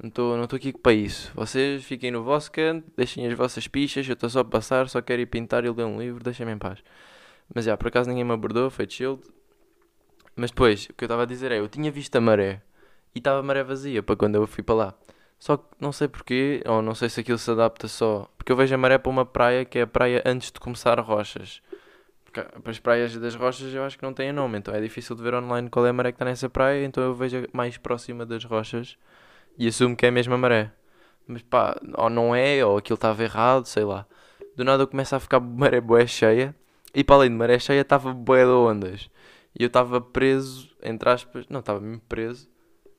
Não 0.00 0.08
estou 0.08 0.36
não 0.36 0.44
aqui 0.44 0.72
para 0.72 0.92
isso. 0.92 1.32
Vocês 1.34 1.84
fiquem 1.84 2.12
no 2.12 2.22
vosso 2.22 2.52
canto, 2.52 2.86
deixem 2.96 3.26
as 3.26 3.36
vossas 3.36 3.66
pichas. 3.66 4.06
Eu 4.06 4.12
estou 4.12 4.30
só 4.30 4.40
a 4.40 4.44
passar, 4.44 4.88
só 4.88 5.02
quero 5.02 5.20
ir 5.20 5.26
pintar 5.26 5.64
e 5.64 5.70
ler 5.70 5.84
um 5.84 5.98
livro, 5.98 6.22
deixem-me 6.22 6.52
em 6.52 6.58
paz. 6.58 6.78
Mas 7.52 7.64
já, 7.64 7.76
por 7.76 7.88
acaso 7.88 8.08
ninguém 8.08 8.24
me 8.24 8.32
abordou, 8.32 8.70
foi 8.70 8.88
shield. 8.88 9.20
Mas 10.36 10.50
depois, 10.50 10.84
o 10.84 10.94
que 10.94 11.02
eu 11.02 11.06
estava 11.06 11.24
a 11.24 11.26
dizer 11.26 11.50
é: 11.50 11.58
eu 11.58 11.68
tinha 11.68 11.90
visto 11.90 12.14
a 12.14 12.20
maré 12.20 12.62
e 13.12 13.18
estava 13.18 13.40
a 13.40 13.42
maré 13.42 13.64
vazia 13.64 14.00
para 14.00 14.14
quando 14.14 14.36
eu 14.36 14.46
fui 14.46 14.62
para 14.62 14.74
lá. 14.76 14.94
Só 15.36 15.56
que 15.56 15.66
não 15.80 15.90
sei 15.92 16.06
porquê, 16.06 16.62
ou 16.66 16.80
não 16.80 16.94
sei 16.94 17.08
se 17.08 17.20
aquilo 17.20 17.38
se 17.38 17.50
adapta 17.50 17.88
só. 17.88 18.30
Porque 18.38 18.52
eu 18.52 18.56
vejo 18.56 18.74
a 18.74 18.78
maré 18.78 18.98
para 18.98 19.10
uma 19.10 19.26
praia 19.26 19.64
que 19.64 19.80
é 19.80 19.82
a 19.82 19.86
praia 19.86 20.22
antes 20.24 20.52
de 20.52 20.60
começar 20.60 20.98
rochas. 21.00 21.60
para 22.32 22.70
as 22.70 22.78
praias 22.78 23.16
das 23.16 23.34
rochas 23.34 23.74
eu 23.74 23.82
acho 23.82 23.98
que 23.98 24.04
não 24.04 24.14
têm 24.14 24.32
nome, 24.32 24.58
então 24.58 24.72
é 24.74 24.80
difícil 24.80 25.16
de 25.16 25.22
ver 25.22 25.34
online 25.34 25.68
qual 25.68 25.84
é 25.86 25.90
a 25.90 25.92
maré 25.92 26.12
que 26.12 26.16
está 26.16 26.24
nessa 26.24 26.48
praia, 26.48 26.84
então 26.84 27.02
eu 27.02 27.14
vejo 27.14 27.44
mais 27.52 27.76
próxima 27.76 28.24
das 28.24 28.44
rochas 28.44 28.96
e 29.58 29.68
assumo 29.68 29.96
que 29.96 30.06
é 30.06 30.08
a 30.08 30.12
mesma 30.12 30.38
maré. 30.38 30.70
Mas 31.26 31.42
pá, 31.42 31.78
ou 31.96 32.08
não 32.08 32.34
é, 32.34 32.64
ou 32.64 32.78
aquilo 32.78 32.94
estava 32.94 33.22
errado, 33.22 33.66
sei 33.66 33.84
lá. 33.84 34.06
Do 34.56 34.64
nada 34.64 34.84
eu 34.84 34.88
começo 34.88 35.14
a 35.14 35.20
ficar 35.20 35.40
maré 35.40 35.80
boé 35.80 36.06
cheia 36.06 36.54
e 36.94 37.04
para 37.04 37.16
além 37.16 37.30
de 37.30 37.36
maré 37.36 37.58
cheia 37.58 37.80
estava 37.80 38.12
boé 38.12 38.44
de 38.44 38.50
ondas. 38.50 39.10
E 39.58 39.62
eu 39.62 39.66
estava 39.66 40.00
preso, 40.00 40.70
entre 40.82 41.08
aspas, 41.10 41.46
não, 41.48 41.60
estava 41.60 41.80
mesmo 41.80 42.00
preso, 42.08 42.48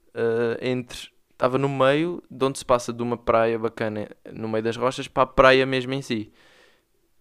uh, 0.09 0.57
entre. 0.61 1.09
Estava 1.31 1.57
no 1.57 1.69
meio 1.69 2.21
de 2.29 2.45
onde 2.45 2.59
se 2.59 2.65
passa 2.65 2.91
de 2.91 3.01
uma 3.01 3.15
praia 3.17 3.57
bacana 3.57 4.09
no 4.33 4.49
meio 4.49 4.61
das 4.61 4.75
rochas 4.75 5.07
para 5.07 5.23
a 5.23 5.25
praia 5.25 5.65
mesmo 5.65 5.93
em 5.93 6.01
si. 6.01 6.33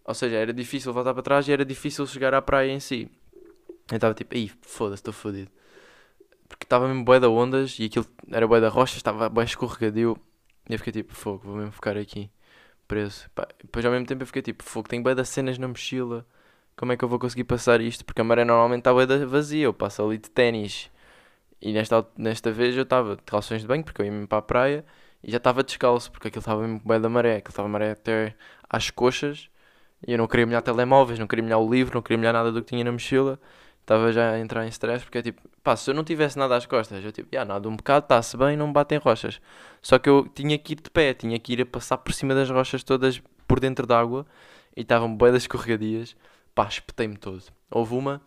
Ou 0.04 0.12
seja, 0.12 0.36
era 0.36 0.52
difícil 0.52 0.92
voltar 0.92 1.14
para 1.14 1.22
trás 1.22 1.46
e 1.46 1.52
era 1.52 1.64
difícil 1.64 2.04
chegar 2.04 2.34
à 2.34 2.42
praia 2.42 2.72
em 2.72 2.80
si. 2.80 3.08
Eu 3.88 3.94
estava 3.94 4.14
tipo, 4.14 4.34
aí 4.34 4.50
foda-se, 4.62 5.00
estou 5.00 5.12
fodido. 5.12 5.50
Porque 6.48 6.64
estava 6.64 6.88
mesmo 6.88 7.04
boé 7.04 7.20
da 7.20 7.28
ondas 7.28 7.78
e 7.78 7.84
aquilo 7.86 8.06
era 8.30 8.46
boé 8.46 8.60
da 8.60 8.68
rocha, 8.68 8.96
estava 8.96 9.28
boé 9.28 9.44
escorregadio. 9.44 10.18
E 10.68 10.74
eu 10.74 10.78
fiquei 10.78 10.92
tipo, 10.92 11.14
fogo, 11.14 11.42
vou 11.44 11.56
mesmo 11.56 11.72
ficar 11.72 11.96
aqui 11.96 12.30
preso. 12.88 13.30
Pá, 13.34 13.46
depois 13.62 13.84
ao 13.84 13.92
mesmo 13.92 14.06
tempo 14.06 14.22
eu 14.22 14.26
fiquei 14.26 14.42
tipo, 14.42 14.64
fogo, 14.64 14.88
tenho 14.88 15.02
boé 15.02 15.14
das 15.14 15.28
cenas 15.28 15.58
na 15.58 15.68
mochila. 15.68 16.26
Como 16.76 16.92
é 16.92 16.96
que 16.96 17.04
eu 17.04 17.08
vou 17.08 17.18
conseguir 17.18 17.44
passar 17.44 17.80
isto? 17.80 18.04
Porque 18.04 18.20
a 18.20 18.24
maré 18.24 18.44
normalmente 18.44 18.80
está 18.80 18.92
boé 18.92 19.06
vazia, 19.26 19.64
eu 19.64 19.74
passo 19.74 20.02
ali 20.02 20.18
de 20.18 20.30
ténis. 20.30 20.90
E 21.60 21.72
nesta, 21.72 22.06
nesta 22.16 22.52
vez 22.52 22.76
eu 22.76 22.84
estava 22.84 23.16
de 23.16 23.22
calções 23.22 23.62
de 23.62 23.68
banho, 23.68 23.84
porque 23.84 24.00
eu 24.00 24.06
ia 24.06 24.12
mesmo 24.12 24.28
para 24.28 24.38
a 24.38 24.42
praia. 24.42 24.84
E 25.22 25.30
já 25.30 25.38
estava 25.38 25.62
descalço, 25.64 26.10
porque 26.12 26.28
aquilo 26.28 26.40
estava 26.40 26.62
mesmo 26.62 26.80
boé 26.84 27.00
da 27.00 27.08
maré. 27.08 27.36
Aquilo 27.36 27.50
estava 27.50 27.68
maré 27.68 27.92
até 27.92 28.34
às 28.70 28.90
coxas. 28.90 29.50
E 30.06 30.12
eu 30.12 30.18
não 30.18 30.26
queria 30.28 30.46
molhar 30.46 30.62
telemóveis, 30.62 31.18
não 31.18 31.26
queria 31.26 31.42
molhar 31.42 31.58
o 31.60 31.70
livro, 31.70 31.94
não 31.94 32.02
queria 32.02 32.18
molhar 32.18 32.32
nada 32.32 32.52
do 32.52 32.62
que 32.62 32.68
tinha 32.68 32.84
na 32.84 32.92
mochila. 32.92 33.40
Estava 33.88 34.12
já 34.12 34.32
a 34.32 34.38
entrar 34.38 34.66
em 34.66 34.68
stress 34.68 35.02
porque 35.02 35.16
é 35.16 35.22
tipo, 35.22 35.40
pá, 35.64 35.74
se 35.74 35.88
eu 35.88 35.94
não 35.94 36.04
tivesse 36.04 36.38
nada 36.38 36.54
às 36.54 36.66
costas, 36.66 37.02
eu 37.02 37.10
tipo, 37.10 37.30
já 37.32 37.42
nada 37.42 37.66
um 37.66 37.74
bocado, 37.74 38.04
está-se 38.04 38.36
bem, 38.36 38.54
não 38.54 38.66
me 38.66 38.72
batem 38.74 38.98
rochas. 38.98 39.40
Só 39.80 39.98
que 39.98 40.10
eu 40.10 40.28
tinha 40.28 40.58
que 40.58 40.74
ir 40.74 40.76
de 40.76 40.90
pé, 40.90 41.14
tinha 41.14 41.38
que 41.38 41.54
ir 41.54 41.62
a 41.62 41.66
passar 41.66 41.96
por 41.96 42.12
cima 42.12 42.34
das 42.34 42.50
rochas 42.50 42.84
todas 42.84 43.22
por 43.46 43.58
dentro 43.58 43.86
d'água 43.86 44.26
e 44.76 44.82
estavam 44.82 45.16
boedas 45.16 45.44
escorregadias. 45.44 46.14
Pá, 46.54 46.66
espetei-me 46.68 47.16
todo. 47.16 47.42
Houve 47.70 47.94
uma, 47.94 48.20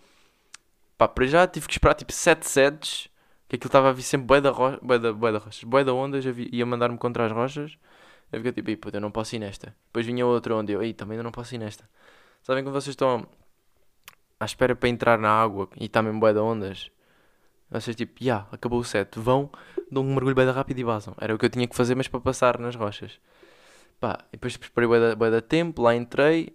pá, 0.98 1.08
para 1.08 1.28
já 1.28 1.46
tive 1.46 1.68
que 1.68 1.74
esperar 1.74 1.94
tipo 1.94 2.12
7 2.12 2.44
sets, 2.50 3.08
que 3.48 3.56
aquilo 3.56 3.68
estava 3.68 3.90
a 3.90 3.94
vir 3.94 4.02
sempre 4.02 4.26
boeda, 4.26 4.50
ro 4.50 4.80
boeda, 4.82 5.14
boeda 5.14 5.38
rochas, 5.38 5.64
boeda 5.64 5.94
ondas, 5.94 6.26
ia 6.26 6.66
mandar-me 6.66 6.98
contra 6.98 7.28
as 7.28 7.32
rochas. 7.32 7.78
Eu 8.32 8.40
fiquei 8.40 8.52
tipo, 8.52 8.76
puta, 8.82 8.98
eu 8.98 9.02
não 9.02 9.12
posso 9.12 9.36
ir 9.36 9.40
nesta. 9.40 9.76
Depois 9.86 10.08
vinha 10.08 10.26
outra 10.26 10.56
onde 10.56 10.72
eu, 10.74 10.80
aí 10.80 10.92
também 10.92 11.18
eu 11.18 11.24
não 11.24 11.32
posso 11.32 11.54
ir 11.54 11.60
nesta. 11.60 11.88
Sabem 12.42 12.64
quando 12.64 12.74
vocês 12.74 12.94
estão 12.94 13.28
à 14.42 14.46
espera 14.46 14.76
para 14.76 14.90
entrar 14.90 15.20
na 15.20 15.30
água 15.30 15.70
e 15.80 15.86
está 15.86 16.02
mesmo 16.02 16.20
bué 16.20 16.34
de 16.34 16.40
ondas? 16.40 16.92
Vocês 17.70 17.96
tipo, 17.96 18.14
já, 18.20 18.26
yeah, 18.26 18.48
acabou 18.52 18.80
o 18.80 18.84
set, 18.84 19.18
vão, 19.18 19.50
dão 19.90 20.04
um 20.04 20.14
mergulho 20.14 20.36
bué 20.36 20.50
rápido 20.50 20.80
e 20.80 20.84
vazam. 20.84 21.16
Era 21.20 21.34
o 21.34 21.38
que 21.38 21.46
eu 21.46 21.50
tinha 21.50 21.68
que 21.68 21.76
fazer, 21.76 21.96
mas 21.96 22.08
para 22.08 22.20
passar 22.20 22.58
nas 22.58 22.76
rochas. 22.76 23.20
Pá, 24.00 24.18
e 24.30 24.32
depois 24.32 24.58
esperei 24.60 24.90
bué 25.16 25.30
da, 25.30 25.42
tempo, 25.42 25.82
lá 25.82 25.96
entrei, 25.96 26.52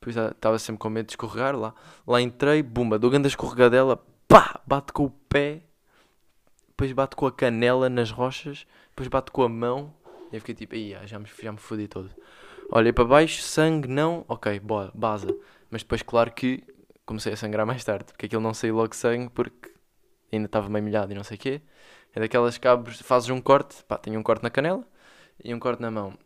depois 0.00 0.16
estava 0.16 0.58
sempre 0.58 0.78
com 0.78 0.88
medo 0.88 1.06
de 1.06 1.12
escorregar 1.12 1.56
lá. 1.56 1.74
Lá 2.06 2.20
entrei, 2.20 2.62
bumba, 2.62 2.98
dou 2.98 3.10
grande 3.10 3.26
escorregadela, 3.26 4.02
pá, 4.28 4.60
bate 4.64 4.92
com 4.92 5.04
o 5.04 5.10
pé, 5.10 5.62
depois 6.68 6.92
bate 6.92 7.16
com 7.16 7.26
a 7.26 7.32
canela 7.32 7.88
nas 7.88 8.10
rochas, 8.10 8.66
depois 8.90 9.08
bate 9.08 9.32
com 9.32 9.42
a 9.42 9.48
mão, 9.48 9.92
e 10.32 10.36
eu 10.36 10.40
fiquei 10.40 10.54
tipo, 10.54 10.74
Ia, 10.76 11.06
já 11.06 11.18
me, 11.18 11.26
já 11.42 11.50
me 11.50 11.58
fodi 11.58 11.88
todo. 11.88 12.10
Olhei 12.70 12.92
para 12.92 13.04
baixo, 13.04 13.42
sangue 13.42 13.88
não, 13.88 14.24
ok, 14.28 14.58
boa, 14.60 14.90
baza. 14.94 15.36
Mas 15.70 15.82
depois, 15.82 16.02
claro 16.02 16.32
que 16.32 16.62
comecei 17.06 17.32
a 17.32 17.36
sangrar 17.36 17.66
mais 17.66 17.84
tarde, 17.84 18.06
porque 18.06 18.26
aquilo 18.26 18.42
não 18.42 18.54
saiu 18.54 18.76
logo 18.76 18.94
sangue, 18.94 19.30
porque 19.30 19.72
ainda 20.32 20.46
estava 20.46 20.68
meio 20.68 20.84
molhado 20.84 21.12
e 21.12 21.14
não 21.14 21.24
sei 21.24 21.36
o 21.36 21.40
quê. 21.40 21.60
É 22.14 22.20
daquelas 22.20 22.58
cabos, 22.58 23.00
fazes 23.00 23.28
um 23.30 23.40
corte, 23.40 23.82
pá, 23.84 23.98
tenho 23.98 24.18
um 24.18 24.22
corte 24.22 24.42
na 24.42 24.50
canela 24.50 24.84
e 25.42 25.52
um 25.52 25.58
corte 25.58 25.82
na 25.82 25.90
mão. 25.90 26.16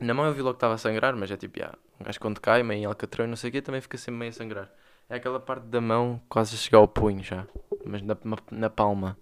Na 0.00 0.14
mão 0.14 0.26
eu 0.26 0.32
vi 0.32 0.40
logo 0.40 0.54
que 0.54 0.56
estava 0.56 0.74
a 0.74 0.78
sangrar, 0.78 1.14
mas 1.14 1.30
é 1.30 1.36
tipo, 1.36 1.58
já, 1.58 1.74
um 2.00 2.04
gajo 2.04 2.18
quando 2.18 2.40
cai, 2.40 2.62
meio 2.62 2.80
em 2.80 2.84
alcatrão 2.86 3.26
e 3.26 3.28
não 3.28 3.36
sei 3.36 3.50
o 3.50 3.52
quê, 3.52 3.60
também 3.60 3.80
fica 3.80 3.98
sempre 3.98 4.18
meio 4.18 4.30
a 4.30 4.32
sangrar. 4.32 4.70
É 5.08 5.16
aquela 5.16 5.38
parte 5.40 5.66
da 5.66 5.80
mão 5.80 6.20
quase 6.28 6.54
a 6.54 6.58
chegar 6.58 6.78
ao 6.78 6.88
punho 6.88 7.22
já, 7.22 7.46
mas 7.84 8.00
na, 8.00 8.16
na 8.50 8.70
palma, 8.70 9.18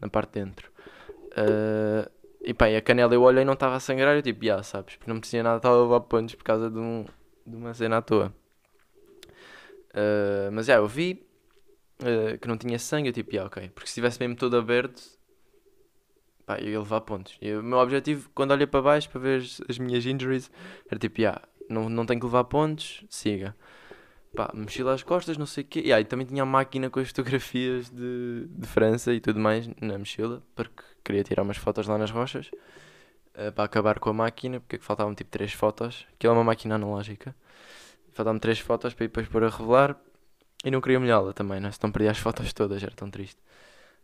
na 0.00 0.08
parte 0.08 0.34
de 0.34 0.44
dentro. 0.44 0.70
Uh, 1.32 2.08
e 2.42 2.54
pá, 2.54 2.68
e 2.68 2.76
a 2.76 2.82
canela 2.82 3.14
eu 3.14 3.22
olhei 3.22 3.42
e 3.42 3.44
não 3.44 3.54
estava 3.54 3.74
a 3.74 3.80
sangrar, 3.80 4.14
eu 4.14 4.22
tipo, 4.22 4.44
já, 4.44 4.62
sabes, 4.62 4.96
porque 4.96 5.10
não 5.10 5.16
me 5.16 5.20
tinha 5.22 5.42
nada, 5.42 5.56
estava 5.56 5.76
a 5.76 5.82
levar 5.82 6.00
pontos 6.02 6.34
por 6.34 6.44
causa 6.44 6.70
de, 6.70 6.78
um, 6.78 7.04
de 7.44 7.56
uma 7.56 7.74
cena 7.74 7.96
à 7.98 8.02
toa. 8.02 8.32
Uh, 9.94 10.50
mas 10.52 10.66
já, 10.66 10.74
eu 10.74 10.88
vi 10.88 11.24
uh, 12.00 12.36
que 12.38 12.48
não 12.48 12.58
tinha 12.58 12.78
sangue, 12.78 13.08
eu 13.08 13.12
tipo, 13.12 13.32
já, 13.32 13.46
ok, 13.46 13.68
porque 13.68 13.86
se 13.86 13.92
estivesse 13.92 14.18
mesmo 14.18 14.34
todo 14.34 14.56
aberto, 14.56 15.00
pá, 16.44 16.58
eu 16.58 16.68
ia 16.68 16.78
levar 16.78 17.00
pontos. 17.02 17.36
E 17.40 17.54
o 17.54 17.62
meu 17.62 17.78
objetivo, 17.78 18.28
quando 18.34 18.50
olhei 18.50 18.66
para 18.66 18.82
baixo 18.82 19.08
para 19.08 19.20
ver 19.20 19.40
as, 19.40 19.60
as 19.68 19.78
minhas 19.78 20.04
injuries, 20.04 20.50
era 20.90 20.98
tipo, 20.98 21.20
já, 21.20 21.40
não, 21.68 21.88
não 21.88 22.04
tenho 22.04 22.20
que 22.20 22.26
levar 22.26 22.44
pontos, 22.44 23.04
siga. 23.08 23.54
Pá, 24.34 24.50
mochila 24.52 24.94
às 24.94 25.02
costas, 25.04 25.36
não 25.38 25.46
sei 25.46 25.62
o 25.62 25.66
quê. 25.66 25.82
E 25.84 25.92
aí 25.92 26.04
também 26.04 26.26
tinha 26.26 26.42
a 26.42 26.46
máquina 26.46 26.90
com 26.90 26.98
as 26.98 27.08
fotografias 27.08 27.88
de, 27.88 28.46
de 28.48 28.66
França 28.66 29.14
e 29.14 29.20
tudo 29.20 29.38
mais 29.38 29.68
na 29.80 29.96
mochila, 29.96 30.42
porque 30.56 30.82
queria 31.04 31.22
tirar 31.22 31.42
umas 31.42 31.56
fotos 31.56 31.86
lá 31.86 31.96
nas 31.96 32.10
rochas 32.10 32.50
uh, 33.36 33.52
para 33.52 33.64
acabar 33.64 34.00
com 34.00 34.10
a 34.10 34.12
máquina, 34.12 34.58
porque 34.58 34.78
faltavam 34.78 35.14
tipo 35.14 35.30
3 35.30 35.52
fotos. 35.52 36.04
Aquilo 36.14 36.32
é 36.32 36.36
uma 36.36 36.44
máquina 36.44 36.74
analógica. 36.74 37.34
Faltavam 38.14 38.38
3 38.38 38.60
fotos 38.60 38.94
para 38.94 39.04
ir 39.04 39.08
depois 39.08 39.28
pôr 39.28 39.44
a 39.44 39.48
revelar 39.48 39.96
e 40.64 40.70
não 40.70 40.80
queria 40.80 40.98
molhá-la 40.98 41.32
também, 41.32 41.60
não 41.60 41.68
é? 41.68 41.72
não 41.82 41.92
perdi 41.92 42.08
as 42.08 42.18
fotos 42.18 42.52
todas, 42.52 42.82
era 42.82 42.94
tão 42.94 43.10
triste. 43.10 43.38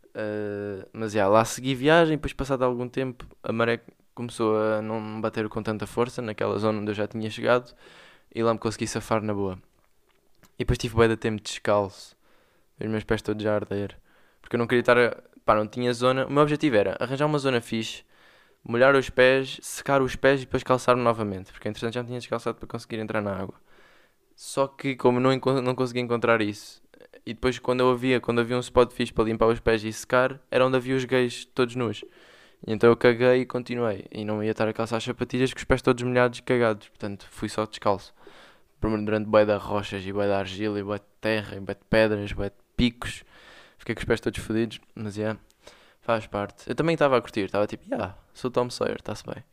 Uh, 0.09 0.85
mas 0.93 1.13
já, 1.13 1.27
lá 1.27 1.43
segui 1.45 1.73
viagem, 1.73 2.17
depois 2.17 2.33
passado 2.33 2.63
algum 2.63 2.87
tempo 2.87 3.25
a 3.41 3.51
maré 3.51 3.79
começou 4.13 4.61
a 4.61 4.81
não 4.81 5.21
bater 5.21 5.47
com 5.47 5.63
tanta 5.63 5.87
força 5.87 6.21
naquela 6.21 6.59
zona 6.59 6.79
onde 6.79 6.91
eu 6.91 6.95
já 6.95 7.07
tinha 7.07 7.29
chegado 7.29 7.73
e 8.35 8.43
lá 8.43 8.53
me 8.53 8.59
consegui 8.59 8.85
safar 8.85 9.21
na 9.23 9.33
boa. 9.33 9.57
E 10.55 10.59
depois 10.59 10.77
tive 10.77 10.93
bué 10.95 11.07
de 11.07 11.17
tempo 11.17 11.41
descalço, 11.41 12.15
os 12.79 12.87
meus 12.87 13.03
pés 13.03 13.21
todos 13.21 13.41
já 13.41 13.53
a 13.53 13.55
arder, 13.55 13.97
porque 14.41 14.55
eu 14.55 14.59
não 14.59 14.67
queria 14.67 14.81
estar 14.81 14.97
a 14.97 15.17
pá, 15.45 15.55
não 15.55 15.67
tinha 15.67 15.93
zona. 15.93 16.25
O 16.27 16.31
meu 16.31 16.43
objetivo 16.43 16.75
era 16.75 16.97
arranjar 16.99 17.25
uma 17.25 17.39
zona 17.39 17.61
fixe, 17.61 18.03
molhar 18.63 18.95
os 18.95 19.09
pés, 19.09 19.59
secar 19.61 20.01
os 20.01 20.15
pés 20.15 20.41
e 20.41 20.45
depois 20.45 20.63
calçar-me 20.63 21.01
novamente, 21.01 21.51
porque 21.51 21.67
entretanto 21.67 21.93
já 21.93 22.03
tinha 22.03 22.19
descalçado 22.19 22.57
para 22.57 22.67
conseguir 22.67 22.99
entrar 22.99 23.21
na 23.21 23.33
água. 23.33 23.55
Só 24.43 24.67
que 24.67 24.95
como 24.95 25.19
não, 25.19 25.29
não 25.61 25.75
conseguia 25.75 26.01
encontrar 26.01 26.41
isso, 26.41 26.81
e 27.23 27.31
depois 27.31 27.59
quando 27.59 27.81
eu 27.81 27.91
havia, 27.91 28.19
quando 28.19 28.41
havia 28.41 28.57
um 28.57 28.59
spot 28.59 28.91
fixe 28.91 29.13
para 29.13 29.25
limpar 29.25 29.45
os 29.45 29.59
pés 29.59 29.83
e 29.83 29.93
secar, 29.93 30.41
era 30.49 30.65
onde 30.65 30.75
havia 30.75 30.95
os 30.95 31.05
gays 31.05 31.45
todos 31.45 31.75
nus. 31.75 32.03
E 32.65 32.73
então 32.73 32.89
eu 32.89 32.97
caguei 32.97 33.41
e 33.41 33.45
continuei. 33.45 34.07
E 34.11 34.25
não 34.25 34.43
ia 34.43 34.49
estar 34.49 34.67
a 34.67 34.73
calçar 34.73 34.97
as 34.97 35.03
sapatilhas 35.03 35.53
com 35.53 35.59
os 35.59 35.63
pés 35.63 35.83
todos 35.83 36.01
molhados 36.03 36.39
e 36.39 36.41
cagados. 36.41 36.89
Portanto, 36.89 37.27
fui 37.29 37.49
só 37.49 37.67
descalço. 37.67 38.15
Durante 38.81 39.27
bué 39.27 39.45
de 39.45 39.55
rochas 39.57 40.03
e 40.03 40.11
bué 40.11 40.25
de 40.25 40.33
argila 40.33 40.79
e 40.79 40.83
bué 40.83 40.97
de 40.97 41.05
terra 41.21 41.55
e 41.55 41.59
bué 41.59 41.75
de 41.75 41.85
pedras, 41.87 42.31
bué 42.33 42.49
de 42.49 42.55
picos. 42.75 43.23
Fiquei 43.77 43.93
com 43.93 43.99
os 43.99 44.05
pés 44.05 44.19
todos 44.21 44.39
fodidos, 44.39 44.81
mas 44.95 45.19
é, 45.19 45.21
yeah, 45.21 45.39
faz 46.01 46.25
parte. 46.25 46.67
Eu 46.67 46.73
também 46.73 46.95
estava 46.95 47.15
a 47.15 47.21
curtir, 47.21 47.41
estava 47.41 47.67
tipo, 47.67 47.85
yeah, 47.87 48.17
sou 48.33 48.49
Tom 48.49 48.71
Sawyer, 48.71 48.95
está-se 48.95 49.23
bem. 49.23 49.43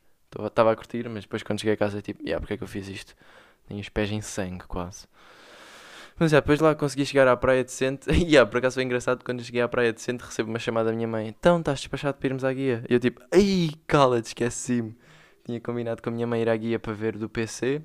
Estava 0.47 0.73
a 0.73 0.77
curtir, 0.77 1.07
mas 1.11 1.25
depois 1.25 1.43
quando 1.43 1.61
cheguei 1.61 1.75
a 1.75 1.77
casa, 1.77 2.01
tipo, 2.01 2.23
yeah, 2.23 2.41
porque 2.41 2.55
é 2.55 2.57
que 2.57 2.63
eu 2.63 2.69
fiz 2.69 2.89
isto? 2.89 3.15
Tenho 3.69 3.81
os 3.81 3.89
pés 3.89 4.11
em 4.11 4.21
sangue 4.21 4.65
quase. 4.67 5.07
Mas 6.19 6.33
yeah, 6.33 6.45
depois 6.45 6.59
lá 6.59 6.75
consegui 6.75 7.07
chegar 7.07 7.29
à 7.29 7.37
praia 7.37 7.63
decente. 7.63 8.11
E 8.11 8.25
yeah, 8.25 8.51
por 8.51 8.59
acaso 8.59 8.75
foi 8.75 8.83
engraçado 8.83 9.25
quando 9.25 9.45
cheguei 9.45 9.61
à 9.61 9.69
praia 9.69 9.93
decente 9.93 10.25
recebo 10.25 10.51
uma 10.51 10.59
chamada 10.59 10.91
da 10.91 10.97
minha 10.97 11.07
mãe. 11.07 11.29
Então, 11.29 11.61
estás 11.61 11.79
despachado 11.79 12.19
para 12.19 12.27
irmos 12.27 12.45
à 12.45 12.53
guia? 12.53 12.85
E 12.89 12.95
eu 12.95 13.01
tipo, 13.01 13.23
ai, 13.33 13.71
cala-te, 13.87 14.29
esqueci-me. 14.29 14.97
Tinha 15.45 15.61
combinado 15.61 16.03
com 16.03 16.11
a 16.11 16.13
minha 16.13 16.27
mãe 16.27 16.43
ir 16.43 16.49
à 16.49 16.57
guia 16.57 16.79
para 16.79 16.93
ver 16.93 17.17
do 17.17 17.29
PC. 17.29 17.83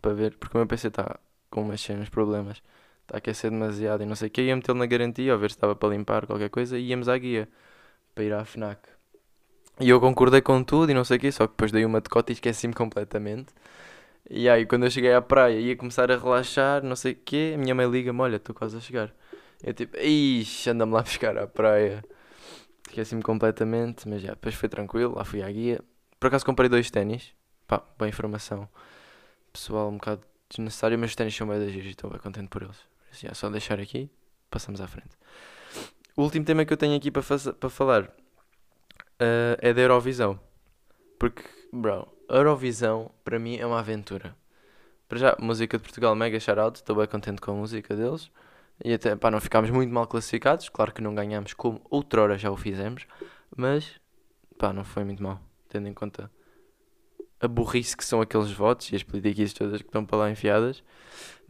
Para 0.00 0.14
ver, 0.14 0.36
porque 0.36 0.56
o 0.56 0.60
meu 0.60 0.66
PC 0.66 0.88
está 0.88 1.18
com 1.50 1.62
umas 1.62 1.80
cenas 1.80 2.08
problemas 2.08 2.62
está 3.04 3.16
a 3.16 3.18
aquecer 3.18 3.50
demasiado 3.50 4.02
e 4.02 4.06
não 4.06 4.16
sei 4.16 4.28
o 4.28 4.30
que, 4.30 4.42
ia 4.42 4.56
metê-lo 4.56 4.78
na 4.78 4.86
garantia, 4.86 5.32
ou 5.32 5.38
ver 5.38 5.50
se 5.50 5.56
estava 5.56 5.76
para 5.76 5.90
limpar 5.90 6.26
qualquer 6.26 6.48
coisa, 6.48 6.78
e 6.78 6.88
íamos 6.88 7.08
à 7.08 7.16
guia 7.16 7.48
para 8.14 8.24
ir 8.24 8.32
à 8.32 8.44
FNAC. 8.44 8.80
E 9.80 9.88
eu 9.90 10.00
concordei 10.00 10.40
com 10.40 10.62
tudo 10.62 10.90
e 10.90 10.94
não 10.94 11.04
sei 11.04 11.16
o 11.18 11.20
que, 11.20 11.32
só 11.32 11.46
que 11.46 11.52
depois 11.52 11.72
dei 11.72 11.84
uma 11.84 12.00
decota 12.00 12.32
e 12.32 12.34
esqueci-me 12.34 12.72
completamente. 12.72 13.52
E 14.30 14.48
aí, 14.48 14.64
quando 14.66 14.84
eu 14.84 14.90
cheguei 14.90 15.12
à 15.12 15.20
praia, 15.20 15.58
ia 15.58 15.76
começar 15.76 16.10
a 16.10 16.16
relaxar, 16.16 16.82
não 16.82 16.96
sei 16.96 17.12
o 17.12 17.16
que, 17.16 17.54
a 17.54 17.58
minha 17.58 17.74
mãe 17.74 17.88
liga-me: 17.90 18.20
Olha, 18.20 18.36
estou 18.36 18.54
quase 18.54 18.76
a 18.76 18.80
chegar. 18.80 19.12
Eu 19.62 19.74
tipo, 19.74 19.96
ixi, 19.98 20.70
anda-me 20.70 20.92
lá 20.92 21.02
buscar 21.02 21.36
à 21.36 21.46
praia. 21.46 22.04
Esqueci-me 22.88 23.22
completamente, 23.22 24.08
mas 24.08 24.22
já, 24.22 24.30
depois 24.30 24.54
foi 24.54 24.68
tranquilo, 24.68 25.14
lá 25.16 25.24
fui 25.24 25.42
à 25.42 25.50
guia. 25.50 25.80
Por 26.18 26.28
acaso 26.28 26.44
comprei 26.44 26.68
dois 26.68 26.90
ténis, 26.90 27.34
pá, 27.66 27.82
boa 27.98 28.08
informação. 28.08 28.68
Pessoal, 29.52 29.88
um 29.88 29.94
bocado 29.94 30.22
desnecessário, 30.48 30.98
mas 30.98 31.10
os 31.10 31.16
ténis 31.16 31.34
são 31.34 31.46
bem 31.48 31.58
da 31.58 31.66
e 31.66 31.90
estou 31.90 32.10
bem 32.10 32.20
contente 32.20 32.48
por 32.48 32.62
eles. 32.62 32.78
Assim, 33.10 33.26
é 33.26 33.34
só 33.34 33.50
deixar 33.50 33.80
aqui, 33.80 34.10
passamos 34.50 34.80
à 34.80 34.86
frente. 34.86 35.16
O 36.16 36.22
último 36.22 36.44
tema 36.44 36.64
que 36.64 36.72
eu 36.72 36.76
tenho 36.76 36.96
aqui 36.96 37.10
para, 37.10 37.22
para 37.58 37.70
falar 37.70 38.04
uh, 38.04 39.56
é 39.58 39.72
da 39.72 39.80
Eurovisão. 39.80 40.38
Porque, 41.18 41.42
bro, 41.72 42.13
Eurovisão 42.28 43.10
para 43.24 43.38
mim 43.38 43.56
é 43.56 43.66
uma 43.66 43.78
aventura. 43.78 44.36
Para 45.08 45.18
já, 45.18 45.36
música 45.38 45.76
de 45.76 45.82
Portugal, 45.82 46.14
mega 46.14 46.40
shout 46.40 46.78
estou 46.78 46.96
bem 46.96 47.06
contente 47.06 47.40
com 47.40 47.52
a 47.52 47.54
música 47.54 47.94
deles. 47.94 48.30
E 48.82 48.92
até, 48.92 49.14
pá, 49.14 49.30
não 49.30 49.40
ficámos 49.40 49.70
muito 49.70 49.92
mal 49.92 50.06
classificados. 50.06 50.68
Claro 50.68 50.92
que 50.92 51.02
não 51.02 51.14
ganhámos 51.14 51.54
como 51.54 51.80
outrora 51.90 52.36
já 52.38 52.50
o 52.50 52.56
fizemos, 52.56 53.06
mas, 53.56 54.00
pá, 54.58 54.72
não 54.72 54.84
foi 54.84 55.04
muito 55.04 55.22
mal, 55.22 55.40
tendo 55.68 55.86
em 55.88 55.94
conta 55.94 56.30
a 57.40 57.46
burrice 57.46 57.96
que 57.96 58.04
são 58.04 58.20
aqueles 58.20 58.50
votos 58.50 58.90
e 58.90 58.96
as 58.96 59.02
políticas 59.02 59.52
todas 59.52 59.82
que 59.82 59.88
estão 59.88 60.04
para 60.04 60.18
lá 60.18 60.30
enfiadas. 60.30 60.82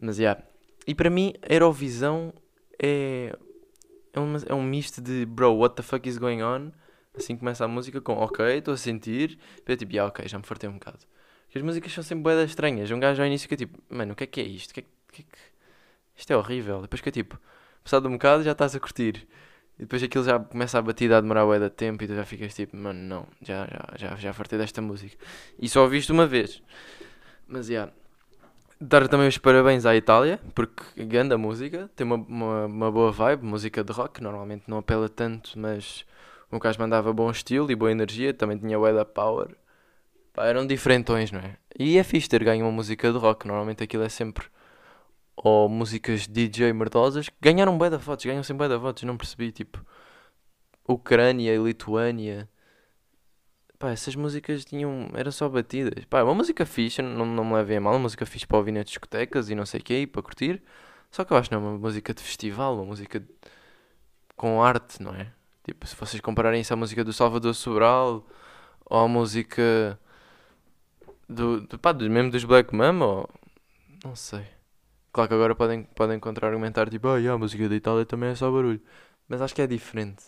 Mas, 0.01 0.16
já. 0.16 0.22
Yeah. 0.22 0.43
E 0.87 0.95
para 0.95 1.09
mim, 1.09 1.33
Eurovisão 1.49 2.35
é, 2.79 3.35
é, 4.12 4.20
é 4.49 4.55
um 4.55 4.62
misto 4.62 5.01
de, 5.01 5.25
bro, 5.25 5.57
what 5.57 5.77
the 5.77 5.83
fuck 5.83 6.07
is 6.07 6.18
going 6.18 6.43
on? 6.43 6.72
Assim 7.17 7.37
começa 7.37 7.65
a 7.65 7.69
música 7.69 8.01
com, 8.01 8.15
ok, 8.15 8.59
estou 8.59 8.75
a 8.75 8.77
sentir. 8.77 9.39
Depois, 9.57 9.79
tipo, 9.79 9.93
yeah, 9.93 10.09
ok, 10.09 10.27
já 10.27 10.39
me 10.39 10.45
fartei 10.45 10.69
um 10.69 10.75
bocado. 10.75 10.99
Porque 11.45 11.59
as 11.59 11.65
músicas 11.65 11.93
são 11.93 12.03
sempre 12.03 12.23
boedas 12.23 12.51
estranhas. 12.51 12.91
Um 12.91 12.99
gajo 12.99 13.23
ao 13.23 13.27
início 13.27 13.49
fica 13.49 13.57
tipo, 13.57 13.79
mano, 13.89 14.12
o 14.12 14.17
que 14.17 14.25
é 14.25 14.27
que 14.27 14.41
é 14.41 14.45
isto? 14.45 14.73
O 14.73 14.75
que 14.75 14.81
é, 14.81 14.85
que 15.12 15.23
é 15.23 15.25
que... 15.25 15.39
Isto 16.17 16.33
é 16.33 16.37
horrível. 16.37 16.83
Depois 16.83 17.01
que 17.01 17.09
é 17.09 17.12
tipo, 17.12 17.41
passado 17.83 18.09
um 18.09 18.12
bocado 18.12 18.43
já 18.43 18.53
estás 18.53 18.75
a 18.75 18.81
curtir. 18.81 19.27
E 19.79 19.83
depois 19.83 20.03
aquilo 20.03 20.25
já 20.25 20.39
começa 20.39 20.79
a 20.79 20.83
batida 20.83 21.19
a 21.19 21.21
demorar 21.21 21.45
bué 21.45 21.59
de 21.59 21.71
tempo 21.71 22.03
e 22.03 22.07
tu 22.07 22.15
já 22.15 22.25
ficas 22.25 22.55
tipo, 22.55 22.77
mano, 22.77 23.01
não, 23.01 23.27
já, 23.43 23.67
já, 23.67 23.97
já, 23.97 24.17
já 24.17 24.33
fartei 24.33 24.59
desta 24.59 24.81
música. 24.81 25.17
E 25.59 25.69
só 25.69 25.83
ouviste 25.83 26.12
uma 26.12 26.27
vez. 26.27 26.62
Mas, 27.47 27.67
já. 27.67 27.73
Yeah. 27.73 27.93
Dar 28.81 29.09
também 29.09 29.29
os 29.29 29.39
parabéns 29.39 29.87
à 29.87 29.95
Itália, 29.97 30.41
porque 30.55 30.83
a 31.33 31.39
música, 31.39 31.89
tem 31.95 32.05
uma, 32.05 32.17
uma, 32.17 32.67
uma 32.67 32.93
boa 32.93 33.12
vibe, 33.12 33.45
música 33.45 33.85
de 33.85 33.93
rock, 33.93 34.21
normalmente 34.21 34.65
não 34.67 34.79
apela 34.79 35.09
tanto, 35.09 35.53
mas 35.57 36.05
o 36.57 36.61
gajo 36.61 36.78
mandava 36.80 37.12
bom 37.12 37.30
estilo 37.30 37.70
e 37.70 37.74
boa 37.74 37.90
energia, 37.90 38.32
também 38.34 38.59
tinha 38.59 38.78
da 38.92 39.05
power. 39.05 39.57
Pá, 40.32 40.46
eram 40.46 40.66
diferentões, 40.66 41.30
não 41.32 41.40
é? 41.40 41.57
E 41.78 41.98
é 41.98 42.05
fixe 42.05 42.28
ter 42.28 42.42
ganho 42.44 42.64
uma 42.64 42.72
música 42.72 43.12
de 43.12 43.18
rock, 43.18 43.46
normalmente 43.46 43.82
aquilo 43.84 44.02
é 44.05 44.09
sempre 44.09 44.46
ou 45.36 45.68
músicas 45.68 46.26
DJ 46.26 46.72
merdosas, 46.72 47.28
ganharam 47.40 47.76
bué 47.76 47.90
votos, 47.90 48.24
ganham 48.24 48.42
sempre 48.42 48.68
bué 48.68 48.76
votos, 48.78 49.02
não 49.02 49.16
percebi, 49.16 49.52
tipo, 49.52 49.84
Ucrânia 50.86 51.55
e 51.55 51.59
Lituânia, 51.59 52.48
pá, 53.78 53.90
essas 53.90 54.14
músicas 54.16 54.64
tinham, 54.64 55.11
eram 55.14 55.32
só 55.32 55.48
batidas, 55.48 56.05
pá, 56.07 56.22
uma 56.22 56.34
música 56.34 56.64
fixe, 56.66 57.02
não, 57.02 57.26
não 57.26 57.44
me 57.44 57.55
levei 57.55 57.76
a 57.78 57.80
mal, 57.80 57.94
uma 57.94 58.00
música 58.00 58.24
fixe 58.26 58.46
para 58.46 58.59
ouvir 58.59 58.72
nas 58.72 58.86
discotecas 58.86 59.50
e 59.50 59.55
não 59.55 59.66
sei 59.66 59.80
o 59.80 59.84
que, 59.84 60.07
para 60.07 60.22
curtir, 60.22 60.62
só 61.11 61.24
que 61.24 61.32
eu 61.32 61.36
acho 61.36 61.48
que 61.48 61.55
não 61.57 61.62
é 61.64 61.68
uma 61.68 61.78
música 61.78 62.14
de 62.14 62.22
festival, 62.22 62.76
uma 62.76 62.84
música 62.86 63.20
de... 63.20 63.28
com 64.36 64.62
arte, 64.62 65.02
não 65.02 65.14
é? 65.14 65.32
Tipo, 65.65 65.87
se 65.87 65.97
vocês 65.97 66.21
compararem 66.21 66.61
isso 66.61 66.73
à 66.73 66.77
música 66.77 67.03
do 67.03 67.12
Salvador 67.12 67.55
Sobral, 67.55 68.27
ou 68.85 68.99
à 69.01 69.09
música 69.09 69.99
do, 71.29 71.62
do, 71.62 71.79
pá, 71.79 71.93
do, 71.93 72.09
mesmo 72.11 72.31
dos 72.31 72.45
Black 72.45 72.75
Mama, 72.75 73.07
ou... 73.07 73.31
não 74.05 74.15
sei. 74.15 74.47
Claro 75.12 75.29
que 75.29 75.35
agora 75.35 75.55
podem, 75.55 75.85
podem 75.85 76.19
contra-argumentar, 76.21 76.91
tipo, 76.91 77.09
ah, 77.09 77.17
yeah, 77.19 77.35
a 77.35 77.39
música 77.39 77.69
da 77.69 77.75
Itália 77.77 78.05
também 78.05 78.31
é 78.31 78.35
só 78.35 78.51
barulho. 78.51 78.81
Mas 79.29 79.41
acho 79.41 79.55
que 79.55 79.62
é 79.62 79.67
diferente. 79.67 80.25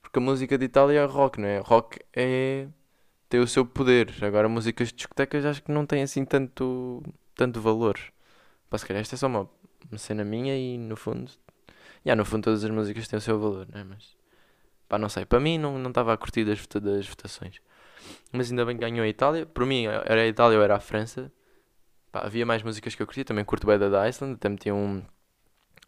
Porque 0.00 0.18
a 0.18 0.22
música 0.22 0.56
de 0.56 0.64
Itália 0.64 1.00
é 1.00 1.04
rock, 1.04 1.40
não 1.40 1.48
é? 1.48 1.58
Rock 1.58 1.98
é. 2.14 2.68
tem 3.28 3.40
o 3.40 3.46
seu 3.48 3.66
poder. 3.66 4.14
Agora, 4.22 4.48
músicas 4.48 4.88
de 4.88 4.94
discotecas 4.94 5.44
acho 5.44 5.62
que 5.62 5.72
não 5.72 5.84
tem 5.86 6.02
assim 6.02 6.24
tanto, 6.24 7.02
tanto 7.34 7.60
valor. 7.60 7.98
Pá, 8.70 8.78
se 8.78 8.86
calhar 8.86 9.00
esta 9.02 9.16
é 9.16 9.18
só 9.18 9.26
uma, 9.26 9.50
uma 9.90 9.98
cena 9.98 10.24
minha 10.24 10.56
e 10.56 10.78
no 10.78 10.96
fundo. 10.96 11.30
Yeah, 12.06 12.16
no 12.16 12.24
fundo 12.24 12.44
todas 12.44 12.64
as 12.64 12.70
músicas 12.70 13.08
têm 13.08 13.18
o 13.18 13.20
seu 13.22 13.38
valor, 13.40 13.66
não 13.72 13.80
é? 13.80 13.84
Mas. 13.84 14.17
Pá, 14.88 14.98
não 14.98 15.08
sei. 15.08 15.24
Para 15.24 15.40
mim 15.40 15.58
não 15.58 15.88
estava 15.88 16.12
a 16.12 16.16
curtir 16.16 16.44
das, 16.44 16.66
das 16.66 17.06
votações. 17.06 17.60
Mas 18.32 18.50
ainda 18.50 18.64
bem 18.64 18.76
que 18.76 18.82
ganhou 18.82 19.04
a 19.04 19.08
Itália. 19.08 19.46
Por 19.46 19.66
mim 19.66 19.86
era 19.86 20.22
a 20.22 20.26
Itália 20.26 20.58
ou 20.58 20.64
era 20.64 20.76
a 20.76 20.80
França. 20.80 21.30
Pá, 22.10 22.20
havia 22.20 22.46
mais 22.46 22.62
músicas 22.62 22.94
que 22.94 23.02
eu 23.02 23.06
curti, 23.06 23.24
também 23.24 23.44
curto 23.44 23.66
bem 23.66 23.78
da 23.78 24.02
Iceland, 24.02 24.34
até 24.36 24.48
meti 24.48 24.72
um, 24.72 25.02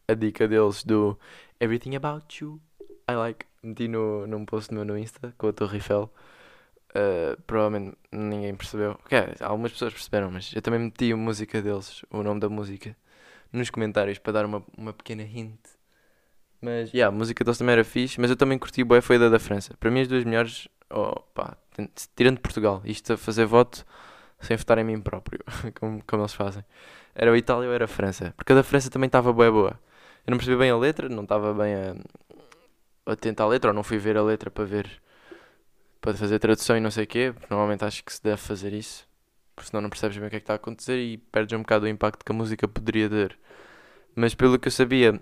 a 0.07 0.15
dica 0.15 0.47
deles 0.47 0.85
do 0.85 1.19
Everything 1.59 1.97
About 1.97 2.45
You 2.45 2.61
I 3.11 3.15
Like, 3.15 3.47
meti 3.63 3.89
no, 3.89 4.27
num 4.27 4.45
post 4.45 4.73
meu 4.73 4.85
no 4.85 4.97
Insta 4.99 5.35
com 5.39 5.49
a 5.49 5.53
Torre 5.53 5.77
Eiffel. 5.77 6.13
Uh, 6.91 7.41
provavelmente 7.47 7.97
ninguém 8.13 8.55
percebeu. 8.55 8.93
Okay, 9.07 9.35
algumas 9.41 9.73
pessoas 9.73 9.93
perceberam, 9.93 10.31
mas 10.31 10.53
eu 10.55 10.61
também 10.61 10.81
meti 10.81 11.13
a 11.13 11.17
música 11.17 11.63
deles, 11.63 12.05
o 12.11 12.23
nome 12.23 12.41
da 12.41 12.49
música, 12.49 12.97
nos 13.53 13.71
comentários 13.71 14.19
para 14.19 14.33
dar 14.33 14.45
uma, 14.45 14.65
uma 14.77 14.93
pequena 14.93 15.23
hint. 15.23 15.59
Mas, 16.61 16.93
yeah, 16.93 17.15
a 17.15 17.17
música 17.17 17.43
deles 17.43 17.59
também 17.59 17.73
era 17.73 17.85
fixe, 17.85 18.21
mas 18.21 18.31
eu 18.31 18.37
também 18.37 18.59
curti 18.59 18.85
boa 18.85 19.01
foi 19.01 19.19
da 19.19 19.29
da 19.29 19.39
França. 19.39 19.75
Para 19.79 19.91
mim 19.91 20.01
as 20.01 20.09
duas 20.09 20.25
melhores, 20.25 20.69
oh, 20.91 21.21
pá, 21.35 21.57
tirando 22.15 22.41
Portugal, 22.41 22.83
isto 22.85 23.13
a 23.15 23.17
fazer 23.17 23.47
voto 23.47 23.85
sem 24.41 24.57
votar 24.57 24.79
em 24.79 24.85
mim 24.85 25.01
próprio, 25.01 25.41
como, 25.79 26.03
como 26.07 26.23
eles 26.23 26.35
fazem. 26.35 26.65
Era 27.15 27.33
a 27.33 27.39
Itália 27.39 27.69
ou 27.69 27.75
era 27.75 27.85
a 27.85 27.89
França? 27.89 28.33
Porque 28.37 28.53
a 28.53 28.57
da 28.57 28.63
França 28.63 28.91
também 28.91 29.07
estava 29.07 29.33
boa 29.33 29.51
boa. 29.51 29.81
Eu 30.27 30.31
não 30.33 30.39
percebi 30.39 30.57
bem 30.57 30.71
a 30.71 30.77
letra, 30.77 31.09
não 31.09 31.23
estava 31.25 31.53
bem 31.55 31.75
a, 31.75 31.97
atento 33.13 33.43
à 33.43 33.47
letra, 33.47 33.71
ou 33.71 33.75
não 33.75 33.83
fui 33.83 33.99
ver 33.99 34.17
a 34.17 34.23
letra 34.23 34.51
para 34.51 34.65
ver, 34.65 35.03
para 36.01 36.15
fazer 36.15 36.39
tradução 36.39 36.77
e 36.77 36.81
não 36.81 36.91
sei 36.91 37.05
o 37.05 37.07
quê. 37.07 37.35
Normalmente 37.51 37.85
acho 37.85 38.05
que 38.05 38.13
se 38.13 38.23
deve 38.23 38.37
fazer 38.39 38.73
isso, 38.73 39.07
porque 39.57 39.71
senão 39.71 39.81
não 39.83 39.91
percebes 39.91 40.17
bem 40.19 40.27
o 40.27 40.31
que 40.31 40.37
é 40.37 40.41
que 40.41 40.45
está 40.45 40.55
a 40.55 40.57
acontecer 40.57 40.99
e 40.99 41.19
perdes 41.19 41.57
um 41.57 41.63
bocado 41.63 41.87
o 41.87 41.89
impacto 41.89 42.25
que 42.25 42.33
a 42.33 42.35
música 42.35 42.69
poderia 42.69 43.09
ter. 43.09 43.39
Mas 44.15 44.35
pelo 44.35 44.59
que 44.59 44.69
eu 44.69 44.73
sabia, 44.73 45.21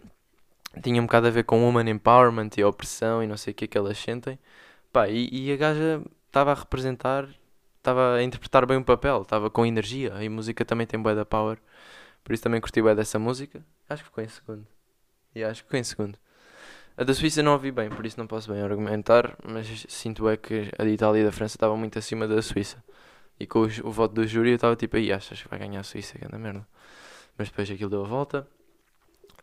tinha 0.82 1.00
um 1.00 1.06
bocado 1.06 1.26
a 1.28 1.30
ver 1.30 1.44
com 1.44 1.64
woman 1.64 1.88
empowerment 1.88 2.50
e 2.56 2.62
a 2.62 2.68
opressão 2.68 3.22
e 3.22 3.26
não 3.26 3.36
sei 3.36 3.52
o 3.52 3.54
que 3.54 3.66
que 3.66 3.78
elas 3.78 3.98
sentem. 3.98 4.38
Pá, 4.92 5.08
e, 5.08 5.28
e 5.30 5.52
a 5.52 5.56
gaja 5.56 6.02
estava 6.28 6.52
a 6.52 6.54
representar 6.54 7.28
estava 7.88 8.16
a 8.16 8.22
interpretar 8.22 8.66
bem 8.66 8.76
o 8.76 8.84
papel, 8.84 9.22
estava 9.22 9.50
com 9.50 9.64
energia. 9.64 10.14
E 10.20 10.26
a 10.26 10.30
música 10.30 10.64
também 10.64 10.86
tem 10.86 11.00
bué 11.00 11.14
da 11.14 11.24
power. 11.24 11.58
Por 12.22 12.32
isso 12.32 12.42
também 12.42 12.60
curti 12.60 12.82
bué 12.82 12.94
dessa 12.94 13.18
música. 13.18 13.64
Acho 13.88 14.02
que 14.02 14.08
ficou 14.08 14.22
em 14.22 14.28
segundo. 14.28 14.66
E 15.34 15.42
acho 15.42 15.62
que 15.62 15.66
ficou 15.66 15.80
em 15.80 15.84
segundo. 15.84 16.18
A 16.96 17.04
da 17.04 17.14
Suíça 17.14 17.42
não 17.42 17.52
ouvi 17.52 17.70
bem, 17.70 17.88
por 17.90 18.04
isso 18.04 18.18
não 18.18 18.26
posso 18.26 18.52
bem 18.52 18.60
argumentar, 18.60 19.36
mas 19.44 19.86
sinto 19.88 20.28
é 20.28 20.36
que 20.36 20.68
a 20.76 20.82
de 20.82 20.90
Itália 20.90 21.20
e 21.20 21.24
da 21.24 21.30
França 21.30 21.56
estava 21.56 21.76
muito 21.76 21.96
acima 21.98 22.26
da 22.26 22.42
Suíça. 22.42 22.82
E 23.38 23.46
com 23.46 23.60
o, 23.60 23.66
o 23.84 23.92
voto 23.92 24.14
do 24.14 24.26
júri 24.26 24.50
eu 24.50 24.56
estava 24.56 24.74
tipo, 24.74 24.96
aí 24.96 25.12
achas 25.12 25.40
que 25.40 25.48
vai 25.48 25.60
ganhar 25.60 25.80
a 25.80 25.84
Suíça, 25.84 26.18
que 26.18 26.26
anda 26.26 26.38
merda. 26.38 26.66
Mas 27.36 27.48
depois 27.48 27.70
aquilo 27.70 27.88
deu 27.88 28.04
a 28.04 28.08
volta. 28.08 28.48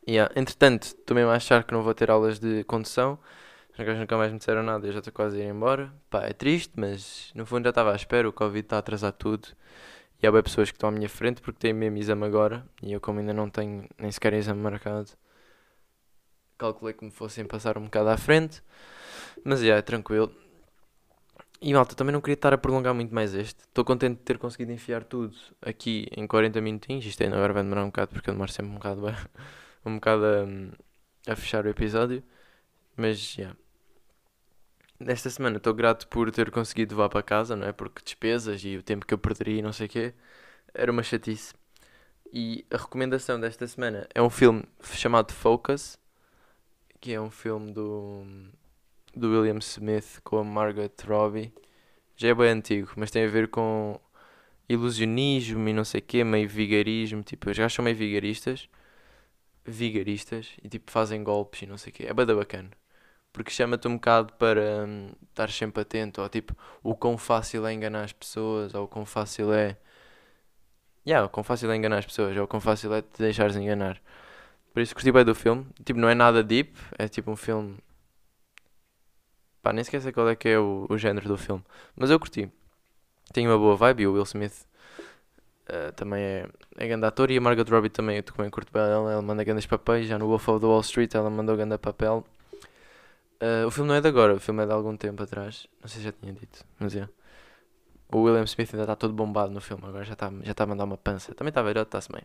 Yeah. 0.08 0.32
entretanto, 0.40 0.84
estou 0.84 1.16
mesmo 1.16 1.32
a 1.32 1.36
achar 1.36 1.64
que 1.64 1.74
não 1.74 1.82
vou 1.82 1.94
ter 1.94 2.12
aulas 2.12 2.40
de 2.40 2.64
condução. 2.66 3.18
Os 3.72 3.78
gajos 3.84 4.00
nunca 4.00 4.16
mais 4.18 4.32
me 4.32 4.38
disseram 4.38 4.64
nada, 4.64 4.88
eu 4.88 4.94
já 4.94 5.00
estou 5.00 5.12
quase 5.12 5.42
a 5.42 5.44
ir 5.44 5.50
embora. 5.50 5.92
Pá, 6.10 6.24
é 6.24 6.34
triste, 6.34 6.74
mas 6.76 7.32
no 7.36 7.46
fundo 7.46 7.64
já 7.66 7.70
estava 7.72 7.92
à 7.92 7.96
espera, 7.96 8.30
o 8.30 8.34
Covid 8.34 8.66
está 8.66 8.78
a 8.78 8.80
atrasar 8.80 9.12
tudo. 9.12 9.48
E 10.22 10.28
há 10.28 10.32
bem 10.32 10.44
pessoas 10.44 10.72
que 10.72 10.78
estão 10.78 10.90
à 10.90 10.92
minha 10.92 11.10
frente 11.10 11.42
porque 11.42 11.60
têm 11.60 11.74
mesmo 11.74 11.98
exame 11.98 12.26
agora. 12.26 12.66
E 12.82 12.94
eu, 12.94 13.02
como 13.02 13.20
ainda 13.20 13.34
não 13.34 13.50
tenho 13.50 13.88
nem 13.98 14.12
sequer 14.12 14.34
exame 14.34 14.62
marcado, 14.62 15.10
calculei 16.58 16.94
que 16.94 17.04
me 17.04 17.12
fossem 17.12 17.46
passar 17.46 17.78
um 17.78 17.86
bocado 17.86 18.10
à 18.10 18.18
frente. 18.18 18.62
Mas 19.44 19.62
é, 19.64 19.70
é 19.70 19.82
tranquilo. 19.82 20.32
E 21.62 21.74
malta, 21.74 21.96
também 21.96 22.14
não 22.14 22.22
queria 22.22 22.36
estar 22.36 22.54
a 22.54 22.58
prolongar 22.58 22.94
muito 22.94 23.14
mais 23.14 23.34
este. 23.34 23.62
Estou 23.62 23.84
contente 23.84 24.18
de 24.20 24.24
ter 24.24 24.38
conseguido 24.38 24.72
enfiar 24.72 25.04
tudo 25.04 25.36
aqui 25.62 26.08
em 26.16 26.28
40 26.28 26.62
minutinhos. 26.62 27.06
Isto 27.06 27.24
ainda 27.24 27.38
agora 27.38 27.54
vai 27.54 27.64
demorar 27.64 27.84
um 27.84 27.88
bocado 27.88 28.12
porque 28.12 28.30
eu 28.30 28.34
demoro 28.34 28.52
sempre 28.52 28.72
um 28.72 28.76
bocado, 28.76 29.02
um 29.86 29.96
bocado 29.96 30.24
a, 30.26 31.32
a 31.32 31.36
fechar 31.36 31.66
o 31.66 31.70
episódio. 31.70 32.24
Mas 32.96 33.20
já. 33.20 33.42
Yeah. 33.42 33.60
Nesta 35.00 35.30
semana 35.30 35.58
estou 35.58 35.74
grato 35.74 36.08
por 36.08 36.32
ter 36.32 36.50
conseguido 36.52 36.96
levar 36.96 37.10
para 37.10 37.22
casa, 37.22 37.56
não 37.56 37.68
é? 37.68 37.74
Porque 37.74 38.02
despesas 38.04 38.64
e 38.64 38.78
o 38.78 38.84
tempo 38.84 39.06
que 39.06 39.14
eu 39.14 39.18
perderia 39.18 39.60
e 39.60 39.62
não 39.62 39.74
sei 39.74 39.88
o 39.88 39.90
quê 39.90 40.14
era 40.74 40.92
uma 40.92 41.04
chatice. 41.04 41.54
E 42.32 42.66
a 42.72 42.78
recomendação 42.78 43.40
desta 43.40 43.68
semana 43.68 44.08
é 44.14 44.22
um 44.22 44.30
filme 44.30 44.64
chamado 44.94 45.34
Focus, 45.34 45.98
que 47.00 47.14
é 47.14 47.20
um 47.22 47.30
filme 47.30 47.72
do, 47.72 48.24
do 49.16 49.32
William 49.32 49.60
Smith 49.60 50.20
com 50.24 50.38
a 50.38 50.44
Margaret 50.44 50.92
Robbie. 51.08 51.54
Já 52.16 52.30
é 52.30 52.34
bem 52.34 52.50
antigo, 52.50 52.92
mas 52.96 53.12
tem 53.12 53.26
a 53.26 53.30
ver 53.30 53.50
com 53.50 54.00
ilusionismo 54.68 55.68
e 55.70 55.74
não 55.74 55.84
sei 55.86 56.00
o 56.00 56.04
quê, 56.04 56.24
meio 56.24 56.48
vigarismo. 56.50 57.22
Tipo, 57.24 57.50
os 57.50 57.58
gajos 57.58 57.74
são 57.74 57.86
meio 57.86 57.96
vigaristas, 57.96 58.70
vigaristas 59.66 60.52
e 60.64 60.70
tipo 60.70 60.92
fazem 60.92 61.24
golpes 61.24 61.64
e 61.64 61.66
não 61.66 61.78
sei 61.78 61.92
o 61.92 61.94
quê. 61.94 62.06
É 62.08 62.14
bada 62.14 62.36
bacana 62.36 62.70
porque 63.36 63.52
chama-te 63.52 63.86
um 63.86 63.96
bocado 63.96 64.34
para 64.36 64.86
hum, 64.88 65.12
estar 65.30 65.50
sempre 65.52 65.82
atento, 65.82 66.22
ou 66.22 66.30
tipo, 66.30 66.56
o 66.82 66.96
quão 66.96 67.18
fácil 67.18 67.68
é 67.68 67.74
enganar 67.74 68.06
as 68.06 68.14
pessoas, 68.14 68.74
ou 68.74 68.86
o 68.86 68.88
quão 68.88 69.06
fácil 69.06 69.52
é. 69.54 69.78
Yeah, 71.06 71.26
o 71.26 71.30
quão 71.30 71.44
fácil 71.44 71.70
é 71.70 71.76
enganar 71.76 71.98
as 71.98 72.06
pessoas, 72.06 72.36
ou 72.38 72.46
o 72.46 72.48
quão 72.48 72.62
fácil 72.62 72.94
é 72.94 73.02
te 73.02 73.20
deixares 73.20 73.58
enganar. 73.58 74.02
Por 74.74 74.82
isso 74.82 74.94
gostei 74.94 75.12
bem 75.12 75.26
do 75.26 75.36
filme. 75.36 75.68
Tipo, 75.84 76.00
não 76.00 76.10
é 76.10 76.16
nada 76.16 76.44
deep, 76.44 76.78
é 76.98 77.08
tipo 77.10 77.30
um 77.32 77.36
filme. 77.36 77.78
Pá, 79.62 79.74
nem 79.74 79.82
esquece 79.82 80.12
qual 80.14 80.30
é 80.30 80.36
que 80.36 80.48
é 80.50 80.60
o, 80.60 80.86
o 80.90 80.98
género 80.98 81.28
do 81.28 81.38
filme. 81.38 81.64
Mas 81.96 82.10
eu 82.10 82.20
curti. 82.20 82.50
Tem 83.34 83.48
uma 83.48 83.58
boa 83.58 83.76
vibe 83.76 84.04
e 84.04 84.08
o 84.08 84.14
Will 84.14 84.24
Smith 84.24 84.66
uh, 85.70 85.92
também 85.94 86.22
é, 86.22 86.48
é 86.78 86.88
grande 86.88 87.06
ator. 87.06 87.32
E 87.32 87.38
a 87.38 87.42
Margot 87.42 87.64
Robbie 87.70 87.90
também, 87.90 88.18
eu 88.18 88.24
também 88.24 88.50
curto 88.50 88.72
bem 88.72 88.82
ela. 88.82 89.12
Ela 89.12 89.22
manda 89.22 89.44
grandes 89.44 89.66
papéis. 89.66 90.08
Já 90.08 90.18
no 90.18 90.28
Wolf 90.28 90.48
of 90.48 90.60
the 90.60 90.66
Wall 90.66 90.82
Street 90.82 91.14
ela 91.16 91.30
mandou 91.30 91.56
grande 91.56 91.78
papel. 91.78 92.26
Uh, 93.42 93.68
o 93.68 93.72
filme 93.72 93.90
não 93.90 93.96
é 93.96 94.02
de 94.02 94.08
agora, 94.08 94.34
o 94.34 94.40
filme 94.40 94.64
é 94.64 94.66
de 94.66 94.72
algum 94.72 94.96
tempo 94.96 95.22
atrás. 95.22 95.68
Não 95.82 95.90
sei 95.90 96.00
se 96.00 96.06
já 96.06 96.12
tinha 96.12 96.32
dito, 96.34 96.64
mas 96.80 96.96
é. 96.96 97.08
O 98.12 98.22
William 98.22 98.44
Smith 98.44 98.70
ainda 98.74 98.84
está 98.84 98.96
todo 98.96 99.14
bombado 99.14 99.52
no 99.52 99.60
filme, 99.60 99.84
agora 99.86 100.06
já 100.06 100.14
está 100.14 100.32
já 100.42 100.54
tá 100.54 100.64
a 100.64 100.68
mandar 100.68 100.86
uma 100.86 100.98
pança. 100.98 101.34
Também 101.36 101.50
está 101.50 101.62
velhote, 101.62 101.88
está-se 101.88 102.12
bem. 102.12 102.22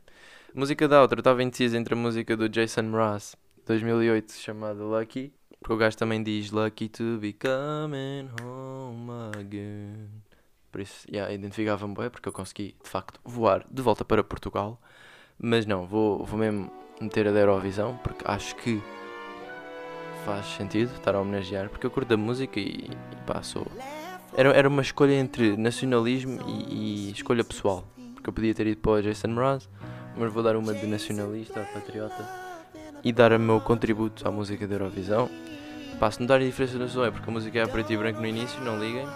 Música 0.54 0.86
da 0.86 1.02
outra, 1.02 1.20
estava 1.20 1.42
indeciso 1.42 1.76
entre 1.76 1.94
a 1.94 1.96
música 1.96 2.36
do 2.36 2.48
Jason 2.48 2.82
Mraz, 2.82 3.34
2008, 3.66 4.32
chamada 4.34 4.82
Lucky, 4.84 5.32
porque 5.58 5.72
o 5.72 5.76
gajo 5.76 5.96
também 5.96 6.22
diz 6.22 6.52
Lucky 6.52 6.88
to 6.88 7.18
be 7.18 7.32
coming 7.32 8.30
home 8.40 9.10
again. 9.38 10.29
Por 10.70 10.80
isso, 10.80 11.06
yeah, 11.10 11.32
identificava-me 11.32 11.94
bem, 11.94 12.10
porque 12.10 12.28
eu 12.28 12.32
consegui, 12.32 12.76
de 12.82 12.88
facto, 12.88 13.20
voar 13.24 13.66
de 13.70 13.82
volta 13.82 14.04
para 14.04 14.22
Portugal. 14.22 14.80
Mas 15.38 15.66
não, 15.66 15.86
vou, 15.86 16.24
vou 16.24 16.38
mesmo 16.38 16.70
meter 17.00 17.26
a 17.26 17.32
da 17.32 17.40
Eurovisão, 17.40 17.98
porque 18.02 18.24
acho 18.26 18.54
que 18.56 18.80
faz 20.24 20.46
sentido 20.46 20.92
estar 20.94 21.14
a 21.14 21.20
homenagear, 21.20 21.68
porque 21.68 21.86
eu 21.86 21.90
curto 21.90 22.08
da 22.08 22.16
música 22.16 22.60
e, 22.60 22.90
e. 22.90 23.10
Era, 24.36 24.50
era 24.50 24.68
uma 24.68 24.82
escolha 24.82 25.14
entre 25.14 25.56
nacionalismo 25.56 26.40
e, 26.46 27.08
e 27.08 27.12
escolha 27.12 27.42
pessoal, 27.42 27.84
porque 28.14 28.28
eu 28.28 28.32
podia 28.32 28.54
ter 28.54 28.66
ido 28.66 28.80
para 28.80 28.92
o 28.92 29.02
Jason 29.02 29.28
Mraz, 29.28 29.68
mas 30.16 30.32
vou 30.32 30.42
dar 30.42 30.56
uma 30.56 30.74
de 30.74 30.86
nacionalista, 30.86 31.66
patriota, 31.72 32.28
e 33.02 33.12
dar 33.12 33.32
o 33.32 33.38
meu 33.38 33.60
contributo 33.60 34.26
à 34.26 34.30
música 34.30 34.66
da 34.66 34.74
Eurovisão. 34.74 35.28
Pá, 35.98 36.10
se 36.10 36.20
notarem 36.20 36.46
diferença 36.46 36.78
no 36.78 36.88
som 36.88 37.04
é 37.04 37.10
porque 37.10 37.28
a 37.28 37.32
música 37.32 37.58
é 37.58 37.62
a 37.62 37.68
preto 37.68 37.92
e 37.92 37.96
branco 37.96 38.20
no 38.20 38.26
início, 38.26 38.60
não 38.62 38.78
liguem. 38.78 39.06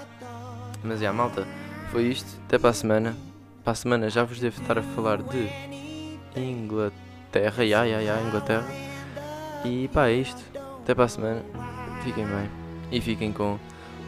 Mas 0.84 1.00
é, 1.00 1.10
malta, 1.10 1.46
foi 1.90 2.04
isto, 2.04 2.38
até 2.46 2.58
para 2.58 2.70
a 2.70 2.74
semana. 2.74 3.16
Para 3.64 3.72
a 3.72 3.76
semana 3.76 4.10
já 4.10 4.22
vos 4.22 4.38
devo 4.38 4.60
estar 4.60 4.78
a 4.78 4.82
falar 4.82 5.22
de 5.22 5.48
Inglaterra, 6.36 7.64
ya, 7.64 7.84
ya, 7.84 8.00
ya, 8.00 8.20
Inglaterra. 8.20 8.66
E 9.64 9.88
pá, 9.88 10.08
é 10.08 10.14
isto. 10.14 10.42
Até 10.82 10.94
para 10.94 11.04
a 11.04 11.08
semana. 11.08 11.42
Fiquem 12.02 12.26
bem. 12.26 12.50
E 12.92 13.00
fiquem 13.00 13.32
com 13.32 13.58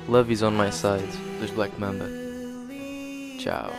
Love 0.08 0.32
is 0.32 0.42
on 0.42 0.50
my 0.50 0.70
side 0.70 1.08
dos 1.40 1.50
Black 1.50 1.72
Mamba. 1.80 2.04
Tchau. 3.38 3.70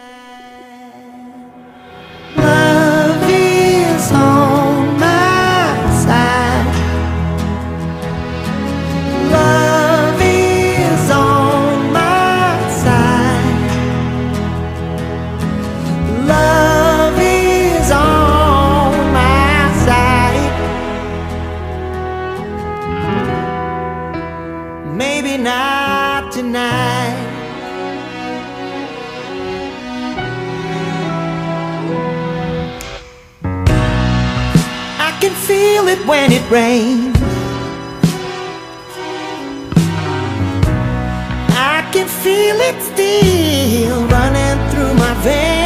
Feel 35.87 35.99
it 35.99 36.07
when 36.07 36.31
it 36.31 36.51
rains. 36.51 37.17
I 41.51 41.87
can 41.93 42.07
feel 42.07 42.55
it 42.59 42.81
still 42.81 44.05
running 44.07 44.69
through 44.71 44.93
my 44.95 45.13
veins. 45.23 45.56